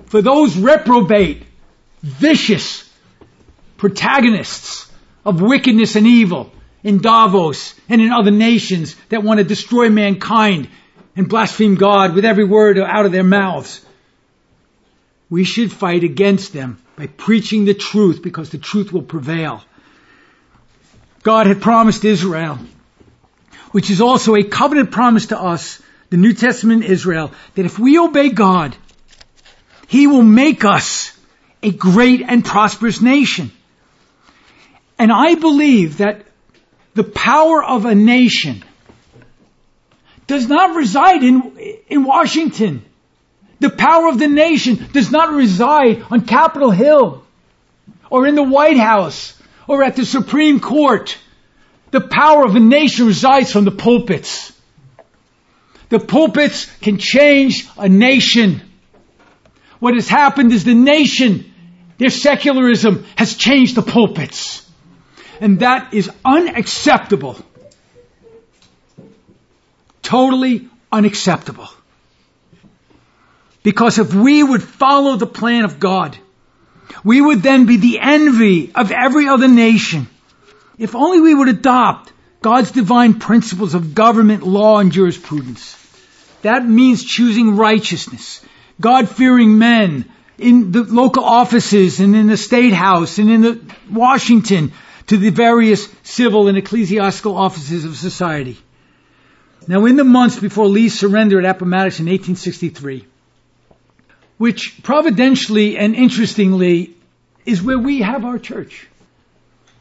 for 0.07 0.21
those 0.21 0.57
reprobate, 0.57 1.43
vicious 2.01 2.89
protagonists 3.77 4.91
of 5.25 5.41
wickedness 5.41 5.95
and 5.95 6.07
evil 6.07 6.51
in 6.83 6.99
Davos 6.99 7.75
and 7.89 8.01
in 8.01 8.11
other 8.11 8.31
nations 8.31 8.95
that 9.09 9.23
want 9.23 9.39
to 9.39 9.43
destroy 9.43 9.89
mankind 9.89 10.69
and 11.15 11.27
blaspheme 11.27 11.75
God 11.75 12.15
with 12.15 12.25
every 12.25 12.45
word 12.45 12.77
out 12.79 13.05
of 13.05 13.11
their 13.11 13.23
mouths. 13.23 13.83
We 15.29 15.43
should 15.43 15.71
fight 15.71 16.03
against 16.03 16.53
them 16.53 16.81
by 16.95 17.07
preaching 17.07 17.65
the 17.65 17.73
truth 17.73 18.21
because 18.23 18.49
the 18.49 18.57
truth 18.57 18.93
will 18.93 19.01
prevail. 19.01 19.61
God 21.23 21.47
had 21.47 21.61
promised 21.61 22.05
Israel, 22.05 22.59
which 23.71 23.89
is 23.89 23.99
also 23.99 24.35
a 24.35 24.43
covenant 24.43 24.91
promise 24.91 25.27
to 25.27 25.39
us, 25.39 25.81
the 26.09 26.17
New 26.17 26.33
Testament 26.33 26.85
Israel, 26.85 27.33
that 27.55 27.65
if 27.65 27.77
we 27.77 27.99
obey 27.99 28.29
God, 28.29 28.77
He 29.87 30.07
will 30.07 30.23
make 30.23 30.63
us 30.65 31.17
a 31.63 31.71
great 31.71 32.21
and 32.21 32.43
prosperous 32.43 33.01
nation. 33.01 33.51
And 34.99 35.11
I 35.11 35.35
believe 35.35 35.97
that 35.97 36.25
the 36.93 37.03
power 37.03 37.63
of 37.63 37.85
a 37.85 37.95
nation 37.95 38.63
does 40.27 40.47
not 40.47 40.75
reside 40.75 41.23
in, 41.23 41.57
in 41.87 42.03
Washington. 42.03 42.83
The 43.59 43.69
power 43.69 44.09
of 44.09 44.19
the 44.19 44.27
nation 44.27 44.87
does 44.91 45.11
not 45.11 45.33
reside 45.33 46.03
on 46.11 46.25
Capitol 46.25 46.71
Hill 46.71 47.23
or 48.09 48.27
in 48.27 48.35
the 48.35 48.43
White 48.43 48.77
House 48.77 49.39
or 49.67 49.83
at 49.83 49.95
the 49.95 50.05
Supreme 50.05 50.59
Court. 50.59 51.17
The 51.91 52.01
power 52.01 52.45
of 52.45 52.55
a 52.55 52.59
nation 52.59 53.07
resides 53.07 53.51
from 53.51 53.65
the 53.65 53.71
pulpits. 53.71 54.51
The 55.89 55.99
pulpits 55.99 56.65
can 56.81 56.97
change 56.97 57.67
a 57.77 57.87
nation. 57.87 58.61
What 59.79 59.93
has 59.93 60.07
happened 60.07 60.51
is 60.51 60.63
the 60.63 60.73
nation, 60.73 61.53
their 61.97 62.09
secularism 62.09 63.05
has 63.15 63.35
changed 63.35 63.75
the 63.75 63.81
pulpits. 63.81 64.67
And 65.39 65.59
that 65.59 65.93
is 65.93 66.09
unacceptable. 66.25 67.37
Totally 70.01 70.67
unacceptable. 70.91 71.69
Because 73.61 73.99
if 73.99 74.13
we 74.13 74.41
would 74.41 74.63
follow 74.63 75.17
the 75.17 75.27
plan 75.27 75.65
of 75.65 75.79
God, 75.79 76.17
we 77.03 77.21
would 77.21 77.43
then 77.43 77.65
be 77.65 77.77
the 77.77 77.99
envy 77.99 78.71
of 78.73 78.91
every 78.91 79.27
other 79.27 79.47
nation. 79.47 80.07
If 80.77 80.95
only 80.95 81.21
we 81.21 81.35
would 81.35 81.49
adopt 81.49 82.13
God's 82.41 82.71
divine 82.71 83.19
principles 83.19 83.73
of 83.73 83.93
government, 83.93 84.43
law, 84.43 84.79
and 84.79 84.91
jurisprudence. 84.91 85.75
That 86.43 86.65
means 86.65 87.03
choosing 87.03 87.57
righteousness, 87.57 88.41
God-fearing 88.79 89.57
men 89.57 90.05
in 90.37 90.71
the 90.71 90.83
local 90.83 91.23
offices 91.23 91.99
and 91.99 92.15
in 92.15 92.27
the 92.27 92.37
state 92.37 92.73
house 92.73 93.17
and 93.17 93.29
in 93.31 93.41
the 93.41 93.59
Washington 93.91 94.71
to 95.07 95.17
the 95.17 95.29
various 95.29 95.87
civil 96.03 96.47
and 96.47 96.57
ecclesiastical 96.57 97.35
offices 97.35 97.85
of 97.85 97.95
society. 97.95 98.57
Now, 99.67 99.85
in 99.85 99.95
the 99.95 100.03
months 100.03 100.39
before 100.39 100.67
Lee's 100.67 100.97
surrender 100.97 101.39
at 101.39 101.45
Appomattox 101.45 101.99
in 101.99 102.05
1863, 102.05 103.05
which 104.37 104.81
providentially 104.83 105.77
and 105.77 105.95
interestingly 105.95 106.95
is 107.45 107.61
where 107.61 107.79
we 107.79 108.01
have 108.01 108.23
our 108.23 108.37
church. 108.37 108.87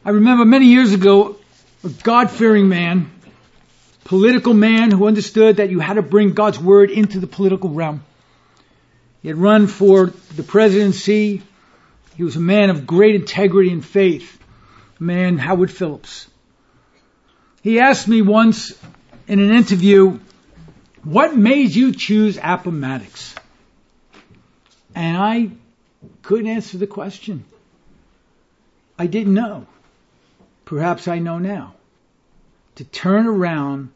I 0.03 0.11
remember 0.11 0.45
many 0.45 0.67
years 0.67 0.93
ago, 0.93 1.37
a 1.83 1.89
God-fearing 1.89 2.67
man, 2.67 3.11
political 4.05 4.53
man 4.53 4.91
who 4.91 5.07
understood 5.07 5.57
that 5.57 5.69
you 5.69 5.79
had 5.79 5.95
to 5.95 6.01
bring 6.01 6.33
God's 6.33 6.59
word 6.59 6.89
into 6.89 7.19
the 7.19 7.27
political 7.27 7.69
realm. 7.69 8.03
He 9.21 9.27
had 9.27 9.37
run 9.37 9.67
for 9.67 10.07
the 10.35 10.43
presidency. 10.43 11.41
He 12.15 12.23
was 12.23 12.35
a 12.35 12.41
man 12.41 12.69
of 12.69 12.87
great 12.87 13.15
integrity 13.15 13.71
and 13.71 13.85
faith 13.85 14.39
A 14.99 15.03
man, 15.03 15.37
Howard 15.37 15.71
Phillips. 15.71 16.27
He 17.61 17.79
asked 17.79 18.07
me 18.07 18.21
once 18.21 18.73
in 19.27 19.39
an 19.39 19.51
interview, 19.51 20.19
what 21.03 21.35
made 21.35 21.75
you 21.75 21.91
choose 21.91 22.37
Appomattox? 22.41 23.35
And 24.95 25.17
I 25.17 25.51
couldn't 26.21 26.47
answer 26.47 26.77
the 26.77 26.87
question. 26.87 27.45
I 28.97 29.07
didn't 29.07 29.33
know. 29.33 29.67
Perhaps 30.65 31.07
I 31.07 31.19
know 31.19 31.39
now. 31.39 31.75
To 32.75 32.83
turn 32.83 33.27
around 33.27 33.89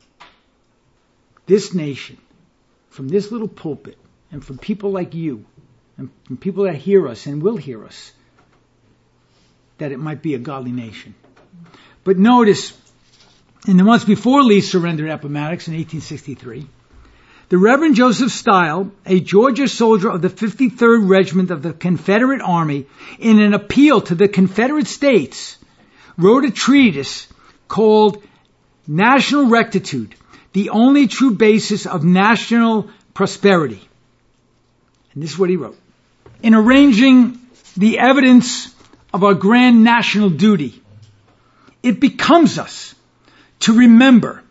this 1.45 1.73
nation 1.73 2.17
from 2.89 3.07
this 3.07 3.31
little 3.31 3.47
pulpit 3.47 3.97
and 4.31 4.43
from 4.43 4.57
people 4.57 4.91
like 4.91 5.13
you 5.13 5.45
and 5.97 6.09
from 6.25 6.37
people 6.37 6.63
that 6.63 6.75
hear 6.75 7.07
us 7.07 7.25
and 7.25 7.43
will 7.43 7.57
hear 7.57 7.85
us 7.85 8.11
that 9.77 9.91
it 9.91 9.99
might 9.99 10.21
be 10.21 10.35
a 10.35 10.39
godly 10.39 10.71
nation. 10.71 11.15
But 12.03 12.17
notice, 12.17 12.77
in 13.67 13.77
the 13.77 13.83
months 13.83 14.05
before 14.05 14.43
Lee 14.43 14.61
surrendered 14.61 15.09
Appomattox 15.09 15.67
in 15.67 15.73
1863, 15.73 16.67
the 17.49 17.57
Reverend 17.57 17.95
Joseph 17.95 18.31
Stiles, 18.31 18.87
a 19.05 19.19
Georgia 19.19 19.67
soldier 19.67 20.09
of 20.09 20.21
the 20.21 20.29
53rd 20.29 21.09
Regiment 21.09 21.51
of 21.51 21.61
the 21.61 21.73
Confederate 21.73 22.41
Army, 22.41 22.85
in 23.19 23.41
an 23.41 23.53
appeal 23.53 24.01
to 24.01 24.15
the 24.15 24.27
Confederate 24.27 24.87
States, 24.87 25.57
wrote 26.17 26.45
a 26.45 26.51
treatise 26.51 27.27
called 27.67 28.23
National 28.87 29.47
Rectitude, 29.47 30.15
the 30.53 30.69
only 30.69 31.07
true 31.07 31.31
basis 31.35 31.85
of 31.85 32.05
national 32.05 32.89
prosperity. 33.13 33.81
And 35.13 35.23
this 35.23 35.31
is 35.31 35.39
what 35.39 35.49
he 35.49 35.57
wrote. 35.57 35.77
In 36.41 36.53
arranging 36.55 37.39
the 37.75 37.99
evidence 37.99 38.73
of 39.13 39.23
our 39.23 39.33
grand 39.33 39.83
national 39.83 40.29
duty, 40.29 40.81
it 41.83 41.99
becomes 41.99 42.57
us 42.57 42.95
to 43.61 43.73
remember 43.73 44.43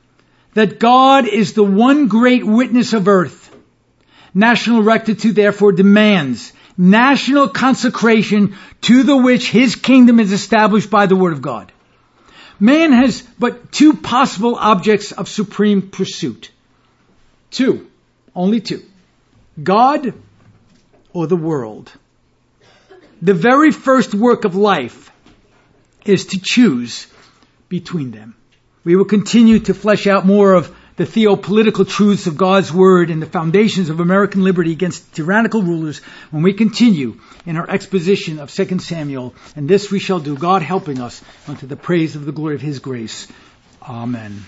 that 0.54 0.78
God 0.78 1.26
is 1.26 1.52
the 1.52 1.64
one 1.64 2.08
great 2.08 2.44
witness 2.44 2.92
of 2.92 3.08
earth. 3.08 3.54
National 4.34 4.82
rectitude 4.82 5.34
therefore 5.34 5.72
demands 5.72 6.52
national 6.76 7.48
consecration 7.48 8.56
to 8.82 9.02
the 9.02 9.16
which 9.16 9.50
his 9.50 9.76
kingdom 9.76 10.20
is 10.20 10.32
established 10.32 10.90
by 10.90 11.06
the 11.06 11.16
word 11.16 11.32
of 11.32 11.42
God. 11.42 11.72
Man 12.58 12.92
has 12.92 13.22
but 13.38 13.72
two 13.72 13.94
possible 13.94 14.54
objects 14.56 15.12
of 15.12 15.28
supreme 15.28 15.90
pursuit. 15.90 16.50
Two. 17.50 17.88
Only 18.34 18.60
two. 18.60 18.82
God 19.62 20.14
or 21.12 21.26
the 21.26 21.36
world. 21.36 21.92
The 23.22 23.34
very 23.34 23.70
first 23.70 24.14
work 24.14 24.44
of 24.44 24.54
life 24.54 25.10
is 26.04 26.26
to 26.26 26.40
choose 26.40 27.06
between 27.68 28.10
them. 28.10 28.34
We 28.84 28.96
will 28.96 29.04
continue 29.04 29.58
to 29.60 29.74
flesh 29.74 30.06
out 30.06 30.24
more 30.24 30.54
of 30.54 30.74
the 30.96 31.04
theopolitical 31.04 31.88
truths 31.88 32.26
of 32.26 32.36
God's 32.36 32.72
Word 32.72 33.10
and 33.10 33.22
the 33.22 33.26
foundations 33.26 33.88
of 33.88 34.00
American 34.00 34.44
liberty 34.44 34.72
against 34.72 35.14
tyrannical 35.14 35.62
rulers 35.62 35.98
when 36.30 36.42
we 36.42 36.52
continue 36.52 37.20
in 37.46 37.56
our 37.56 37.68
exposition 37.68 38.38
of 38.38 38.52
2 38.52 38.78
Samuel. 38.80 39.34
And 39.56 39.68
this 39.68 39.90
we 39.90 39.98
shall 39.98 40.20
do, 40.20 40.36
God 40.36 40.62
helping 40.62 41.00
us 41.00 41.22
unto 41.48 41.66
the 41.66 41.76
praise 41.76 42.16
of 42.16 42.26
the 42.26 42.32
glory 42.32 42.54
of 42.54 42.60
His 42.60 42.80
grace. 42.80 43.28
Amen. 43.82 44.44